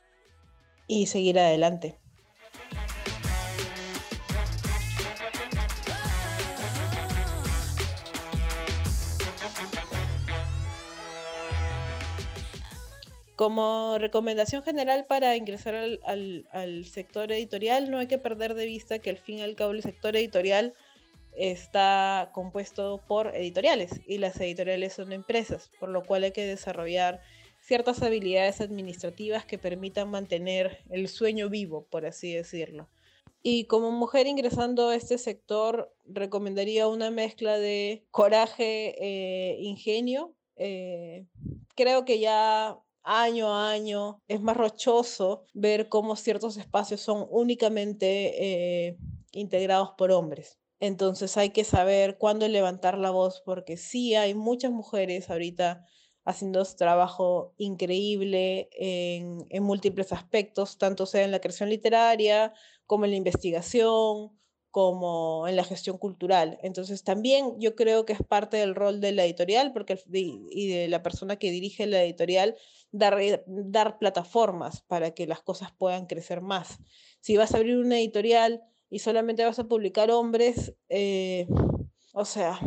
y 0.86 1.06
seguir 1.06 1.38
adelante. 1.38 1.98
Como 13.38 13.98
recomendación 13.98 14.64
general 14.64 15.06
para 15.06 15.36
ingresar 15.36 15.76
al, 15.76 16.00
al, 16.04 16.48
al, 16.50 16.84
sector 16.86 17.30
editorial, 17.30 17.88
no 17.88 17.98
hay 17.98 18.08
que 18.08 18.18
perder 18.18 18.54
de 18.54 18.66
vista 18.66 18.98
que 18.98 19.10
al 19.10 19.16
fin 19.16 19.38
y 19.38 19.42
al 19.42 19.54
cabo 19.54 19.70
el 19.70 19.82
sector 19.82 20.16
editorial 20.16 20.74
está 21.36 22.32
compuesto 22.34 23.00
por 23.06 23.36
editoriales 23.36 24.00
y 24.08 24.18
las 24.18 24.40
editoriales 24.40 24.94
son 24.94 25.12
empresas, 25.12 25.70
por 25.78 25.88
lo 25.88 26.02
cual 26.02 26.24
hay 26.24 26.32
que 26.32 26.46
desarrollar 26.46 27.20
ciertas 27.60 28.02
habilidades 28.02 28.60
administrativas 28.60 29.44
que 29.44 29.56
permitan 29.56 30.10
mantener 30.10 30.82
el 30.90 31.06
sueño 31.06 31.48
vivo, 31.48 31.86
por 31.90 32.06
así 32.06 32.32
decirlo. 32.32 32.88
Y 33.40 33.66
como 33.66 33.92
mujer 33.92 34.26
ingresando 34.26 34.88
a 34.88 34.96
este 34.96 35.16
sector, 35.16 35.94
recomendaría 36.06 36.88
una 36.88 37.12
mezcla 37.12 37.56
de 37.56 38.04
coraje, 38.10 38.96
eh, 38.98 39.58
ingenio. 39.60 40.34
Eh, 40.56 41.24
creo 41.76 42.04
que 42.04 42.18
ya 42.18 42.76
año 43.08 43.54
a 43.54 43.70
año 43.70 44.22
es 44.28 44.40
más 44.42 44.56
rochoso 44.56 45.46
ver 45.54 45.88
cómo 45.88 46.14
ciertos 46.14 46.58
espacios 46.58 47.00
son 47.00 47.26
únicamente 47.30 48.86
eh, 48.88 48.98
integrados 49.32 49.92
por 49.96 50.12
hombres. 50.12 50.58
Entonces 50.78 51.36
hay 51.36 51.50
que 51.50 51.64
saber 51.64 52.18
cuándo 52.18 52.46
levantar 52.46 52.98
la 52.98 53.10
voz 53.10 53.42
porque 53.44 53.76
sí 53.76 54.14
hay 54.14 54.34
muchas 54.34 54.70
mujeres 54.70 55.30
ahorita 55.30 55.86
haciendo 56.24 56.62
trabajo 56.76 57.54
increíble 57.56 58.68
en, 58.72 59.46
en 59.48 59.62
múltiples 59.62 60.12
aspectos, 60.12 60.76
tanto 60.76 61.06
sea 61.06 61.24
en 61.24 61.30
la 61.30 61.40
creación 61.40 61.70
literaria 61.70 62.52
como 62.86 63.06
en 63.06 63.12
la 63.12 63.16
investigación, 63.16 64.38
como 64.70 65.48
en 65.48 65.56
la 65.56 65.64
gestión 65.64 65.98
cultural. 65.98 66.58
Entonces 66.62 67.02
también 67.04 67.58
yo 67.58 67.74
creo 67.74 68.04
que 68.04 68.12
es 68.12 68.22
parte 68.22 68.58
del 68.58 68.74
rol 68.74 69.00
de 69.00 69.12
la 69.12 69.24
editorial 69.24 69.72
porque, 69.72 69.98
y 70.12 70.68
de 70.68 70.88
la 70.88 71.02
persona 71.02 71.36
que 71.36 71.50
dirige 71.50 71.86
la 71.86 72.02
editorial 72.02 72.56
dar, 72.92 73.44
dar 73.46 73.98
plataformas 73.98 74.82
para 74.82 75.12
que 75.12 75.26
las 75.26 75.40
cosas 75.40 75.72
puedan 75.72 76.06
crecer 76.06 76.40
más. 76.40 76.78
Si 77.20 77.36
vas 77.36 77.54
a 77.54 77.58
abrir 77.58 77.78
una 77.78 77.98
editorial 77.98 78.62
y 78.90 79.00
solamente 79.00 79.44
vas 79.44 79.58
a 79.58 79.68
publicar 79.68 80.10
hombres, 80.10 80.74
eh, 80.88 81.46
o 82.12 82.24
sea, 82.24 82.58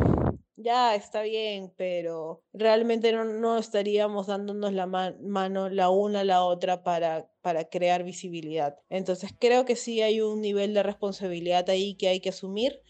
ya 0.56 0.94
está 0.94 1.22
bien, 1.22 1.72
pero 1.76 2.42
realmente 2.52 3.12
no, 3.12 3.24
no 3.24 3.58
estaríamos 3.58 4.26
dándonos 4.26 4.72
la 4.72 4.86
man 4.86 5.16
mano 5.22 5.68
la 5.68 5.90
una 5.90 6.20
a 6.20 6.24
la 6.24 6.44
otra 6.44 6.82
para, 6.82 7.30
para 7.40 7.68
crear 7.68 8.04
visibilidad. 8.04 8.78
Entonces 8.90 9.30
creo 9.38 9.64
que 9.64 9.76
sí 9.76 10.02
hay 10.02 10.20
un 10.20 10.40
nivel 10.40 10.74
de 10.74 10.82
responsabilidad 10.82 11.68
ahí 11.70 11.94
que 11.94 12.08
hay 12.08 12.20
que 12.20 12.30
asumir 12.30 12.80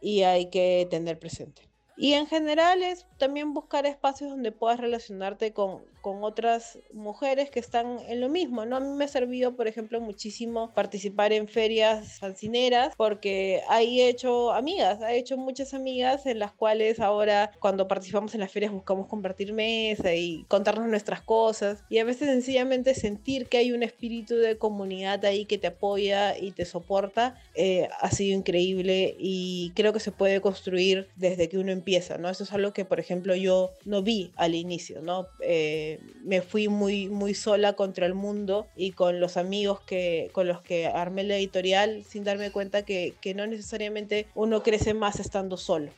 y 0.00 0.22
hay 0.22 0.50
que 0.50 0.86
tener 0.90 1.18
presente. 1.18 1.70
Y 1.96 2.14
en 2.14 2.26
general 2.26 2.82
es 2.82 3.06
también 3.18 3.52
buscar 3.52 3.84
espacios 3.84 4.30
donde 4.30 4.52
puedas 4.52 4.80
relacionarte 4.80 5.52
con, 5.52 5.84
con 6.00 6.24
otras 6.24 6.78
mujeres 6.92 7.50
que 7.50 7.60
están 7.60 7.98
en 8.08 8.20
lo 8.20 8.28
mismo, 8.28 8.64
¿no? 8.64 8.76
A 8.76 8.80
mí 8.80 8.88
me 8.88 9.04
ha 9.04 9.08
servido, 9.08 9.56
por 9.56 9.68
ejemplo, 9.68 10.00
muchísimo 10.00 10.72
participar 10.74 11.32
en 11.32 11.48
ferias 11.48 12.18
fancineras 12.18 12.94
porque 12.96 13.62
ahí 13.68 14.00
he 14.00 14.08
hecho 14.08 14.52
amigas, 14.52 15.00
he 15.02 15.18
hecho 15.18 15.36
muchas 15.36 15.74
amigas 15.74 16.26
en 16.26 16.38
las 16.38 16.52
cuales 16.52 17.00
ahora 17.00 17.52
cuando 17.58 17.88
participamos 17.88 18.34
en 18.34 18.40
las 18.40 18.50
ferias 18.50 18.72
buscamos 18.72 19.06
compartir 19.06 19.52
mesa 19.52 20.14
y 20.14 20.44
contarnos 20.48 20.88
nuestras 20.88 21.22
cosas 21.22 21.84
y 21.88 21.98
a 21.98 22.04
veces 22.04 22.28
sencillamente 22.28 22.94
sentir 22.94 23.46
que 23.46 23.58
hay 23.58 23.72
un 23.72 23.82
espíritu 23.82 24.36
de 24.36 24.58
comunidad 24.58 25.24
ahí 25.24 25.44
que 25.44 25.58
te 25.58 25.68
apoya 25.68 26.36
y 26.38 26.52
te 26.52 26.64
soporta 26.64 27.34
eh, 27.54 27.88
ha 28.00 28.10
sido 28.10 28.36
increíble 28.36 29.16
y 29.18 29.72
creo 29.74 29.92
que 29.92 30.00
se 30.00 30.12
puede 30.12 30.40
construir 30.40 31.08
desde 31.16 31.48
que 31.48 31.58
uno 31.58 31.72
empieza, 31.72 32.18
¿no? 32.18 32.28
Eso 32.28 32.44
es 32.44 32.52
algo 32.52 32.72
que, 32.72 32.84
por 32.84 33.00
ejemplo, 33.00 33.34
yo 33.34 33.72
no 33.84 34.02
vi 34.02 34.32
al 34.36 34.54
inicio, 34.54 35.02
¿no? 35.02 35.26
Eh, 35.42 35.89
me 36.22 36.42
fui 36.42 36.68
muy, 36.68 37.08
muy 37.08 37.34
sola 37.34 37.72
contra 37.72 38.06
el 38.06 38.14
mundo 38.14 38.68
y 38.76 38.92
con 38.92 39.20
los 39.20 39.36
amigos 39.36 39.80
que, 39.80 40.30
con 40.32 40.46
los 40.46 40.60
que 40.62 40.86
armé 40.86 41.24
la 41.24 41.36
editorial 41.36 42.04
sin 42.08 42.24
darme 42.24 42.50
cuenta 42.50 42.84
que, 42.84 43.14
que 43.20 43.34
no 43.34 43.46
necesariamente 43.46 44.26
uno 44.34 44.62
crece 44.62 44.94
más 44.94 45.18
estando 45.20 45.56
solo. 45.56 45.90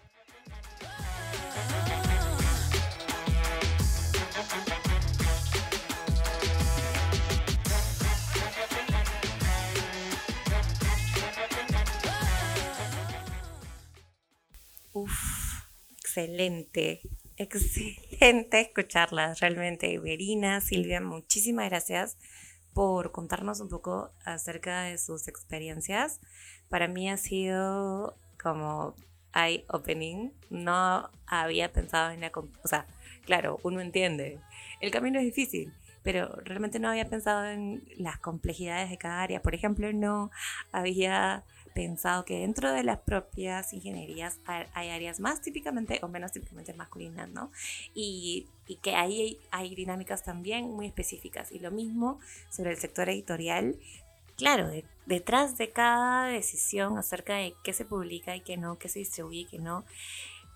Uf, 14.94 15.10
excelente, 15.90 17.00
excelente 17.36 18.60
escucharlas, 18.60 19.40
realmente. 19.40 19.98
Verina, 19.98 20.60
Silvia, 20.60 21.00
muchísimas 21.00 21.68
gracias 21.68 22.16
por 22.72 23.12
contarnos 23.12 23.60
un 23.60 23.68
poco 23.68 24.10
acerca 24.24 24.82
de 24.82 24.98
sus 24.98 25.28
experiencias. 25.28 26.20
Para 26.68 26.88
mí 26.88 27.10
ha 27.10 27.16
sido 27.16 28.16
como 28.42 28.94
eye 29.34 29.64
opening. 29.68 30.30
No 30.50 31.10
había 31.26 31.72
pensado 31.72 32.10
en 32.10 32.20
la... 32.20 32.32
O 32.34 32.68
sea, 32.68 32.86
claro, 33.24 33.58
uno 33.62 33.80
entiende. 33.80 34.38
El 34.80 34.90
camino 34.90 35.18
es 35.18 35.24
difícil, 35.24 35.72
pero 36.02 36.34
realmente 36.44 36.78
no 36.78 36.88
había 36.88 37.08
pensado 37.08 37.46
en 37.46 37.84
las 37.98 38.18
complejidades 38.18 38.90
de 38.90 38.98
cada 38.98 39.22
área. 39.22 39.42
Por 39.42 39.54
ejemplo, 39.54 39.92
no 39.92 40.30
había 40.72 41.44
pensado 41.74 42.24
que 42.24 42.40
dentro 42.40 42.72
de 42.72 42.82
las 42.82 42.98
propias 42.98 43.72
ingenierías 43.72 44.38
hay 44.46 44.90
áreas 44.90 45.20
más 45.20 45.40
típicamente 45.40 45.98
o 46.02 46.08
menos 46.08 46.32
típicamente 46.32 46.74
masculinas, 46.74 47.28
¿no? 47.28 47.50
Y, 47.94 48.46
y 48.66 48.76
que 48.76 48.94
ahí 48.94 49.38
hay, 49.50 49.74
dinámicas 49.74 50.22
también 50.22 50.70
muy 50.70 50.86
específicas. 50.86 51.52
Y 51.52 51.58
lo 51.58 51.70
mismo 51.70 52.20
sobre 52.50 52.70
el 52.70 52.76
sector 52.76 53.08
editorial. 53.08 53.76
Claro, 54.36 54.70
detrás 55.06 55.58
de 55.58 55.70
cada 55.70 56.26
decisión 56.26 56.98
acerca 56.98 57.34
de 57.34 57.54
qué 57.62 57.72
se 57.72 57.84
publica 57.84 58.34
y 58.34 58.40
qué 58.40 58.56
no, 58.56 58.78
qué 58.78 58.88
se 58.88 58.98
distribuye 59.00 59.40
y 59.40 59.44
qué 59.44 59.58
no, 59.58 59.84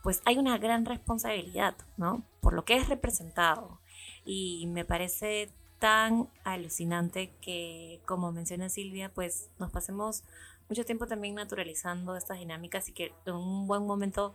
pues 0.02 0.22
hay 0.24 0.38
una 0.38 0.56
gran 0.58 0.84
responsabilidad, 0.86 1.76
¿no? 1.96 2.22
Por 2.40 2.54
lo 2.54 2.64
que 2.64 2.76
es 2.76 2.88
representado. 2.88 3.80
Y 4.24 4.66
me 4.68 4.84
parece 4.84 5.50
tan 5.78 6.28
alucinante 6.44 7.30
que, 7.40 8.00
como 8.06 8.32
menciona 8.32 8.68
Silvia, 8.68 9.10
pues 9.12 9.50
nos 9.58 9.70
pasemos 9.70 10.24
mucho 10.68 10.84
tiempo 10.84 11.06
también 11.06 11.34
naturalizando 11.34 12.16
estas 12.16 12.38
dinámicas 12.38 12.88
y 12.88 12.92
que 12.92 13.12
en 13.24 13.34
un 13.34 13.66
buen 13.66 13.86
momento 13.86 14.34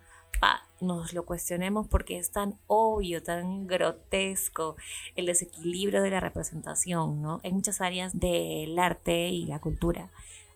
nos 0.79 1.13
lo 1.13 1.25
cuestionemos 1.25 1.87
porque 1.87 2.17
es 2.17 2.31
tan 2.31 2.57
obvio, 2.65 3.21
tan 3.21 3.67
grotesco 3.67 4.75
el 5.15 5.27
desequilibrio 5.27 6.01
de 6.01 6.09
la 6.09 6.19
representación, 6.19 7.21
¿no? 7.21 7.39
En 7.43 7.53
muchas 7.53 7.81
áreas 7.81 8.19
del 8.19 8.77
arte 8.79 9.29
y 9.29 9.45
la 9.45 9.59
cultura. 9.59 10.09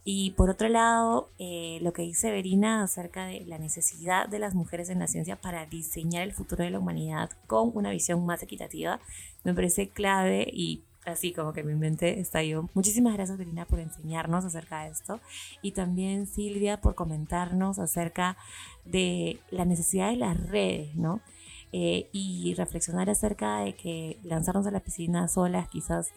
Y 0.03 0.31
por 0.31 0.51
otro 0.51 0.69
lado, 0.69 1.29
eh, 1.39 1.79
lo 1.81 1.93
que 1.93 2.03
dice 2.03 2.31
Verina 2.31 2.83
acerca 2.83 3.25
de 3.25 3.43
la 3.45 3.57
necesidad 3.57 4.27
de 4.27 4.39
las 4.39 4.53
mujeres 4.53 4.89
en 4.89 4.99
la 4.99 5.07
ciencia 5.07 5.35
para 5.35 5.65
diseñar 5.65 6.23
el 6.23 6.33
futuro 6.33 6.63
de 6.63 6.69
la 6.69 6.79
humanidad 6.79 7.31
con 7.47 7.71
una 7.75 7.89
visión 7.91 8.23
más 8.25 8.43
equitativa, 8.43 8.99
me 9.43 9.53
parece 9.53 9.89
clave 9.89 10.47
y 10.51 10.83
así 11.05 11.31
como 11.31 11.53
que 11.53 11.63
mi 11.63 11.75
mente 11.75 12.19
estalló. 12.19 12.69
Muchísimas 12.73 13.13
gracias, 13.13 13.37
Verina, 13.37 13.65
por 13.65 13.79
enseñarnos 13.79 14.45
acerca 14.45 14.83
de 14.83 14.91
esto. 14.91 15.19
Y 15.61 15.71
también 15.71 16.27
Silvia 16.27 16.81
por 16.81 16.95
comentarnos 16.95 17.79
acerca 17.79 18.37
de 18.85 19.39
la 19.51 19.65
necesidad 19.65 20.09
de 20.09 20.17
las 20.17 20.49
redes, 20.49 20.95
¿no? 20.95 21.21
Eh, 21.71 22.09
y 22.11 22.53
reflexionar 22.55 23.09
acerca 23.09 23.59
de 23.59 23.75
que 23.75 24.17
lanzarnos 24.23 24.65
a 24.67 24.71
la 24.71 24.79
piscina 24.79 25.27
solas 25.27 25.67
quizás 25.67 26.13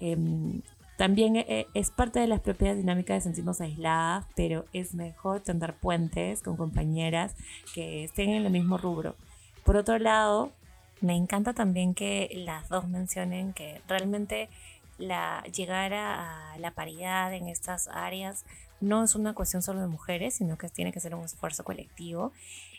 em, 0.00 0.62
también 0.96 1.36
eh, 1.36 1.66
es 1.74 1.90
parte 1.90 2.20
de 2.20 2.26
las 2.26 2.40
propias 2.40 2.76
dinámicas 2.76 3.16
de 3.16 3.20
sentirnos 3.22 3.60
aisladas, 3.60 4.26
pero 4.36 4.66
es 4.72 4.94
mejor 4.94 5.40
tender 5.40 5.74
puentes 5.74 6.42
con 6.42 6.56
compañeras 6.56 7.34
que 7.74 8.04
estén 8.04 8.30
en 8.30 8.46
el 8.46 8.52
mismo 8.52 8.78
rubro. 8.78 9.16
Por 9.64 9.76
otro 9.76 9.98
lado, 9.98 10.52
me 11.02 11.16
encanta 11.16 11.52
también 11.52 11.94
que 11.94 12.30
las 12.34 12.68
dos 12.68 12.88
mencionen 12.88 13.52
que 13.52 13.82
realmente 13.88 14.48
la, 14.98 15.42
llegar 15.54 15.92
a, 15.94 16.56
la 16.58 16.70
paridad 16.70 17.34
en 17.34 17.48
estas 17.48 17.88
áreas 17.88 18.44
no 18.80 19.04
es 19.04 19.14
una 19.14 19.34
cuestión 19.34 19.62
solo 19.62 19.80
de 19.80 19.86
mujeres, 19.86 20.34
sino 20.34 20.56
que 20.56 20.68
tiene 20.68 20.92
que 20.92 21.00
ser 21.00 21.14
un 21.14 21.24
esfuerzo 21.24 21.64
colectivo. 21.64 22.32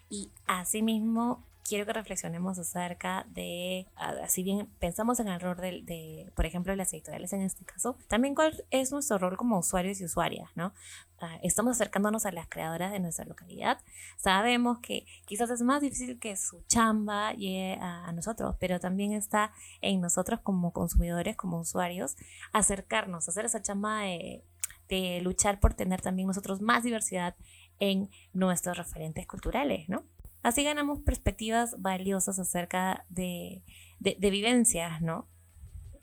Y 0.10 0.30
asimismo, 0.48 1.44
quiero 1.64 1.86
que 1.86 1.94
reflexionemos 1.94 2.60
acerca 2.60 3.26
de, 3.30 3.88
si 4.28 4.44
bien 4.44 4.68
pensamos 4.80 5.20
en 5.20 5.28
el 5.28 5.40
rol 5.40 5.58
de, 5.58 5.82
de, 5.84 6.32
por 6.36 6.46
ejemplo, 6.46 6.76
las 6.76 6.94
editoriales 6.94 7.34
en 7.34 7.42
este 7.42 7.66
caso, 7.66 7.98
también 8.08 8.36
cuál 8.36 8.66
es 8.70 8.92
nuestro 8.92 9.18
rol 9.18 9.38
como 9.38 9.58
usuarios 9.60 10.02
y 10.02 10.06
usuarias, 10.06 10.50
¿no? 10.56 10.74
Ah, 11.20 11.40
estamos 11.42 11.72
acercándonos 11.72 12.26
a 12.26 12.32
las 12.34 12.50
creadoras 12.50 12.92
de 12.92 13.00
nuestra 13.00 13.24
localidad. 13.24 13.80
Sabemos 14.18 14.80
que 14.80 15.06
quizás 15.26 15.50
es 15.50 15.62
más 15.62 15.82
difícil 15.82 16.20
que 16.20 16.36
su 16.36 16.62
chamba 16.68 17.32
llegue 17.34 17.78
a, 17.80 18.12
nosotros, 18.12 18.58
pero 18.60 18.80
también 18.82 19.14
está 19.14 19.54
en 19.82 20.02
nosotros 20.02 20.42
como 20.42 20.74
consumidores, 20.74 21.38
como 21.38 21.60
usuarios, 21.60 22.18
acercarnos, 22.52 23.30
hacer 23.30 23.46
esa 23.46 23.62
chamba 23.62 24.02
de, 24.02 24.44
de 24.90 25.22
luchar 25.22 25.62
por 25.62 25.74
tener 25.74 26.02
también 26.02 26.28
nosotros 26.28 26.62
más 26.62 26.84
diversidad 26.84 27.36
en 27.80 28.10
nuestros 28.34 28.78
referentes 28.78 29.26
culturales, 29.26 29.88
¿no? 29.88 30.04
Así 30.44 30.66
ganamos 30.66 31.00
perspectivas 31.00 31.82
valiosas 31.82 32.38
acerca 32.38 33.06
de, 33.08 33.64
de, 34.00 34.30
vivencias, 34.30 35.02
¿no? 35.02 35.26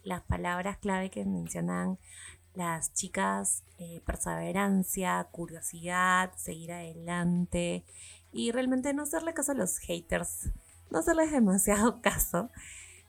Las 0.03 0.22
palabras 0.22 0.78
clave 0.78 1.11
que 1.11 1.26
mencionan 1.26 1.99
las 2.55 2.95
chicas, 2.95 3.64
eh, 3.78 4.01
perseverancia, 4.07 5.28
curiosidad, 5.30 6.32
seguir 6.36 6.72
adelante 6.72 7.84
y 8.32 8.51
realmente 8.51 8.95
no 8.95 9.03
hacerle 9.03 9.34
caso 9.34 9.53
a 9.53 9.57
los 9.57 9.76
haters, 9.78 10.49
no 10.91 11.01
hacerles 11.01 11.32
demasiado 11.32 12.01
caso. 12.03 12.49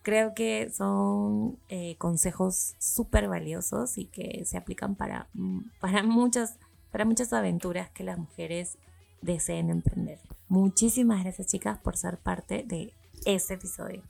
Creo 0.02 0.34
que 0.34 0.70
son 0.70 1.60
eh, 1.70 1.96
consejos 1.98 2.76
súper 2.78 3.30
valiosos 3.30 3.98
y 3.98 4.06
que 4.06 4.44
se 4.46 4.58
aplican 4.58 4.96
para, 4.96 5.30
mm, 5.34 5.60
para, 5.80 6.04
muchas, 6.04 6.58
para 6.92 7.06
muchas 7.06 7.32
aventuras 7.32 7.90
que 7.92 8.04
las 8.04 8.18
mujeres 8.18 8.78
deseen 9.22 9.70
emprender. 9.70 10.20
Muchísimas 10.48 11.24
gracias 11.24 11.48
chicas 11.48 11.78
por 11.80 11.98
ser 11.98 12.18
parte 12.18 12.64
de 12.64 12.94
este 13.26 13.54
episodio. 13.54 14.02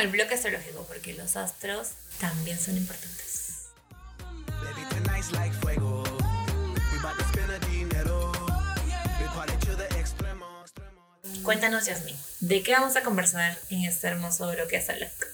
El 0.00 0.08
bloque 0.08 0.34
astrológico 0.34 0.86
porque 0.88 1.14
los 1.14 1.36
astros 1.36 1.92
también 2.20 2.58
son 2.58 2.76
importantes. 2.76 3.68
Cuéntanos, 11.42 11.86
Yasmin, 11.86 12.16
¿de 12.40 12.62
qué 12.62 12.72
vamos 12.72 12.96
a 12.96 13.02
conversar 13.02 13.56
en 13.70 13.84
este 13.84 14.08
hermoso 14.08 14.50
bloque 14.52 14.76
astrológico? 14.76 15.26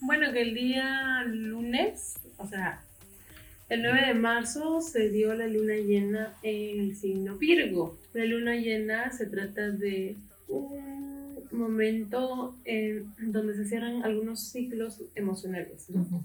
Bueno, 0.00 0.32
que 0.32 0.42
el 0.42 0.54
día 0.54 1.22
lunes, 1.26 2.14
o 2.38 2.46
sea, 2.46 2.82
El 3.68 3.82
9 3.82 4.06
de 4.06 4.14
marzo 4.14 4.80
se 4.80 5.08
dio 5.08 5.34
la 5.34 5.48
luna 5.48 5.74
llena 5.74 6.32
en 6.42 6.80
el 6.80 6.96
signo 6.96 7.36
Virgo. 7.36 7.98
La 8.12 8.24
luna 8.24 8.54
llena 8.54 9.10
se 9.10 9.26
trata 9.26 9.70
de 9.70 10.16
un 10.46 11.15
momento 11.52 12.56
en 12.64 13.12
donde 13.18 13.54
se 13.56 13.66
cierran 13.66 14.04
algunos 14.04 14.40
ciclos 14.48 15.00
emocionales, 15.14 15.88
¿no? 15.90 16.24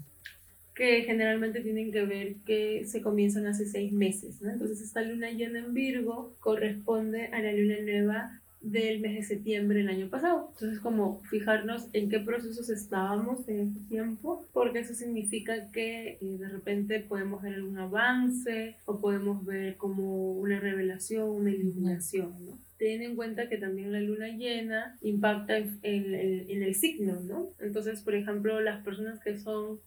que 0.74 1.02
generalmente 1.02 1.60
tienen 1.60 1.92
que 1.92 2.04
ver 2.04 2.34
que 2.46 2.86
se 2.86 3.02
comienzan 3.02 3.46
hace 3.46 3.66
seis 3.66 3.92
meses. 3.92 4.40
¿no? 4.40 4.50
Entonces 4.50 4.80
esta 4.80 5.02
luna 5.02 5.30
llena 5.30 5.58
en 5.58 5.74
Virgo 5.74 6.34
corresponde 6.40 7.26
a 7.26 7.40
la 7.40 7.52
luna 7.52 7.76
nueva 7.82 8.41
del 8.62 9.00
mes 9.00 9.14
de 9.16 9.22
septiembre 9.24 9.78
del 9.78 9.88
año 9.88 10.08
pasado. 10.08 10.48
Entonces, 10.52 10.78
como 10.80 11.20
fijarnos 11.24 11.88
en 11.92 12.08
qué 12.08 12.20
procesos 12.20 12.70
estábamos 12.70 13.48
en 13.48 13.68
ese 13.70 13.80
tiempo, 13.88 14.44
porque 14.52 14.80
eso 14.80 14.94
significa 14.94 15.70
que 15.72 16.18
eh, 16.20 16.36
de 16.38 16.48
repente 16.48 17.00
podemos 17.00 17.42
ver 17.42 17.54
algún 17.54 17.78
avance 17.78 18.76
o 18.84 19.00
podemos 19.00 19.44
ver 19.44 19.76
como 19.76 20.32
una 20.32 20.60
revelación, 20.60 21.28
una 21.28 21.50
iluminación, 21.50 22.32
¿no? 22.46 22.58
Teniendo 22.78 23.06
en 23.10 23.16
cuenta 23.16 23.48
que 23.48 23.58
también 23.58 23.92
la 23.92 24.00
luna 24.00 24.28
llena 24.28 24.96
impacta 25.02 25.56
en, 25.58 25.78
en- 25.82 26.50
en 26.50 26.62
el 26.62 26.74
signo, 26.74 27.20
¿no? 27.20 27.50
Entonces, 27.60 28.00
por 28.02 28.14
ejemplo, 28.14 28.60
las 28.60 28.82
personas 28.84 29.20
que 29.20 29.38
son 29.38 29.80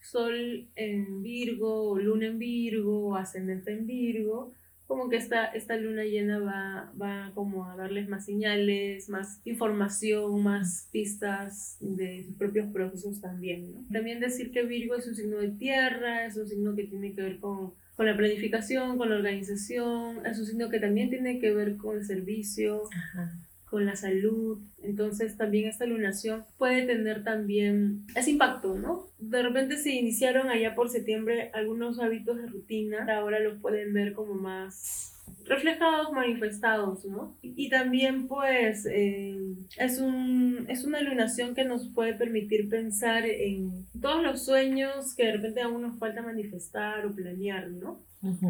Sol 0.00 0.66
en 0.74 1.22
Virgo, 1.22 1.90
o 1.90 1.98
Luna 1.98 2.26
en 2.26 2.38
Virgo, 2.38 3.06
o 3.08 3.14
Ascendente 3.16 3.72
en 3.72 3.86
Virgo, 3.86 4.52
como 4.92 5.08
que 5.08 5.16
esta, 5.16 5.46
esta 5.46 5.74
luna 5.78 6.04
llena 6.04 6.38
va, 6.38 6.92
va 7.00 7.32
como 7.34 7.64
a 7.64 7.76
darles 7.76 8.10
más 8.10 8.26
señales, 8.26 9.08
más 9.08 9.40
información, 9.46 10.42
más 10.42 10.86
pistas 10.92 11.78
de 11.80 12.24
sus 12.24 12.34
propios 12.36 12.70
procesos 12.70 13.22
también. 13.22 13.72
¿no? 13.72 13.84
También 13.90 14.20
decir 14.20 14.52
que 14.52 14.64
Virgo 14.64 14.94
es 14.96 15.06
un 15.06 15.14
signo 15.14 15.38
de 15.38 15.48
tierra, 15.48 16.26
es 16.26 16.36
un 16.36 16.46
signo 16.46 16.76
que 16.76 16.84
tiene 16.84 17.14
que 17.14 17.22
ver 17.22 17.38
con, 17.38 17.72
con 17.96 18.04
la 18.04 18.14
planificación, 18.14 18.98
con 18.98 19.08
la 19.08 19.16
organización, 19.16 20.26
es 20.26 20.38
un 20.38 20.44
signo 20.44 20.68
que 20.68 20.78
también 20.78 21.08
tiene 21.08 21.38
que 21.38 21.54
ver 21.54 21.78
con 21.78 21.96
el 21.96 22.04
servicio, 22.04 22.82
Ajá. 22.94 23.32
Con 23.72 23.86
la 23.86 23.96
salud. 23.96 24.58
Entonces 24.82 25.38
también 25.38 25.66
esta 25.66 25.86
lunación 25.86 26.44
puede 26.58 26.82
tener 26.82 27.24
también 27.24 28.04
ese 28.14 28.32
impacto, 28.32 28.74
¿no? 28.74 29.06
De 29.18 29.42
repente 29.42 29.78
se 29.78 29.92
iniciaron 29.92 30.50
allá 30.50 30.74
por 30.74 30.90
septiembre 30.90 31.50
algunos 31.54 31.98
hábitos 31.98 32.36
de 32.36 32.48
rutina, 32.48 33.06
ahora 33.16 33.40
los 33.40 33.58
pueden 33.60 33.94
ver 33.94 34.12
como 34.12 34.34
más 34.34 35.08
reflejados, 35.46 36.12
manifestados, 36.12 37.06
¿no? 37.06 37.34
Y, 37.40 37.70
también 37.70 38.28
pues 38.28 38.84
eh, 38.84 39.38
es, 39.78 39.98
un, 39.98 40.66
es 40.68 40.84
una 40.84 41.00
lunación 41.00 41.54
que 41.54 41.64
nos 41.64 41.88
puede 41.88 42.12
permitir 42.12 42.68
pensar 42.68 43.24
en 43.24 43.86
todos 44.02 44.22
los 44.22 44.44
sueños 44.44 45.14
que 45.16 45.26
de 45.26 45.32
repente 45.32 45.62
aún 45.62 45.80
nos 45.80 45.98
falta 45.98 46.20
manifestar 46.20 47.06
o 47.06 47.14
planear, 47.14 47.70
¿no? 47.70 48.00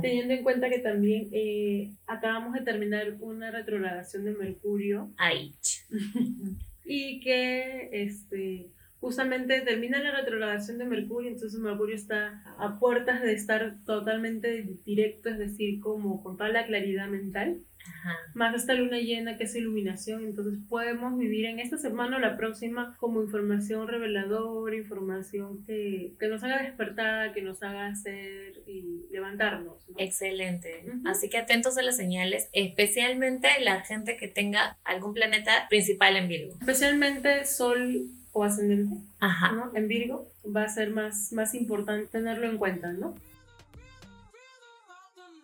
Teniendo 0.02 0.34
en 0.34 0.42
cuenta 0.42 0.68
que 0.68 0.80
también 0.80 1.28
eh, 1.32 1.90
acabamos 2.06 2.52
de 2.52 2.60
terminar 2.60 3.16
una 3.20 3.50
retrogradación 3.50 4.24
de 4.24 4.32
Mercurio 4.32 5.10
Ay. 5.16 5.54
y 6.84 7.20
que 7.20 7.88
este, 7.92 8.68
justamente 9.02 9.60
termina 9.62 10.00
la 10.00 10.12
retrogradación 10.12 10.78
de 10.78 10.84
Mercurio, 10.84 11.28
entonces 11.28 11.58
Mercurio 11.58 11.96
está 11.96 12.40
a 12.56 12.78
puertas 12.78 13.20
de 13.20 13.32
estar 13.32 13.74
totalmente 13.84 14.62
directo, 14.86 15.28
es 15.28 15.38
decir, 15.38 15.80
como 15.80 16.22
con 16.22 16.36
toda 16.36 16.50
la 16.50 16.64
claridad 16.66 17.08
mental, 17.08 17.58
Ajá. 17.84 18.16
más 18.34 18.54
esta 18.54 18.74
luna 18.74 18.98
llena 18.98 19.36
que 19.36 19.42
es 19.42 19.56
iluminación, 19.56 20.24
entonces 20.24 20.60
podemos 20.68 21.18
vivir 21.18 21.46
en 21.46 21.58
esta 21.58 21.78
semana 21.78 22.18
o 22.18 22.20
la 22.20 22.36
próxima 22.36 22.96
como 22.98 23.20
información 23.24 23.88
reveladora, 23.88 24.76
información 24.76 25.64
que, 25.66 26.14
que 26.20 26.28
nos 26.28 26.44
haga 26.44 26.62
despertar, 26.62 27.34
que 27.34 27.42
nos 27.42 27.60
haga 27.64 27.88
hacer 27.88 28.62
y 28.68 29.06
levantarnos. 29.10 29.88
¿no? 29.88 29.96
Excelente. 29.98 30.84
Así 31.06 31.28
que 31.28 31.38
atentos 31.38 31.76
a 31.76 31.82
las 31.82 31.96
señales, 31.96 32.48
especialmente 32.52 33.48
la 33.62 33.80
gente 33.80 34.16
que 34.16 34.28
tenga 34.28 34.78
algún 34.84 35.12
planeta 35.12 35.66
principal 35.68 36.16
en 36.16 36.28
Virgo. 36.28 36.54
Especialmente 36.60 37.44
Sol 37.46 38.12
o 38.32 38.44
ascendente. 38.44 38.96
Ajá. 39.20 39.52
¿no? 39.52 39.70
en 39.74 39.88
Virgo, 39.88 40.28
va 40.44 40.64
a 40.64 40.68
ser 40.68 40.90
más, 40.90 41.32
más 41.32 41.54
importante 41.54 42.06
tenerlo 42.06 42.46
en 42.46 42.58
cuenta, 42.58 42.92
¿no? 42.92 43.14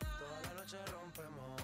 Toda 0.00 0.40
la 0.42 0.54
noche 0.54 0.76
rompemos, 0.90 1.60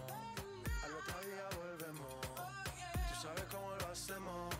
al 0.85 0.93
otro 0.93 1.21
día 1.29 1.49
volvemos. 1.59 2.21
Tú 2.21 3.23
sabes 3.23 3.45
cómo 3.51 3.71
lo 3.81 3.87
hacemos, 3.89 4.55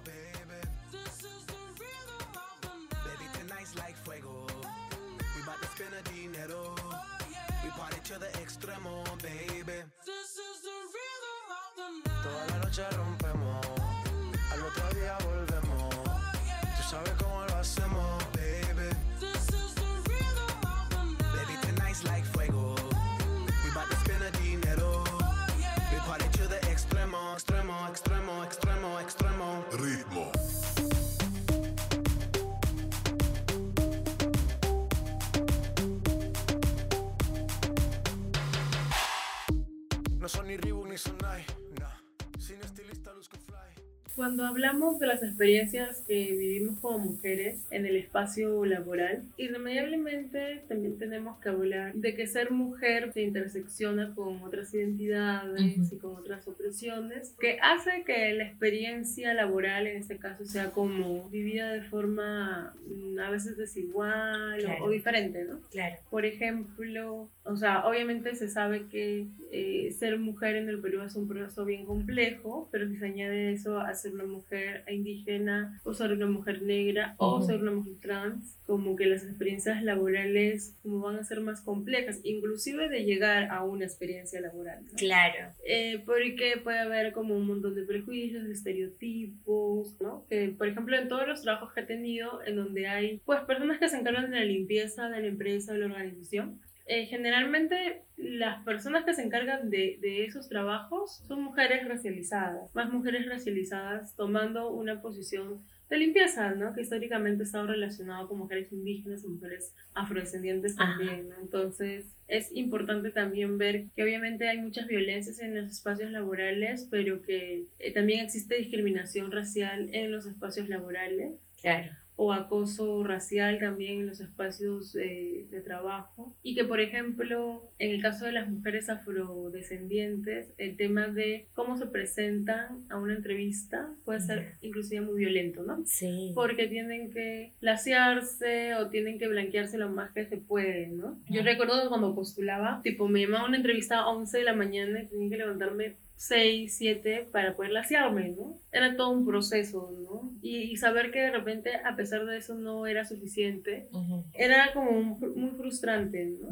Cuando 44.25 44.47
hablamos 44.47 44.99
de 44.99 45.07
las 45.07 45.23
experiencias 45.23 46.03
que 46.09 46.33
vivimos 46.33 46.81
como 46.81 46.99
mujeres 46.99 47.59
en 47.71 47.85
el 47.85 47.95
espacio 47.97 48.65
laboral, 48.65 49.23
irremediablemente 49.37 50.63
también 50.67 50.99
tenemos 50.99 51.39
que 51.41 51.51
hablar 51.51 51.93
de 51.93 52.15
que 52.15 52.27
ser 52.27 52.51
mujer 52.51 53.13
se 53.13 53.21
intersecciona 53.21 54.15
con 54.15 54.41
otras 54.43 54.73
identidades 54.73 55.77
Ujú. 55.77 55.95
y 55.95 55.99
con 55.99 56.17
otras 56.17 56.49
opresiones, 56.49 57.35
que 57.39 57.59
hace 57.61 58.03
que 58.07 58.33
la 58.33 58.45
experiencia 58.45 59.35
laboral 59.35 59.87
en 59.89 59.99
este 59.99 60.17
caso 60.17 60.47
sea 60.47 60.71
como 60.71 61.29
vivida 61.29 61.71
de 61.75 61.83
forma 61.83 62.75
mm, 62.87 63.19
a 63.19 63.29
veces 63.29 63.59
desigual 63.59 64.59
o- 64.61 64.65
Claro. 64.65 64.85
o 64.85 64.91
diferente, 64.91 65.45
¿no? 65.45 65.59
Claro. 65.71 65.97
Por 66.09 66.25
ejemplo, 66.25 67.29
o 67.45 67.57
sea, 67.59 67.87
obviamente 67.87 68.35
se 68.37 68.49
sabe 68.49 68.87
que 68.91 69.27
eh, 69.53 69.95
ser 69.99 70.19
mujer 70.19 70.57
en 70.57 70.71
el 70.71 70.81
Perú 70.81 71.03
es 71.03 71.15
un 71.15 71.29
proceso 71.29 71.67
bien 71.67 71.85
complejo, 71.85 72.71
pero 72.73 72.89
si 72.89 72.97
se 72.97 73.05
añade 73.05 73.53
eso 73.53 73.79
a 73.79 73.93
ser 73.95 74.14
una 74.15 74.25
mujer 74.25 74.85
indígena 74.89 75.81
o 75.85 75.95
ser 75.95 76.13
una 76.13 76.27
mujer 76.27 76.63
negra 76.63 77.15
o 77.19 77.43
ser 77.43 77.61
una 77.61 77.73
mujer 77.73 77.95
trans, 78.01 78.57
como 78.67 78.97
que 78.97 79.07
las 79.07 79.25
experiencias 79.25 79.83
laborales 79.83 80.75
como 80.83 81.01
van 81.01 81.17
a 81.17 81.25
ser 81.25 81.41
más 81.41 81.61
complejas, 81.61 82.21
inclusive 82.25 82.89
de 82.89 83.05
llegar 83.05 83.51
a 83.51 83.65
una 83.65 83.85
experiencia 83.85 84.41
laboral. 84.41 84.85
¿no? 84.85 84.93
Claro. 84.97 85.53
Eh, 85.67 86.03
porque 86.05 86.61
puede 86.63 86.79
haber 86.79 87.13
como 87.13 87.37
un 87.37 87.47
montón 87.47 87.75
de 87.75 87.83
prejuicios, 87.83 88.45
de 88.45 88.53
estereotipos, 88.53 90.01
¿no? 90.01 90.25
Que, 90.29 90.49
por 90.57 90.69
ejemplo, 90.69 90.97
en 90.97 91.09
todos 91.09 91.27
los 91.27 91.43
trabajos 91.43 91.73
que 91.73 91.81
he 91.81 91.85
tenido, 91.85 92.41
en 92.47 92.57
donde 92.57 92.87
hay, 92.87 93.21
pues, 93.25 93.41
personas 93.41 93.79
que 93.79 93.89
se 93.89 93.97
encargan 93.97 94.31
de 94.31 94.39
la 94.39 94.45
limpieza 94.45 95.09
de 95.09 95.21
la 95.21 95.27
empresa, 95.27 95.73
de 95.73 95.81
la 95.81 95.87
organización, 95.87 96.61
eh, 96.87 97.07
generalmente 97.07 98.03
las 98.17 98.63
personas 98.65 99.05
que 99.05 99.15
se 99.15 99.23
encargan 99.23 99.71
de, 99.71 99.99
de 100.01 100.25
esos 100.25 100.49
trabajos 100.49 101.23
son 101.27 101.43
mujeres 101.43 101.87
racializadas, 101.89 102.75
más 102.75 102.93
mujeres 102.93 103.27
racializadas 103.27 104.15
tomando 104.17 104.71
una 104.71 105.01
posición 105.01 105.65
de 105.91 105.99
limpieza, 105.99 106.55
¿no? 106.55 106.75
Que 106.75 106.83
históricamente 106.83 107.43
ha 107.43 107.47
estado 107.47 107.67
relacionado 107.67 108.29
con 108.29 108.39
mujeres 108.39 108.73
indígenas 108.73 109.23
y 109.25 109.29
mujeres 109.29 109.75
afrodescendientes 109.95 110.77
también, 110.77 111.29
¿no? 111.29 111.37
Entonces, 111.41 112.07
es 112.27 112.51
importante 112.53 113.11
también 113.11 113.59
ver 113.59 113.85
que 113.95 114.03
obviamente 114.03 114.49
hay 114.49 114.59
muchas 114.59 114.87
violencias 114.87 115.41
en 115.41 115.55
los 115.55 115.71
espacios 115.71 116.11
laborales, 116.11 116.89
pero 116.91 117.21
que 117.23 117.65
eh, 117.79 117.93
también 117.93 118.25
existe 118.25 118.57
discriminación 118.57 119.31
racial 119.31 119.89
en 119.93 120.11
los 120.11 120.27
espacios 120.27 120.69
laborales 120.69 121.35
Claro. 121.65 121.93
O 122.17 122.33
acoso 122.33 123.03
racial 123.03 123.59
también 123.59 124.01
en 124.01 124.07
los 124.07 124.21
espacios 124.21 124.95
eh, 124.97 125.47
de 125.51 125.61
trabajo. 125.61 126.33
Y 126.43 126.55
que, 126.55 126.65
por 126.65 126.81
ejemplo, 126.81 127.63
en 127.79 127.91
el 127.91 128.03
caso 128.03 128.25
de 128.25 128.33
las 128.33 128.49
mujeres 128.49 128.89
afrodescendientes, 128.89 130.53
el 130.59 130.77
tema 130.77 131.09
de 131.09 131.47
cómo 131.55 131.77
se 131.77 131.87
presentan 131.87 132.85
a 132.89 132.99
una 132.99 133.15
entrevista 133.15 133.93
puede 134.05 134.21
ser 134.21 134.53
inclusive 134.63 135.01
muy 135.01 135.17
violento, 135.17 135.63
¿no? 135.63 135.83
Sí. 135.87 136.33
Porque 136.35 136.67
tienen 136.67 137.11
que 137.11 137.53
lasearse 137.61 138.75
o 138.77 138.89
tienen 138.89 139.19
que 139.19 139.29
blanquearse 139.29 139.79
lo 139.79 139.91
más 139.91 140.13
que 140.13 140.27
se 140.27 140.37
puede, 140.37 140.89
¿no? 140.89 141.19
Yo 141.29 141.43
recuerdo 141.43 141.83
que 141.83 141.89
cuando 141.89 142.15
postulaba, 142.15 142.81
tipo, 142.83 143.09
me 143.09 143.23
llamaba 143.23 143.45
a 143.45 143.49
una 143.49 143.57
entrevista 143.57 143.99
a 143.99 144.09
11 144.09 144.39
de 144.39 144.45
la 144.45 144.55
mañana 144.55 145.03
y 145.03 145.07
tenía 145.07 145.31
que 145.31 145.37
levantarme 145.37 145.97
6, 146.17 146.75
7 146.77 147.27
para 147.33 147.55
poder 147.55 147.73
lasearme, 147.73 148.31
¿no? 148.31 148.59
Era 148.73 148.97
todo 148.97 149.11
un 149.11 149.27
proceso, 149.27 149.91
¿no? 150.03 150.31
y, 150.43 150.57
y 150.73 150.77
saber 150.77 151.11
que 151.11 151.21
de 151.21 151.31
repente, 151.31 151.71
a 151.85 151.97
pesar 151.97 152.25
de 152.27 152.39
eso, 152.39 152.55
no 152.55 152.87
era 152.87 153.05
suficiente, 153.05 153.89
era 154.35 154.73
como 154.73 154.91
un- 154.91 155.19
muy 155.37 155.51
frustrante, 155.57 156.25
¿no? 156.41 156.49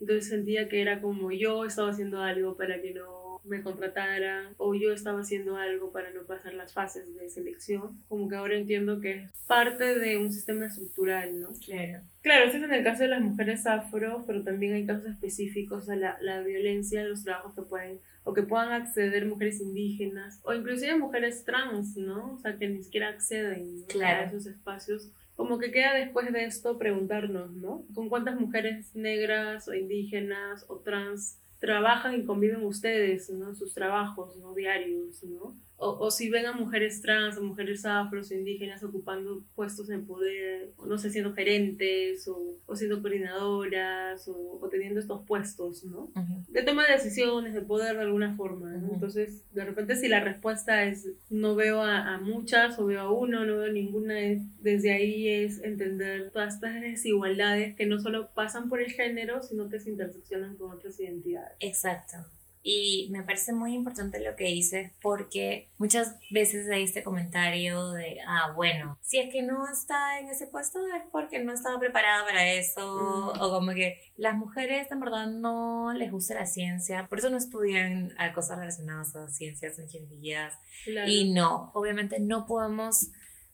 Entonces 0.00 0.28
sentía 0.28 0.68
que 0.68 0.80
era 0.80 1.00
como 1.02 1.30
yo 1.32 1.64
estaba 1.66 1.90
haciendo 1.90 2.20
algo 2.22 2.56
para 2.56 2.80
que 2.80 2.92
no 2.94 3.19
me 3.44 3.62
contrataran 3.62 4.54
o 4.56 4.74
yo 4.74 4.92
estaba 4.92 5.20
haciendo 5.20 5.56
algo 5.56 5.92
para 5.92 6.10
no 6.10 6.24
pasar 6.24 6.54
las 6.54 6.72
fases 6.72 7.14
de 7.16 7.28
selección. 7.28 8.02
Como 8.08 8.28
que 8.28 8.36
ahora 8.36 8.56
entiendo 8.56 9.00
que 9.00 9.24
es 9.24 9.30
parte 9.46 9.98
de 9.98 10.18
un 10.18 10.32
sistema 10.32 10.66
estructural, 10.66 11.40
¿no? 11.40 11.48
Claro. 11.64 12.00
Claro, 12.22 12.44
eso 12.44 12.58
es 12.58 12.62
en 12.62 12.74
el 12.74 12.84
caso 12.84 13.02
de 13.02 13.08
las 13.08 13.22
mujeres 13.22 13.66
afro, 13.66 14.24
pero 14.26 14.42
también 14.42 14.74
hay 14.74 14.86
casos 14.86 15.06
específicos 15.06 15.88
a 15.88 15.96
la, 15.96 16.18
la 16.20 16.42
violencia, 16.42 17.02
los 17.04 17.24
trabajos 17.24 17.54
que 17.54 17.62
pueden 17.62 17.98
o 18.24 18.34
que 18.34 18.42
puedan 18.42 18.72
acceder 18.72 19.26
mujeres 19.26 19.60
indígenas 19.60 20.40
o 20.42 20.52
inclusive 20.52 20.96
mujeres 20.96 21.44
trans, 21.44 21.96
¿no? 21.96 22.34
O 22.34 22.38
sea, 22.38 22.56
que 22.56 22.68
ni 22.68 22.82
siquiera 22.82 23.08
acceden 23.08 23.80
¿no? 23.80 23.86
Claro. 23.86 24.20
a 24.20 24.24
esos 24.24 24.46
espacios. 24.46 25.10
Como 25.36 25.58
que 25.58 25.72
queda 25.72 25.94
después 25.94 26.30
de 26.32 26.44
esto 26.44 26.78
preguntarnos, 26.78 27.50
¿no? 27.52 27.84
¿Con 27.94 28.10
cuántas 28.10 28.38
mujeres 28.38 28.94
negras 28.94 29.68
o 29.68 29.74
indígenas 29.74 30.66
o 30.68 30.76
trans 30.76 31.38
trabajan 31.60 32.14
y 32.18 32.24
conviven 32.24 32.64
ustedes, 32.64 33.30
¿no? 33.30 33.54
Sus 33.54 33.74
trabajos, 33.74 34.36
¿no? 34.36 34.54
Diarios, 34.54 35.22
¿no? 35.22 35.56
O, 35.82 36.06
o 36.06 36.10
si 36.10 36.28
ven 36.28 36.44
a 36.44 36.52
mujeres 36.52 37.00
trans 37.00 37.38
o 37.38 37.42
mujeres 37.42 37.86
afros 37.86 38.30
o 38.30 38.34
indígenas 38.34 38.82
ocupando 38.84 39.42
puestos 39.54 39.88
en 39.88 40.04
poder, 40.04 40.72
o 40.76 40.84
no 40.84 40.98
sé, 40.98 41.08
siendo 41.10 41.32
gerentes 41.32 42.28
o, 42.28 42.36
o 42.66 42.76
siendo 42.76 43.00
coordinadoras 43.00 44.28
o, 44.28 44.58
o 44.60 44.68
teniendo 44.68 45.00
estos 45.00 45.24
puestos, 45.24 45.84
¿no? 45.84 46.10
De 46.48 46.62
toma 46.62 46.84
de 46.86 46.92
decisiones, 46.94 47.54
de 47.54 47.62
poder 47.62 47.96
de 47.96 48.02
alguna 48.02 48.36
forma. 48.36 48.74
Entonces, 48.92 49.42
de 49.54 49.64
repente 49.64 49.96
si 49.96 50.08
la 50.08 50.20
respuesta 50.20 50.84
es 50.84 51.08
no 51.30 51.54
veo 51.54 51.80
a, 51.80 52.14
a 52.14 52.18
muchas 52.20 52.78
o 52.78 52.84
veo 52.86 53.00
a 53.00 53.10
uno, 53.12 53.46
no 53.46 53.56
veo 53.58 53.72
ninguna, 53.72 54.20
es- 54.20 54.42
desde 54.62 54.92
ahí 54.92 55.28
es 55.28 55.62
entender 55.62 56.30
todas 56.30 56.54
estas 56.56 56.80
desigualdades 56.80 57.74
que 57.74 57.86
no 57.86 57.98
solo 58.00 58.28
pasan 58.34 58.68
por 58.68 58.80
el 58.82 58.90
género, 58.92 59.42
sino 59.42 59.68
que 59.70 59.80
se 59.80 59.90
interseccionan 59.90 60.56
con 60.56 60.72
otras 60.72 61.00
identidades. 61.00 61.56
Exacto. 61.60 62.16
Y 62.62 63.08
me 63.10 63.22
parece 63.22 63.54
muy 63.54 63.74
importante 63.74 64.20
lo 64.20 64.36
que 64.36 64.44
dices 64.44 64.92
porque 65.00 65.70
muchas 65.78 66.16
veces 66.30 66.68
hay 66.70 66.82
este 66.84 67.02
comentario 67.02 67.90
de, 67.92 68.18
ah, 68.26 68.52
bueno, 68.54 68.98
si 69.00 69.18
es 69.18 69.32
que 69.32 69.42
no 69.42 69.66
está 69.66 70.18
en 70.20 70.28
ese 70.28 70.46
puesto 70.46 70.78
es 70.94 71.02
porque 71.10 71.38
no 71.38 71.54
estaba 71.54 71.78
preparada 71.80 72.24
para 72.26 72.50
eso, 72.52 73.32
Mm. 73.34 73.40
o 73.40 73.50
como 73.50 73.72
que 73.72 73.98
las 74.18 74.36
mujeres 74.36 74.90
en 74.92 75.00
verdad 75.00 75.26
no 75.28 75.92
les 75.94 76.12
gusta 76.12 76.34
la 76.34 76.44
ciencia, 76.46 77.06
por 77.08 77.18
eso 77.18 77.30
no 77.30 77.38
estudian 77.38 78.12
a 78.18 78.32
cosas 78.34 78.58
relacionadas 78.58 79.16
a 79.16 79.28
ciencias, 79.28 79.78
ingenierías, 79.78 80.52
Claro. 80.84 81.08
y 81.10 81.32
no, 81.32 81.70
obviamente 81.74 82.20
no 82.20 82.46
podemos 82.46 83.08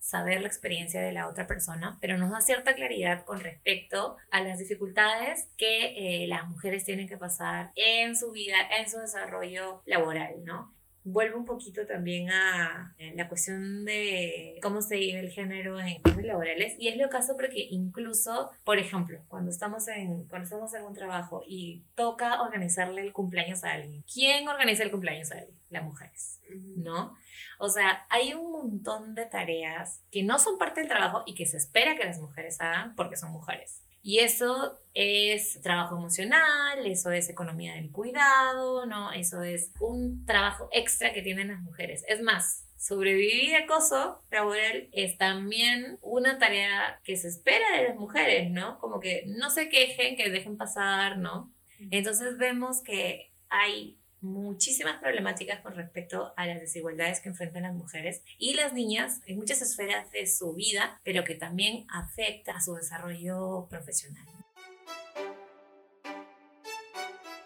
saber 0.06 0.40
la 0.40 0.46
experiencia 0.46 1.02
de 1.02 1.10
la 1.10 1.26
otra 1.26 1.48
persona, 1.48 1.98
pero 2.00 2.16
nos 2.16 2.30
da 2.30 2.40
cierta 2.40 2.76
claridad 2.76 3.24
con 3.24 3.40
respecto 3.40 4.16
a 4.30 4.40
las 4.40 4.60
dificultades 4.60 5.48
que 5.56 6.22
eh, 6.22 6.28
las 6.28 6.48
mujeres 6.48 6.84
tienen 6.84 7.08
que 7.08 7.16
pasar 7.16 7.72
en 7.74 8.14
su 8.14 8.30
vida, 8.30 8.56
en 8.78 8.88
su 8.88 8.98
desarrollo 8.98 9.82
laboral, 9.84 10.44
¿no? 10.44 10.75
Vuelvo 11.08 11.38
un 11.38 11.44
poquito 11.44 11.86
también 11.86 12.30
a 12.30 12.94
la 13.14 13.28
cuestión 13.28 13.84
de 13.84 14.58
cómo 14.60 14.82
se 14.82 14.96
vive 14.96 15.20
el 15.20 15.30
género 15.30 15.78
en 15.78 16.02
casos 16.02 16.24
laborales 16.24 16.74
y 16.78 16.88
es 16.88 16.96
lo 16.96 17.08
caso 17.08 17.36
porque 17.36 17.66
incluso, 17.70 18.50
por 18.64 18.78
ejemplo, 18.78 19.20
cuando 19.28 19.50
estamos 19.50 19.86
en 19.88 20.24
cuando 20.24 20.44
estamos 20.44 20.74
en 20.74 20.82
un 20.82 20.94
trabajo 20.94 21.44
y 21.46 21.84
toca 21.94 22.42
organizarle 22.42 23.02
el 23.02 23.12
cumpleaños 23.12 23.62
a 23.62 23.72
alguien, 23.72 24.02
¿quién 24.12 24.48
organiza 24.48 24.82
el 24.82 24.90
cumpleaños 24.90 25.30
a 25.30 25.38
alguien? 25.38 25.56
Las 25.70 25.84
mujeres. 25.84 26.40
¿no? 26.76 27.16
O 27.58 27.68
sea, 27.68 28.06
hay 28.10 28.34
un 28.34 28.52
montón 28.52 29.14
de 29.14 29.26
tareas 29.26 30.00
que 30.10 30.22
no 30.22 30.38
son 30.38 30.58
parte 30.58 30.80
del 30.80 30.88
trabajo 30.88 31.22
y 31.26 31.34
que 31.34 31.46
se 31.46 31.56
espera 31.56 31.96
que 31.96 32.04
las 32.04 32.18
mujeres 32.18 32.60
hagan 32.60 32.94
porque 32.94 33.16
son 33.16 33.32
mujeres. 33.32 33.82
Y 34.06 34.20
eso 34.20 34.78
es 34.94 35.60
trabajo 35.62 35.96
emocional, 35.96 36.86
eso 36.86 37.10
es 37.10 37.28
economía 37.28 37.74
del 37.74 37.90
cuidado, 37.90 38.86
¿no? 38.86 39.10
Eso 39.10 39.42
es 39.42 39.72
un 39.80 40.24
trabajo 40.24 40.68
extra 40.70 41.12
que 41.12 41.22
tienen 41.22 41.48
las 41.48 41.60
mujeres. 41.60 42.04
Es 42.06 42.22
más, 42.22 42.68
sobrevivir 42.78 43.56
acoso 43.56 44.22
laboral 44.30 44.88
es 44.92 45.18
también 45.18 45.98
una 46.02 46.38
tarea 46.38 47.00
que 47.02 47.16
se 47.16 47.26
espera 47.26 47.76
de 47.76 47.88
las 47.88 47.96
mujeres, 47.96 48.48
¿no? 48.52 48.78
Como 48.78 49.00
que 49.00 49.24
no 49.26 49.50
se 49.50 49.68
quejen, 49.68 50.14
que 50.14 50.30
dejen 50.30 50.56
pasar, 50.56 51.18
¿no? 51.18 51.52
Entonces 51.90 52.38
vemos 52.38 52.84
que 52.84 53.32
hay 53.48 53.98
muchísimas 54.20 55.00
problemáticas 55.00 55.60
con 55.60 55.74
respecto 55.74 56.32
a 56.36 56.46
las 56.46 56.60
desigualdades 56.60 57.20
que 57.20 57.28
enfrentan 57.28 57.62
las 57.62 57.74
mujeres 57.74 58.22
y 58.38 58.54
las 58.54 58.72
niñas 58.72 59.20
en 59.26 59.36
muchas 59.36 59.62
esferas 59.62 60.10
de 60.10 60.26
su 60.26 60.54
vida, 60.54 61.00
pero 61.04 61.24
que 61.24 61.34
también 61.34 61.86
afecta 61.90 62.56
a 62.56 62.60
su 62.60 62.74
desarrollo 62.74 63.66
profesional. 63.68 64.26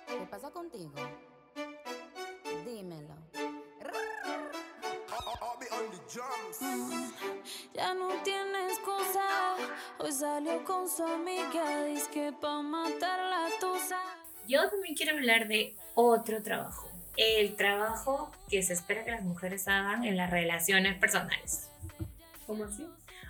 ¿Qué 0.06 0.26
pasa 0.30 0.50
contigo? 0.50 0.92
Dímelo. 2.64 3.16
Ya 7.74 7.94
no 7.94 8.08
tiene 8.24 8.68
excusa. 8.68 9.56
Hoy 9.98 10.12
salió 10.12 10.64
con 10.64 10.88
su 10.88 11.04
amiga. 11.04 11.84
Dice 11.84 12.10
que 12.10 12.32
pa' 12.32 12.62
matar 12.62 13.20
la 13.20 13.48
tusa. 13.60 13.99
Yo 14.50 14.68
también 14.68 14.96
quiero 14.96 15.16
hablar 15.16 15.46
de 15.46 15.76
otro 15.94 16.42
trabajo, 16.42 16.90
el 17.16 17.54
trabajo 17.54 18.32
que 18.48 18.64
se 18.64 18.72
espera 18.72 19.04
que 19.04 19.12
las 19.12 19.22
mujeres 19.22 19.68
hagan 19.68 20.02
en 20.02 20.16
las 20.16 20.28
relaciones 20.28 20.98
personales. 20.98 21.68
¿Cómo 22.48 22.64
así? 22.64 22.84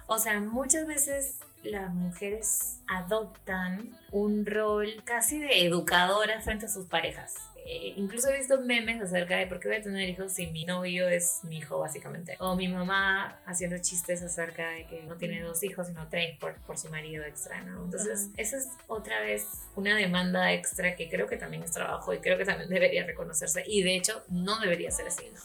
O 0.07 0.19
sea, 0.19 0.41
muchas 0.41 0.87
veces 0.87 1.41
las 1.63 1.93
mujeres 1.93 2.79
adoptan 2.89 3.99
un 4.11 4.47
rol 4.47 5.03
casi 5.05 5.39
de 5.39 5.67
educadora 5.67 6.41
frente 6.41 6.65
a 6.65 6.69
sus 6.71 6.87
parejas. 6.87 7.35
Eh, 7.67 7.95
incluso 7.97 8.29
he 8.29 8.39
visto 8.39 8.61
memes 8.61 9.01
acerca 9.01 9.37
de 9.37 9.47
por 9.47 9.61
qué 9.61 9.69
voy 9.69 9.77
a 9.79 9.83
tener 9.83 10.09
hijos 10.09 10.33
si 10.33 10.47
mi 10.49 10.65
novio 10.65 11.09
es 11.09 11.41
mi 11.45 11.59
hijo, 11.59 11.79
básicamente. 11.79 12.37
O 12.39 12.57
mi 12.57 12.69
mamá 12.69 13.41
haciendo 13.47 13.79
chistes 13.79 14.23
acerca 14.23 14.69
de 14.71 14.87
que 14.87 15.03
no 15.03 15.17
tiene 15.17 15.43
dos 15.43 15.63
hijos, 15.63 15.87
sino 15.87 16.09
tres 16.09 16.39
por, 16.39 16.55
por 16.63 16.79
su 16.79 16.89
marido 16.91 17.25
extra, 17.25 17.61
¿no? 17.63 17.85
Entonces, 17.85 18.29
esa 18.37 18.57
es 18.57 18.69
otra 18.87 19.21
vez 19.21 19.47
una 19.77 19.97
demanda 19.97 20.53
extra 20.53 20.97
que 20.97 21.09
creo 21.09 21.27
que 21.27 21.37
también 21.37 21.63
es 21.63 21.73
trabajo 21.73 22.13
y 22.15 22.19
creo 22.19 22.39
que 22.39 22.45
también 22.45 22.69
debería 22.69 23.05
reconocerse. 23.05 23.63
Y 23.67 23.83
de 23.83 23.97
hecho, 23.97 24.23
no 24.29 24.59
debería 24.61 24.91
ser 24.91 25.07
así, 25.07 25.25
¿no? 25.33 25.41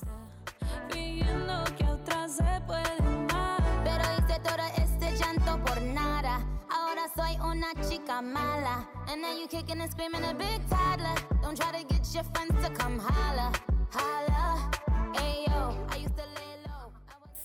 Pidiendo 0.92 1.64
que 1.78 1.84
otras 1.86 2.38
se 2.38 2.62
pueden 2.66 3.26
más. 3.28 3.62
Pero 3.84 4.04
hice 4.18 4.40
todo 4.42 4.66
este 4.78 5.18
llanto 5.18 5.64
por 5.64 5.82
nada. 5.82 6.65
Soy 7.14 7.36
una 7.40 7.68
chica 7.88 8.22
mala. 8.22 8.90
And 9.08 9.22
now 9.22 9.32
you 9.38 9.48
kicking 9.48 9.80
and 9.80 9.92
screaming 9.92 10.24
a 10.24 10.34
big 10.34 10.60
toddler. 10.70 11.16
Don't 11.42 11.56
try 11.56 11.72
to 11.72 11.88
get 11.88 12.02
your 12.14 12.24
friends 12.34 12.56
to 12.66 12.72
come 12.74 12.98
holla. 13.00 13.52
Holla. 13.92 14.72
Ayo, 15.14 15.78
I 15.94 15.98
used 15.98 16.18
to 16.18 16.24
lay 16.24 16.58
low. 16.66 16.92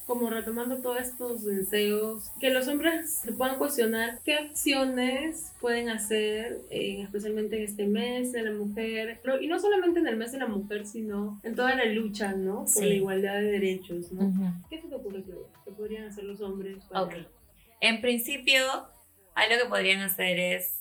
Como 0.07 0.31
retomando 0.31 0.79
todos 0.83 0.99
estos 1.03 1.45
deseos, 1.45 2.31
que 2.41 2.51
los 2.51 2.67
hombres 2.69 3.13
se 3.23 3.33
puedan 3.33 3.59
cuestionar 3.59 4.21
qué 4.25 4.35
acciones 4.35 5.53
pueden 5.61 5.89
hacer, 5.91 6.63
eh, 6.71 7.03
especialmente 7.03 7.57
en 7.59 7.65
este 7.65 7.87
mes 7.87 8.33
de 8.33 8.43
la 8.43 8.53
mujer, 8.53 9.21
pero- 9.23 9.41
y 9.41 9.47
no 9.47 9.61
solamente 9.61 10.01
en 10.01 10.09
el 10.09 10.17
mes 10.17 10.33
de 10.33 10.39
la 10.39 10.47
mujer, 10.47 10.87
sino 10.87 11.39
en 11.45 11.55
toda 11.55 11.75
la 11.77 11.85
lucha, 11.85 12.33
¿no? 12.33 12.61
Por 12.61 12.69
Sí. 12.69 12.81
la 12.89 12.95
igualdad 12.95 13.35
de 13.35 13.43
derechos, 13.53 14.11
¿no? 14.11 14.25
Ujú. 14.27 14.45
¿Qué 14.71 14.81
se 14.81 14.89
te 14.89 14.95
ocurre 14.95 15.23
que, 15.23 15.33
que 15.65 15.71
podrían 15.71 16.05
hacer 16.09 16.25
los 16.25 16.41
hombres 16.41 16.83
para... 16.87 17.03
Ok. 17.03 17.15
En 17.83 18.01
principio, 18.01 18.63
algo 19.41 19.63
que 19.63 19.69
podrían 19.69 20.03
hacer 20.03 20.39
es 20.39 20.73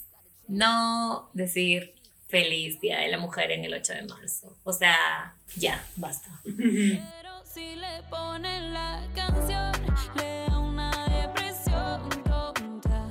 no 0.47 1.29
decir 1.33 1.95
feliz 2.27 2.79
Día 2.81 2.99
de 2.99 3.07
la 3.07 3.17
Mujer 3.17 3.51
en 3.51 3.63
el 3.63 3.73
8 3.73 3.93
de 3.93 4.01
marzo. 4.03 4.55
O 4.63 4.73
sea, 4.73 5.33
ya, 5.55 5.83
basta. 5.95 6.29
Pero 6.43 7.45
si 7.45 7.75
le 7.75 8.03
ponen 8.09 8.73
la 8.73 9.07
canción, 9.15 9.71
le 10.15 10.45
da 10.47 10.59
una 10.59 11.07
depresión 11.07 12.09
tonta. 12.25 13.07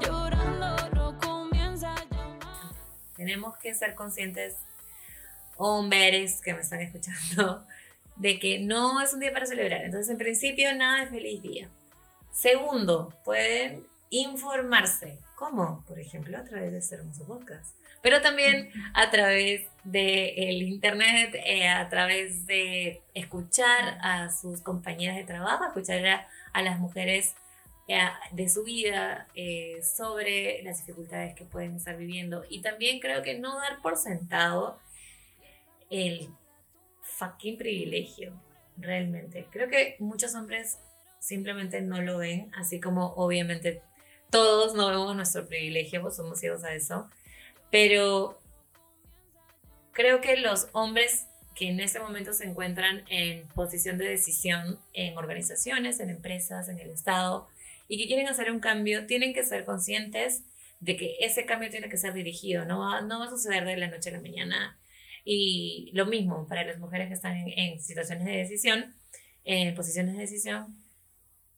Llorando 0.00 0.90
no 0.94 1.18
comienza 1.18 1.92
a 1.92 2.04
llamar. 2.04 2.72
Tenemos 3.14 3.58
que 3.58 3.74
ser 3.74 3.94
conscientes, 3.94 4.54
hombres 5.56 6.40
que 6.40 6.54
me 6.54 6.60
están 6.60 6.80
escuchando, 6.80 7.66
de 8.16 8.38
que 8.38 8.58
no 8.58 9.02
es 9.02 9.12
un 9.12 9.20
día 9.20 9.32
para 9.32 9.44
celebrar. 9.44 9.82
Entonces, 9.82 10.10
en 10.10 10.18
principio, 10.18 10.74
nada 10.74 11.04
de 11.04 11.10
feliz 11.10 11.42
día. 11.42 11.68
Segundo, 12.32 13.12
pueden 13.24 13.84
informarse. 14.10 15.18
¿Cómo? 15.34 15.84
Por 15.86 15.98
ejemplo, 15.98 16.38
a 16.38 16.44
través 16.44 16.72
de 16.72 16.78
este 16.78 16.96
hermoso 16.96 17.26
podcast. 17.26 17.76
Pero 18.02 18.20
también 18.22 18.70
a 18.94 19.10
través 19.10 19.66
del 19.84 20.62
internet, 20.62 21.34
eh, 21.44 21.68
a 21.68 21.88
través 21.88 22.46
de 22.46 23.02
escuchar 23.14 23.98
a 24.02 24.30
sus 24.30 24.60
compañeras 24.60 25.16
de 25.16 25.24
trabajo, 25.24 25.64
escuchar 25.64 26.06
a, 26.06 26.28
a 26.52 26.62
las 26.62 26.78
mujeres 26.78 27.34
eh, 27.90 27.98
de 28.32 28.50
su 28.50 28.64
vida 28.64 29.26
eh, 29.34 29.80
sobre 29.82 30.62
las 30.62 30.78
dificultades 30.78 31.34
que 31.34 31.44
pueden 31.44 31.76
estar 31.76 31.96
viviendo. 31.96 32.44
Y 32.48 32.60
también 32.60 33.00
creo 33.00 33.22
que 33.22 33.38
no 33.38 33.56
dar 33.56 33.80
por 33.80 33.96
sentado 33.96 34.78
el 35.88 36.28
fucking 37.00 37.56
privilegio, 37.56 38.34
realmente. 38.76 39.46
Creo 39.50 39.70
que 39.70 39.96
muchos 40.00 40.34
hombres 40.34 40.78
simplemente 41.18 41.80
no 41.80 42.02
lo 42.02 42.18
ven, 42.18 42.50
así 42.54 42.78
como 42.78 43.14
obviamente 43.14 43.80
todos 44.30 44.74
no 44.74 44.88
vemos 44.88 45.16
nuestro 45.16 45.46
privilegio, 45.46 46.02
pues 46.02 46.16
somos 46.16 46.38
ciegos 46.40 46.64
a 46.64 46.74
eso, 46.74 47.08
pero 47.70 48.38
creo 49.92 50.20
que 50.20 50.36
los 50.36 50.68
hombres 50.72 51.26
que 51.54 51.68
en 51.68 51.80
este 51.80 51.98
momento 51.98 52.32
se 52.32 52.44
encuentran 52.44 53.04
en 53.08 53.48
posición 53.48 53.98
de 53.98 54.08
decisión 54.08 54.78
en 54.92 55.18
organizaciones, 55.18 55.98
en 55.98 56.10
empresas, 56.10 56.68
en 56.68 56.78
el 56.78 56.90
Estado, 56.90 57.48
y 57.88 57.98
que 57.98 58.06
quieren 58.06 58.28
hacer 58.28 58.52
un 58.52 58.60
cambio, 58.60 59.06
tienen 59.06 59.34
que 59.34 59.42
ser 59.42 59.64
conscientes 59.64 60.44
de 60.78 60.96
que 60.96 61.16
ese 61.20 61.46
cambio 61.46 61.68
tiene 61.70 61.88
que 61.88 61.96
ser 61.96 62.12
dirigido, 62.12 62.64
no 62.64 62.78
va, 62.78 63.00
no 63.00 63.18
va 63.18 63.26
a 63.26 63.30
suceder 63.30 63.64
de 63.64 63.76
la 63.76 63.88
noche 63.88 64.10
a 64.10 64.12
la 64.12 64.20
mañana. 64.20 64.78
Y 65.24 65.90
lo 65.94 66.06
mismo 66.06 66.46
para 66.46 66.64
las 66.64 66.78
mujeres 66.78 67.08
que 67.08 67.14
están 67.14 67.36
en, 67.36 67.48
en 67.58 67.82
situaciones 67.82 68.24
de 68.26 68.36
decisión, 68.36 68.94
en 69.44 69.74
posiciones 69.74 70.14
de 70.14 70.20
decisión, 70.20 70.76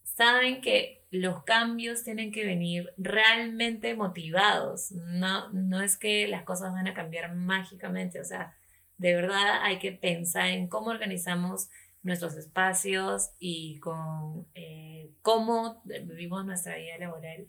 saben 0.04 0.60
que 0.60 1.04
los 1.10 1.42
cambios 1.44 2.04
tienen 2.04 2.30
que 2.32 2.44
venir 2.44 2.92
realmente 2.96 3.94
motivados. 3.94 4.92
No, 4.92 5.50
no 5.50 5.82
es 5.82 5.96
que 5.96 6.28
las 6.28 6.44
cosas 6.44 6.72
van 6.72 6.86
a 6.86 6.94
cambiar 6.94 7.34
mágicamente. 7.34 8.20
O 8.20 8.24
sea, 8.24 8.54
de 8.96 9.14
verdad 9.14 9.62
hay 9.62 9.78
que 9.78 9.92
pensar 9.92 10.48
en 10.48 10.68
cómo 10.68 10.90
organizamos 10.90 11.68
nuestros 12.02 12.36
espacios 12.36 13.30
y 13.38 13.78
con 13.80 14.46
eh, 14.54 15.10
cómo 15.22 15.82
vivimos 15.84 16.44
nuestra 16.44 16.76
vida 16.76 16.96
laboral. 16.98 17.48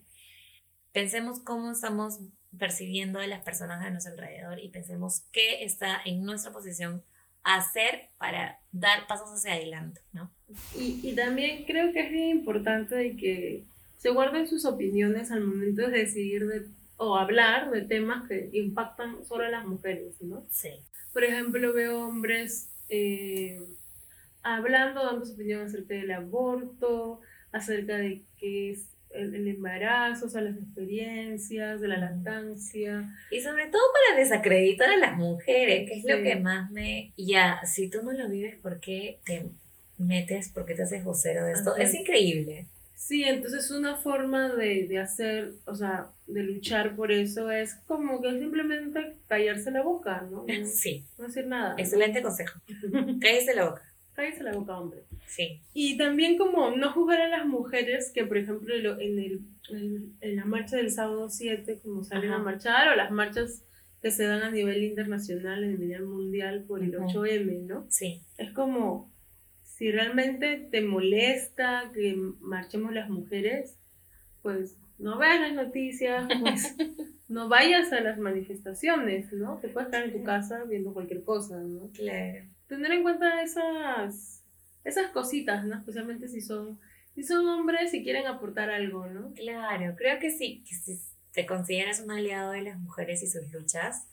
Pensemos 0.92 1.40
cómo 1.40 1.72
estamos 1.72 2.20
percibiendo 2.58 3.18
a 3.18 3.26
las 3.26 3.42
personas 3.42 3.84
a 3.84 3.90
nuestro 3.90 4.12
alrededor 4.12 4.58
y 4.58 4.68
pensemos 4.68 5.22
qué 5.32 5.64
está 5.64 6.00
en 6.04 6.22
nuestra 6.22 6.52
posición 6.52 7.02
hacer 7.44 8.08
para 8.18 8.58
dar 8.70 9.06
pasos 9.06 9.30
hacia 9.30 9.54
adelante, 9.54 10.00
¿no? 10.12 10.30
Y, 10.76 11.00
y 11.02 11.14
también 11.14 11.64
creo 11.64 11.92
que 11.92 12.00
es 12.00 12.10
bien 12.10 12.28
importante 12.28 12.94
de 12.94 13.16
que 13.16 13.64
se 13.98 14.10
guarden 14.10 14.48
sus 14.48 14.64
opiniones 14.64 15.30
al 15.30 15.44
momento 15.44 15.82
de 15.82 15.98
decidir 15.98 16.46
de, 16.46 16.66
o 16.96 17.16
hablar 17.16 17.70
de 17.70 17.82
temas 17.82 18.28
que 18.28 18.50
impactan 18.52 19.24
solo 19.24 19.44
a 19.44 19.48
las 19.50 19.66
mujeres, 19.66 20.20
¿no? 20.20 20.42
Sí. 20.50 20.70
Por 21.12 21.24
ejemplo, 21.24 21.72
veo 21.72 22.06
hombres 22.06 22.68
eh, 22.88 23.60
hablando, 24.42 25.04
dando 25.04 25.24
su 25.24 25.34
opinión 25.34 25.66
acerca 25.66 25.94
del 25.94 26.10
aborto, 26.10 27.20
acerca 27.52 27.96
de 27.96 28.22
qué 28.38 28.72
es 28.72 28.86
el, 29.14 29.34
el 29.34 29.48
embarazo, 29.48 30.26
o 30.26 30.28
sea, 30.28 30.40
las 30.40 30.56
experiencias, 30.56 31.80
de 31.80 31.88
la 31.88 31.98
lactancia. 31.98 33.14
Y 33.30 33.40
sobre 33.40 33.66
todo 33.66 33.82
para 34.08 34.20
desacreditar 34.20 34.90
a 34.90 34.96
las 34.96 35.16
mujeres, 35.16 35.88
que 35.88 35.98
es 35.98 36.04
lo 36.04 36.16
Sí. 36.16 36.22
que 36.22 36.36
más 36.36 36.70
me... 36.70 37.12
Ya, 37.16 37.60
si 37.64 37.88
tú 37.88 38.02
no 38.02 38.12
lo 38.12 38.28
vives, 38.28 38.56
¿por 38.56 38.80
qué 38.80 39.18
te 39.24 39.46
metes, 39.98 40.48
por 40.48 40.64
qué 40.66 40.74
te 40.74 40.82
haces 40.82 41.04
vocero 41.04 41.44
de 41.44 41.52
esto? 41.52 41.72
Ajá. 41.74 41.82
Es 41.82 41.94
increíble. 41.94 42.66
Sí, 42.94 43.24
entonces 43.24 43.70
una 43.72 43.96
forma 43.96 44.54
de, 44.54 44.86
de 44.86 44.98
hacer, 45.00 45.54
o 45.66 45.74
sea, 45.74 46.06
de 46.28 46.42
luchar 46.44 46.94
por 46.94 47.10
eso 47.10 47.50
es 47.50 47.74
como 47.86 48.22
que 48.22 48.30
simplemente 48.38 49.16
callarse 49.28 49.72
la 49.72 49.82
boca, 49.82 50.24
¿no? 50.30 50.44
No, 50.46 50.66
Sí, 50.66 51.04
no 51.18 51.26
decir 51.26 51.46
nada. 51.46 51.70
¿no? 51.74 51.78
excelente 51.78 52.22
consejo. 52.22 52.60
Cállese 53.20 53.54
la 53.54 53.64
boca. 53.70 53.82
Cállese 54.14 54.42
la 54.44 54.52
boca, 54.52 54.78
hombre. 54.78 55.04
Sí. 55.26 55.60
Y 55.72 55.96
también 55.96 56.36
como 56.36 56.70
no 56.72 56.92
juzgar 56.92 57.20
a 57.22 57.28
las 57.28 57.46
mujeres 57.46 58.10
que, 58.12 58.24
por 58.24 58.36
ejemplo, 58.36 58.76
lo- 58.76 59.00
en, 59.00 59.18
el, 59.18 59.40
en, 59.70 60.12
en 60.20 60.36
la 60.36 60.44
marcha 60.44 60.76
del 60.76 60.90
sábado 60.90 61.30
7, 61.30 61.78
como 61.82 62.04
salen 62.04 62.30
Ajá. 62.32 62.40
a 62.40 62.44
marchar, 62.44 62.88
o 62.88 62.96
las 62.96 63.10
marchas 63.10 63.62
que 64.02 64.10
se 64.10 64.24
dan 64.24 64.42
a 64.42 64.50
nivel 64.50 64.82
internacional, 64.82 65.64
a 65.64 65.66
nivel 65.66 66.04
mundial 66.04 66.64
por 66.66 66.82
el 66.82 66.94
Ujú. 66.96 67.06
8M, 67.24 67.62
¿no? 67.66 67.86
Sí. 67.88 68.20
Es 68.36 68.50
como, 68.50 69.10
si 69.62 69.90
realmente 69.90 70.68
te 70.70 70.82
molesta 70.82 71.90
que 71.94 72.14
marchemos 72.40 72.92
las 72.92 73.08
mujeres, 73.08 73.76
pues 74.42 74.76
no 74.98 75.18
veas 75.18 75.40
las 75.40 75.54
noticias, 75.54 76.28
pues 76.40 76.74
no 77.28 77.48
vayas 77.48 77.92
a 77.92 78.00
las 78.00 78.18
manifestaciones, 78.18 79.32
¿no? 79.32 79.58
Te 79.58 79.68
puedes 79.68 79.88
quedar 79.88 80.04
en 80.04 80.12
tu 80.12 80.22
casa 80.22 80.64
viendo 80.64 80.92
cualquier 80.92 81.24
cosa, 81.24 81.58
¿no? 81.60 81.88
Claro. 81.94 82.44
Tener 82.76 82.92
en 82.92 83.02
cuenta 83.02 83.42
esas, 83.42 84.42
esas 84.84 85.10
cositas, 85.10 85.64
¿no? 85.64 85.76
Especialmente 85.76 86.28
si 86.28 86.40
son, 86.40 86.80
si 87.14 87.22
son 87.22 87.46
hombres 87.46 87.92
y 87.94 88.02
quieren 88.02 88.26
aportar 88.26 88.70
algo, 88.70 89.06
¿no? 89.06 89.32
Claro, 89.34 89.94
creo 89.96 90.18
que 90.18 90.30
sí, 90.30 90.64
que 90.68 90.74
si 90.74 91.00
te 91.32 91.46
consideras 91.46 92.00
un 92.00 92.10
aliado 92.10 92.52
de 92.52 92.62
las 92.62 92.78
mujeres 92.78 93.22
y 93.22 93.26
sus 93.26 93.50
luchas, 93.52 94.06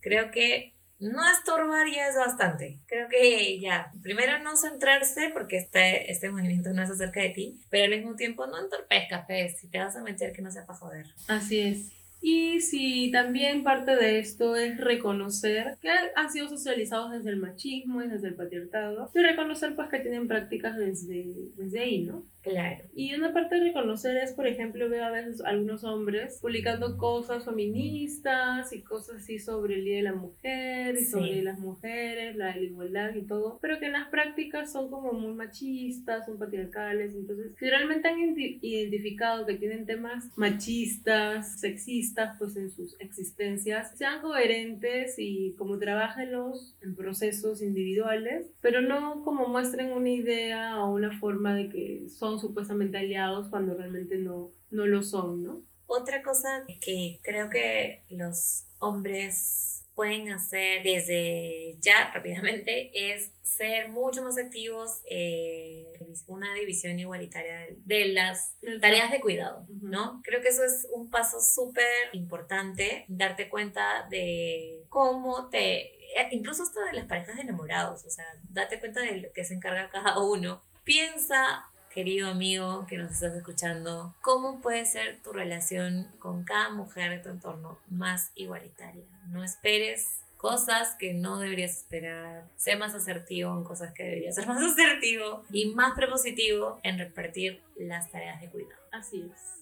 creo 0.00 0.30
que 0.30 0.74
no 0.98 1.20
estorbar 1.30 1.86
ya 1.88 2.08
es 2.08 2.16
bastante. 2.16 2.80
Creo 2.86 3.08
que 3.08 3.60
ya, 3.60 3.92
primero 4.02 4.38
no 4.42 4.56
centrarse 4.56 5.30
porque 5.32 5.58
este, 5.58 6.10
este 6.10 6.30
movimiento 6.30 6.72
no 6.72 6.82
es 6.82 6.90
acerca 6.90 7.20
de 7.20 7.30
ti, 7.30 7.60
pero 7.68 7.84
al 7.84 7.98
mismo 7.98 8.16
tiempo 8.16 8.46
no 8.46 8.58
entorpezcas, 8.58 9.26
pues, 9.26 9.58
si 9.58 9.68
te 9.68 9.78
vas 9.78 9.96
a 9.96 10.02
meter 10.02 10.32
que 10.32 10.42
no 10.42 10.50
sea 10.50 10.64
para 10.66 10.78
joder. 10.78 11.06
Así 11.28 11.60
es. 11.60 11.92
Y 12.28 12.60
si 12.60 13.12
también 13.12 13.62
parte 13.62 13.94
de 13.94 14.18
esto 14.18 14.56
es 14.56 14.78
reconocer 14.78 15.78
que 15.80 15.90
han 16.16 16.28
sido 16.28 16.48
socializados 16.48 17.12
desde 17.12 17.30
el 17.30 17.36
machismo 17.36 18.02
y 18.02 18.08
desde 18.08 18.26
el 18.26 18.34
patriarcado, 18.34 19.08
y 19.14 19.20
reconocer 19.20 19.76
pues 19.76 19.88
que 19.88 20.00
tienen 20.00 20.26
prácticas 20.26 20.76
desde, 20.76 21.24
desde 21.54 21.78
ahí, 21.78 22.02
¿no? 22.02 22.24
Claro. 22.46 22.84
Y 22.94 23.14
una 23.14 23.32
parte 23.32 23.56
de 23.56 23.64
reconocer 23.64 24.16
es, 24.18 24.32
por 24.32 24.46
ejemplo, 24.46 24.88
veo 24.88 25.04
a 25.04 25.10
veces 25.10 25.40
algunos 25.42 25.82
hombres 25.84 26.38
publicando 26.40 26.96
cosas 26.96 27.44
feministas 27.44 28.72
y 28.72 28.82
cosas 28.82 29.16
así 29.22 29.38
sobre 29.38 29.74
el 29.74 29.84
Día 29.84 29.96
de 29.96 30.02
la 30.02 30.14
Mujer 30.14 30.94
y 30.94 30.98
Sí. 30.98 31.10
sobre 31.10 31.42
las 31.42 31.58
mujeres, 31.58 32.36
la, 32.36 32.54
la 32.56 32.62
igualdad 32.62 33.14
y 33.14 33.22
todo, 33.22 33.58
pero 33.60 33.78
que 33.78 33.86
en 33.86 33.92
las 33.92 34.08
prácticas 34.08 34.72
son 34.72 34.90
como 34.90 35.12
muy 35.12 35.34
machistas, 35.34 36.26
son 36.26 36.38
patriarcales. 36.38 37.14
Entonces, 37.14 37.52
si 37.58 37.68
realmente 37.68 38.08
han 38.08 38.18
identi- 38.18 38.58
identificado 38.62 39.44
que 39.46 39.54
tienen 39.54 39.84
temas 39.86 40.24
machistas, 40.36 41.60
sexistas, 41.60 42.36
pues 42.38 42.56
en 42.56 42.70
sus 42.70 42.98
existencias, 43.00 43.96
sean 43.96 44.20
coherentes 44.22 45.14
y 45.18 45.54
como 45.58 45.78
trabajenlos 45.78 46.76
en 46.82 46.94
procesos 46.94 47.62
individuales, 47.62 48.46
pero 48.60 48.80
no 48.80 49.22
como 49.24 49.48
muestren 49.48 49.92
una 49.92 50.10
idea 50.10 50.82
o 50.84 50.94
una 50.94 51.18
forma 51.18 51.54
de 51.54 51.68
que 51.68 52.08
son 52.08 52.35
supuestamente 52.38 52.98
aliados 52.98 53.48
cuando 53.48 53.74
realmente 53.74 54.16
no, 54.18 54.50
no 54.70 54.86
lo 54.86 55.02
son, 55.02 55.42
¿no? 55.42 55.62
Otra 55.86 56.22
cosa 56.22 56.64
que 56.80 57.20
creo 57.22 57.48
que 57.48 58.02
los 58.10 58.64
hombres 58.78 59.84
pueden 59.94 60.30
hacer 60.30 60.82
desde 60.82 61.76
ya 61.80 62.10
rápidamente 62.12 62.90
es 62.92 63.30
ser 63.42 63.88
mucho 63.88 64.22
más 64.22 64.36
activos 64.36 65.00
en 65.06 65.86
una 66.26 66.52
división 66.54 66.98
igualitaria 66.98 67.66
de- 67.84 68.08
las 68.08 68.56
tareas 68.82 69.10
de 69.10 69.20
cuidado. 69.20 69.64
¿no? 69.80 70.20
Creo 70.24 70.42
que 70.42 70.48
eso 70.48 70.64
es 70.64 70.86
un 70.92 71.08
paso 71.08 71.40
súper 71.40 71.86
importante, 72.12 73.06
darte 73.08 73.48
cuenta 73.48 74.06
de 74.10 74.84
cómo 74.90 75.48
te, 75.48 75.92
incluso 76.32 76.64
hasta 76.64 76.84
de 76.84 76.92
las 76.92 77.06
parejas 77.06 77.36
de 77.36 77.42
enamorados, 77.42 78.04
o 78.04 78.10
sea, 78.10 78.26
date 78.50 78.78
cuenta 78.80 79.00
de 79.00 79.16
lo 79.18 79.32
que 79.32 79.44
se 79.44 79.54
encarga 79.54 79.88
cada 79.88 80.18
uno. 80.22 80.60
Piensa, 80.84 81.64
querido 81.96 82.28
amigo 82.28 82.84
que 82.86 82.98
nos 82.98 83.10
estás 83.12 83.32
escuchando, 83.32 84.14
cómo 84.20 84.60
puede 84.60 84.84
ser 84.84 85.18
tu 85.22 85.32
relación 85.32 86.06
con 86.18 86.44
cada 86.44 86.68
mujer 86.68 87.10
de 87.10 87.18
tu 87.20 87.30
entorno 87.30 87.78
más 87.88 88.32
igualitaria. 88.34 89.06
No 89.30 89.42
esperes 89.42 90.18
cosas 90.36 90.94
que 90.96 91.14
no 91.14 91.38
deberías 91.38 91.78
esperar. 91.78 92.44
Sé 92.58 92.76
más 92.76 92.94
asertivo 92.94 93.56
en 93.56 93.64
cosas 93.64 93.94
que 93.94 94.02
deberías 94.02 94.34
ser 94.34 94.46
más 94.46 94.62
asertivo 94.72 95.42
y 95.50 95.72
más 95.74 95.94
prepositivo 95.94 96.78
en 96.82 96.98
repartir 96.98 97.62
las 97.76 98.10
tareas 98.10 98.42
de 98.42 98.50
cuidado. 98.50 98.82
Así 98.92 99.32
es. 99.34 99.56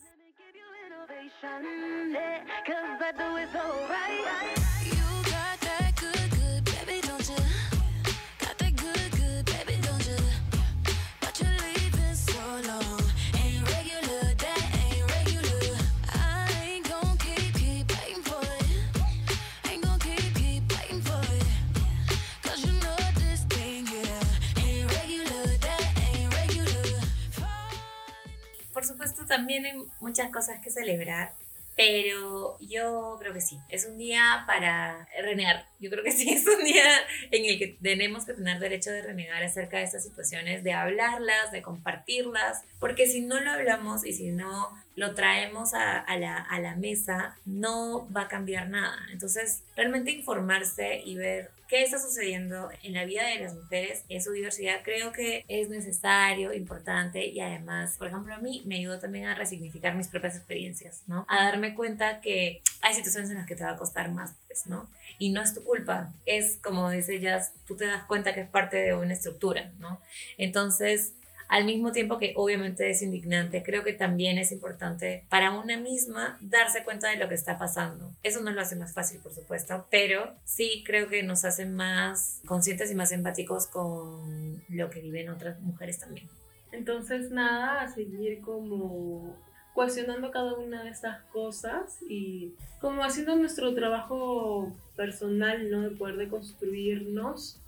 También 29.27 29.67
hay 29.67 29.83
muchas 30.01 30.31
cosas 30.31 30.61
que 30.61 30.71
celebrar, 30.71 31.33
pero 31.77 32.57
yo 32.61 33.17
creo 33.19 33.33
que 33.33 33.41
sí, 33.41 33.59
es 33.69 33.85
un 33.85 33.99
día 33.99 34.45
para 34.47 35.09
renegar. 35.21 35.67
Yo 35.81 35.91
creo 35.91 36.05
que 36.05 36.13
sí, 36.13 36.31
es 36.33 36.47
un 36.47 36.65
día 36.65 36.85
en 37.31 37.45
el 37.45 37.59
que 37.59 37.77
tenemos 37.83 38.25
que 38.25 38.35
tener 38.35 38.59
derecho 38.59 38.91
de 38.91 39.03
renegar 39.03 39.43
acerca 39.43 39.79
de 39.79 39.85
estas 39.85 40.05
situaciones, 40.05 40.63
de 40.63 40.73
hablarlas, 40.73 41.51
de 41.53 41.63
compartirlas, 41.63 42.63
porque 42.79 43.07
si 43.07 43.21
no 43.21 43.41
lo 43.41 43.51
hablamos 43.51 44.07
y 44.07 44.13
si 44.13 44.31
no 44.31 44.71
lo 44.97 45.15
traemos 45.15 45.75
a, 45.75 46.05
la 46.17 46.77
mesa, 46.77 47.37
no 47.45 48.09
va 48.13 48.23
a 48.23 48.29
cambiar 48.29 48.69
nada. 48.69 48.99
Entonces, 49.13 49.63
realmente 49.77 50.11
informarse 50.13 51.03
y 51.05 51.17
ver 51.17 51.51
qué 51.69 51.83
está 51.83 51.99
sucediendo 51.99 52.71
en 52.83 52.93
la 52.93 53.05
vida 53.05 53.27
de 53.27 53.41
las 53.41 53.55
mujeres 53.55 54.05
en 54.09 54.23
su 54.23 54.33
diversidad 54.33 54.83
creo 54.85 55.13
que 55.13 55.45
es 55.49 55.69
necesario, 55.69 56.53
importante 56.53 57.27
y 57.27 57.41
además, 57.41 57.97
por 57.97 58.09
ejemplo, 58.09 58.35
a 58.35 58.39
mí 58.39 58.63
me 58.67 58.77
ayudó 58.77 58.99
también 58.99 59.27
a 59.27 59.35
resignificar 59.35 59.95
mis 59.95 60.09
propias 60.09 60.37
experiencias, 60.37 61.03
¿no? 61.07 61.25
A 61.29 61.45
darme 61.45 61.75
cuenta 61.75 62.21
que 62.21 62.63
hay 62.83 62.95
situaciones 62.95 63.31
en 63.31 63.39
las 63.39 63.47
que 63.47 63.57
te 63.57 63.65
va 63.65 63.71
a 63.71 63.77
costar 63.77 64.11
más, 64.11 64.35
pues, 64.47 64.67
¿no? 64.67 64.89
Y 65.19 65.31
no 65.31 65.43
es 65.43 65.55
tu 65.55 65.65
culpa, 65.65 66.13
es 66.27 66.59
como 66.63 66.91
dice 66.91 67.19
Jazz, 67.19 67.53
tú 67.67 67.77
te 67.77 67.87
das 67.87 68.05
cuenta 68.05 68.35
que 68.35 68.43
es 68.43 68.49
parte 68.49 68.77
de 68.77 68.95
una 68.95 69.15
estructura, 69.15 69.73
¿no? 69.79 70.01
Entonces, 70.37 71.15
al 71.49 71.65
mismo 71.65 71.93
tiempo 71.93 72.19
que 72.19 72.33
obviamente 72.37 72.91
es 72.91 73.03
indignante, 73.03 73.63
creo 73.63 73.85
que 73.85 73.93
también 73.93 74.39
es 74.39 74.53
importante 74.53 75.25
para 75.29 75.51
una 75.51 75.79
misma 75.79 76.39
darse 76.41 76.85
cuenta 76.85 77.09
de 77.09 77.17
lo 77.17 77.29
que 77.29 77.35
está 77.35 77.59
pasando. 77.59 78.11
Eso 78.23 78.41
no 78.41 78.51
lo 78.51 78.61
hace 78.61 78.77
más 78.77 78.93
fácil, 78.95 79.21
por 79.21 79.33
supuesto, 79.33 79.87
pero 79.91 80.35
sí 80.45 80.83
creo 80.87 81.09
que 81.09 81.23
nos 81.23 81.45
hace 81.45 81.67
más 81.67 82.41
conscientes 82.47 82.91
y 82.91 82.95
más 82.95 83.13
empáticos 83.13 83.67
con 83.67 84.63
lo 84.69 84.91
que 84.91 85.01
viven 85.01 85.29
otras 85.29 85.61
mujeres 85.61 85.99
también. 85.99 86.29
Entonces, 86.73 87.31
nada, 87.31 87.89
seguir 87.89 88.41
como 88.41 89.37
cuestionando 89.75 90.31
cada 90.31 90.55
una 90.55 90.85
de 90.85 90.91
estas 90.91 91.23
cosas 91.25 91.99
y 92.09 92.55
como 92.81 93.05
haciendo 93.05 93.37
nuestro 93.37 93.75
trabajo 93.75 94.73
personal, 94.97 95.71
¿no? 95.71 95.83
De 95.83 95.91
poder 95.91 96.17
deconstruirnos 96.17 97.61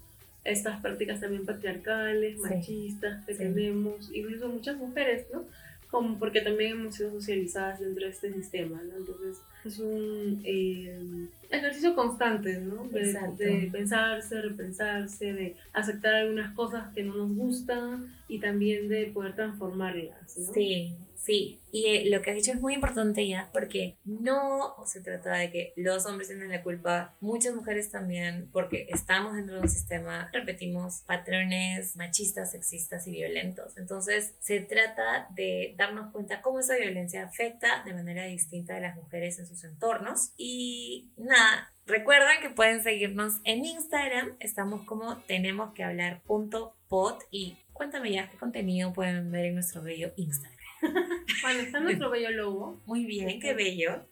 estas 0.46 0.80
prácticas 0.80 1.20
también 1.20 1.44
patriarcales, 1.44 2.38
machistas 2.38 3.24
que 3.24 3.34
tenemos, 3.34 4.10
incluso 4.12 4.48
muchas 4.48 4.76
mujeres, 4.76 5.26
¿no? 5.32 5.44
Como 5.90 6.18
porque 6.18 6.40
también 6.40 6.72
hemos 6.72 6.96
sido 6.96 7.10
socializadas 7.10 7.80
dentro 7.80 8.04
de 8.04 8.10
este 8.10 8.32
sistema, 8.32 8.80
¿no? 8.82 8.96
Entonces 8.96 9.38
es 9.66 9.78
un 9.78 10.40
eh, 10.44 11.28
ejercicio 11.50 11.94
constante, 11.94 12.58
¿no? 12.58 12.84
De, 12.88 13.12
de 13.36 13.68
pensarse, 13.70 14.40
repensarse, 14.40 15.32
de 15.32 15.56
aceptar 15.72 16.14
algunas 16.14 16.54
cosas 16.54 16.92
que 16.94 17.02
no 17.02 17.14
nos 17.14 17.36
gustan 17.36 18.14
y 18.28 18.40
también 18.40 18.88
de 18.88 19.06
poder 19.06 19.34
transformarlas, 19.34 20.36
¿no? 20.38 20.52
Sí, 20.52 20.94
sí. 21.16 21.60
Y 21.72 21.86
eh, 21.86 22.04
lo 22.10 22.22
que 22.22 22.30
has 22.30 22.36
dicho 22.36 22.52
es 22.52 22.60
muy 22.60 22.74
importante 22.74 23.26
ya, 23.28 23.50
porque 23.52 23.96
no 24.04 24.74
se 24.86 25.00
trata 25.02 25.34
de 25.34 25.50
que 25.50 25.72
los 25.76 26.06
hombres 26.06 26.28
tienen 26.28 26.48
la 26.48 26.62
culpa, 26.62 27.14
muchas 27.20 27.54
mujeres 27.54 27.90
también, 27.90 28.48
porque 28.52 28.86
estamos 28.88 29.34
dentro 29.34 29.56
de 29.56 29.62
un 29.62 29.68
sistema, 29.68 30.30
repetimos, 30.32 31.02
patrones 31.06 31.94
machistas, 31.96 32.52
sexistas 32.52 33.06
y 33.06 33.12
violentos. 33.12 33.76
Entonces, 33.76 34.34
se 34.40 34.60
trata 34.60 35.28
de 35.34 35.74
darnos 35.76 36.12
cuenta 36.12 36.40
cómo 36.40 36.60
esa 36.60 36.76
violencia 36.76 37.24
afecta 37.24 37.84
de 37.84 37.92
manera 37.92 38.24
distinta 38.24 38.76
a 38.76 38.80
las 38.80 38.96
mujeres 38.96 39.38
en 39.38 39.46
sus 39.56 39.64
entornos. 39.64 40.32
Y 40.36 41.08
nada. 41.16 41.72
Recuerden 41.86 42.40
que 42.42 42.50
pueden 42.50 42.82
seguirnos 42.82 43.34
en 43.44 43.64
Instagram, 43.64 44.36
estamos 44.40 44.82
como 44.84 45.18
tenemos 45.18 45.72
que 45.72 45.84
hablar 45.84 46.20
punto 46.22 46.74
pod 46.88 47.14
y 47.30 47.56
cuéntame 47.72 48.10
ya 48.12 48.28
qué 48.28 48.36
contenido 48.36 48.92
pueden 48.92 49.30
ver 49.30 49.46
en 49.46 49.54
nuestro 49.54 49.82
bello 49.82 50.12
Instagram. 50.16 50.56
Bueno, 51.42 51.60
está 51.60 51.80
nuestro 51.80 52.10
bello 52.10 52.30
lobo. 52.30 52.80
Muy 52.86 53.04
bien, 53.04 53.38
qué 53.40 53.54
bello. 53.54 54.04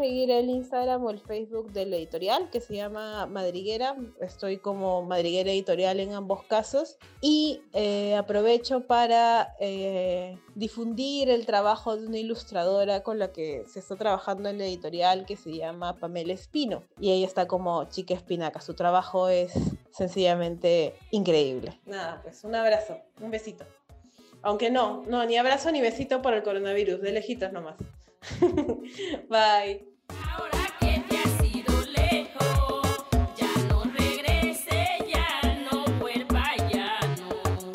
Seguir 0.00 0.30
el 0.30 0.48
Instagram 0.48 1.04
o 1.04 1.10
el 1.10 1.20
Facebook 1.20 1.72
del 1.72 1.92
editorial 1.92 2.48
que 2.48 2.62
se 2.62 2.74
llama 2.74 3.26
Madriguera. 3.26 3.96
Estoy 4.18 4.56
como 4.56 5.02
Madriguera 5.02 5.50
Editorial 5.50 6.00
en 6.00 6.14
ambos 6.14 6.42
casos. 6.44 6.96
Y 7.20 7.60
eh, 7.74 8.16
aprovecho 8.16 8.86
para 8.86 9.54
eh, 9.60 10.38
difundir 10.54 11.28
el 11.28 11.44
trabajo 11.44 11.98
de 11.98 12.06
una 12.06 12.16
ilustradora 12.16 13.02
con 13.02 13.18
la 13.18 13.30
que 13.30 13.64
se 13.66 13.80
está 13.80 13.94
trabajando 13.96 14.48
en 14.48 14.56
la 14.56 14.64
editorial 14.64 15.26
que 15.26 15.36
se 15.36 15.54
llama 15.54 15.98
Pamela 15.98 16.32
Espino. 16.32 16.82
Y 16.98 17.12
ella 17.12 17.26
está 17.26 17.46
como 17.46 17.84
Chica 17.90 18.14
Espinaca. 18.14 18.62
Su 18.62 18.72
trabajo 18.72 19.28
es 19.28 19.52
sencillamente 19.90 20.94
increíble. 21.10 21.78
Nada, 21.84 22.22
pues 22.22 22.42
un 22.44 22.54
abrazo, 22.54 22.96
un 23.20 23.30
besito. 23.30 23.66
Aunque 24.40 24.70
no, 24.70 25.04
no, 25.06 25.26
ni 25.26 25.36
abrazo 25.36 25.70
ni 25.70 25.82
besito 25.82 26.22
por 26.22 26.32
el 26.32 26.42
coronavirus, 26.42 27.02
de 27.02 27.12
lejitos 27.12 27.52
nomás. 27.52 27.76
Bye. 29.28 29.84
Ahora 30.36 30.66
que 30.78 31.02
te 31.08 31.16
has 31.18 31.44
ido 31.54 31.72
lejos, 31.96 33.06
ya 33.36 33.48
no 33.68 33.84
regrese, 33.84 34.98
ya 35.08 35.58
no 35.70 35.84
vuelva, 35.98 36.44
ya 36.70 36.98
no. 37.18 37.72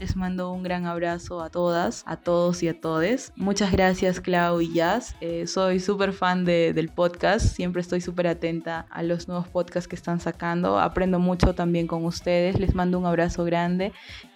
Les 0.00 0.16
mando 0.16 0.52
un 0.52 0.62
gran 0.62 0.84
abrazo 0.86 1.40
a 1.42 1.48
todas, 1.50 2.02
a 2.06 2.16
todos 2.18 2.62
y 2.62 2.68
a 2.68 2.78
todes. 2.80 3.32
Muchas 3.36 3.72
gracias 3.72 4.20
Clau 4.20 4.60
y 4.60 4.72
Jazz. 4.74 5.16
Eh, 5.20 5.46
soy 5.46 5.80
súper 5.80 6.12
fan 6.12 6.44
de- 6.44 6.72
del 6.74 6.88
podcast. 6.90 7.46
Siempre 7.46 7.80
estoy 7.80 8.00
súper 8.02 8.26
atenta 8.26 8.86
a 8.90 9.02
los 9.02 9.28
nuevos 9.28 9.48
podcasts 9.48 9.88
que 9.88 9.96
están 9.96 10.20
sacando. 10.20 10.78
Aprendo 10.78 11.18
mucho 11.18 11.54
también 11.54 11.86
con 11.86 12.04
ustedes. 12.04 12.58
Les 12.60 12.74
mando 12.74 12.98
un 12.98 13.06
abrazo 13.06 13.44
grande 13.44 13.92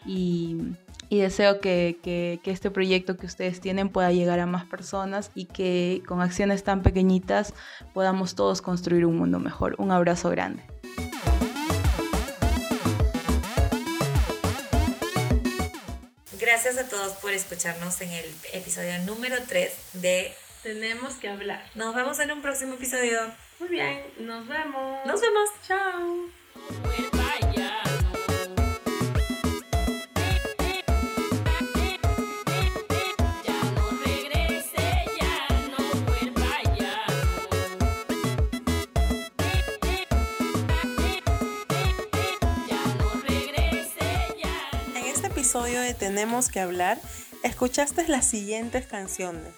y, 0.07 0.57
y 1.09 1.19
deseo 1.21 1.61
que, 1.61 1.99
que- 2.03 2.41
que 2.43 2.51
este 2.51 2.71
proyecto 2.71 3.17
que 3.17 3.27
ustedes 3.27 3.61
tienen 3.61 3.89
pueda 3.89 4.13
llegar 4.13 4.41
a 4.41 4.47
más 4.47 4.65
personas 4.67 5.31
y 5.35 5.47
que 5.47 6.03
con 6.07 6.21
acciones 6.21 6.65
tan 6.65 6.83
pequeñitas 6.83 7.55
podamos 7.95 8.35
todos 8.35 8.61
construir 8.63 9.07
un 9.07 9.17
mundo 9.17 9.39
mejor. 9.39 9.75
Un 9.79 9.91
abrazo 9.91 10.31
grande. 10.31 10.63
Gracias 16.39 16.79
a 16.79 16.89
todos 16.89 17.13
por 17.15 17.33
escucharnos 17.33 18.01
en 18.01 18.11
el 18.11 18.25
episodio 18.53 18.99
número 19.05 19.37
3 19.49 19.73
de 19.95 20.33
Tenemos 20.63 21.15
que 21.15 21.29
hablar. 21.29 21.65
Nos 21.75 21.95
vemos 21.95 22.19
en 22.21 22.31
un 22.33 22.43
próximo 22.43 22.75
episodio. 22.75 23.19
Muy 23.61 23.69
bien, 23.69 24.03
nos 24.21 24.47
vemos. 24.47 25.07
Nos 25.07 25.21
vemos. 25.21 25.49
Chao. 25.67 27.08
Episodio 45.49 45.81
de 45.81 45.95
Tenemos 45.95 46.51
que 46.51 46.61
hablar, 46.61 47.01
escuchaste 47.43 48.07
las 48.07 48.27
siguientes 48.27 48.87
canciones. 48.87 49.55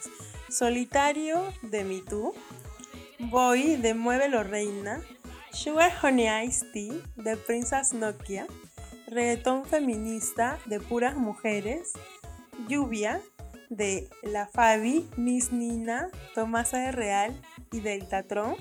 Solitario 0.48 1.42
de 1.62 1.82
Me 1.82 1.98
Too, 1.98 2.32
Boy 3.18 3.74
de 3.74 3.94
Muévelo 3.94 4.44
Reina, 4.44 5.02
Sugar 5.52 5.92
Honey 6.00 6.46
Ice 6.46 6.64
Tea 6.72 6.92
de 7.16 7.36
Princess 7.36 7.92
Nokia, 7.92 8.46
reggaetón 9.08 9.64
feminista 9.66 10.60
de 10.66 10.78
puras 10.78 11.16
mujeres, 11.16 11.94
Lluvia 12.68 13.20
de 13.68 14.08
La 14.22 14.46
Fabi, 14.46 15.10
Miss 15.16 15.50
Nina, 15.50 16.08
Tomasa 16.36 16.78
de 16.78 16.92
Real 16.92 17.42
y 17.72 17.80
Deltatron, 17.80 18.54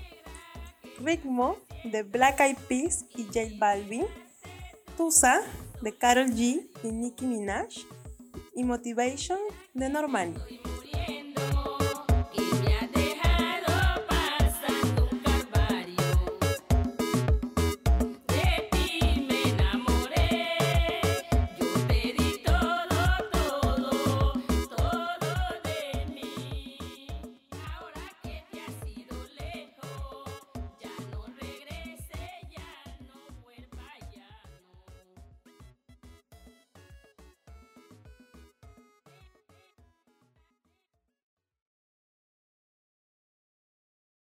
Ritmo 0.98 1.58
de 1.84 2.02
Black 2.02 2.40
Eyed 2.40 2.58
Peas 2.68 3.06
y 3.16 3.26
J 3.26 3.52
Balvin, 3.60 4.08
Tusa 4.98 5.44
de 5.82 5.98
Carol 5.98 6.32
G 6.32 6.68
y 6.84 6.92
Nicki 6.92 7.26
Minaj 7.26 7.70
y 8.56 8.64
Motivation 8.64 9.40
de 9.74 9.90
Normani. 9.90 10.36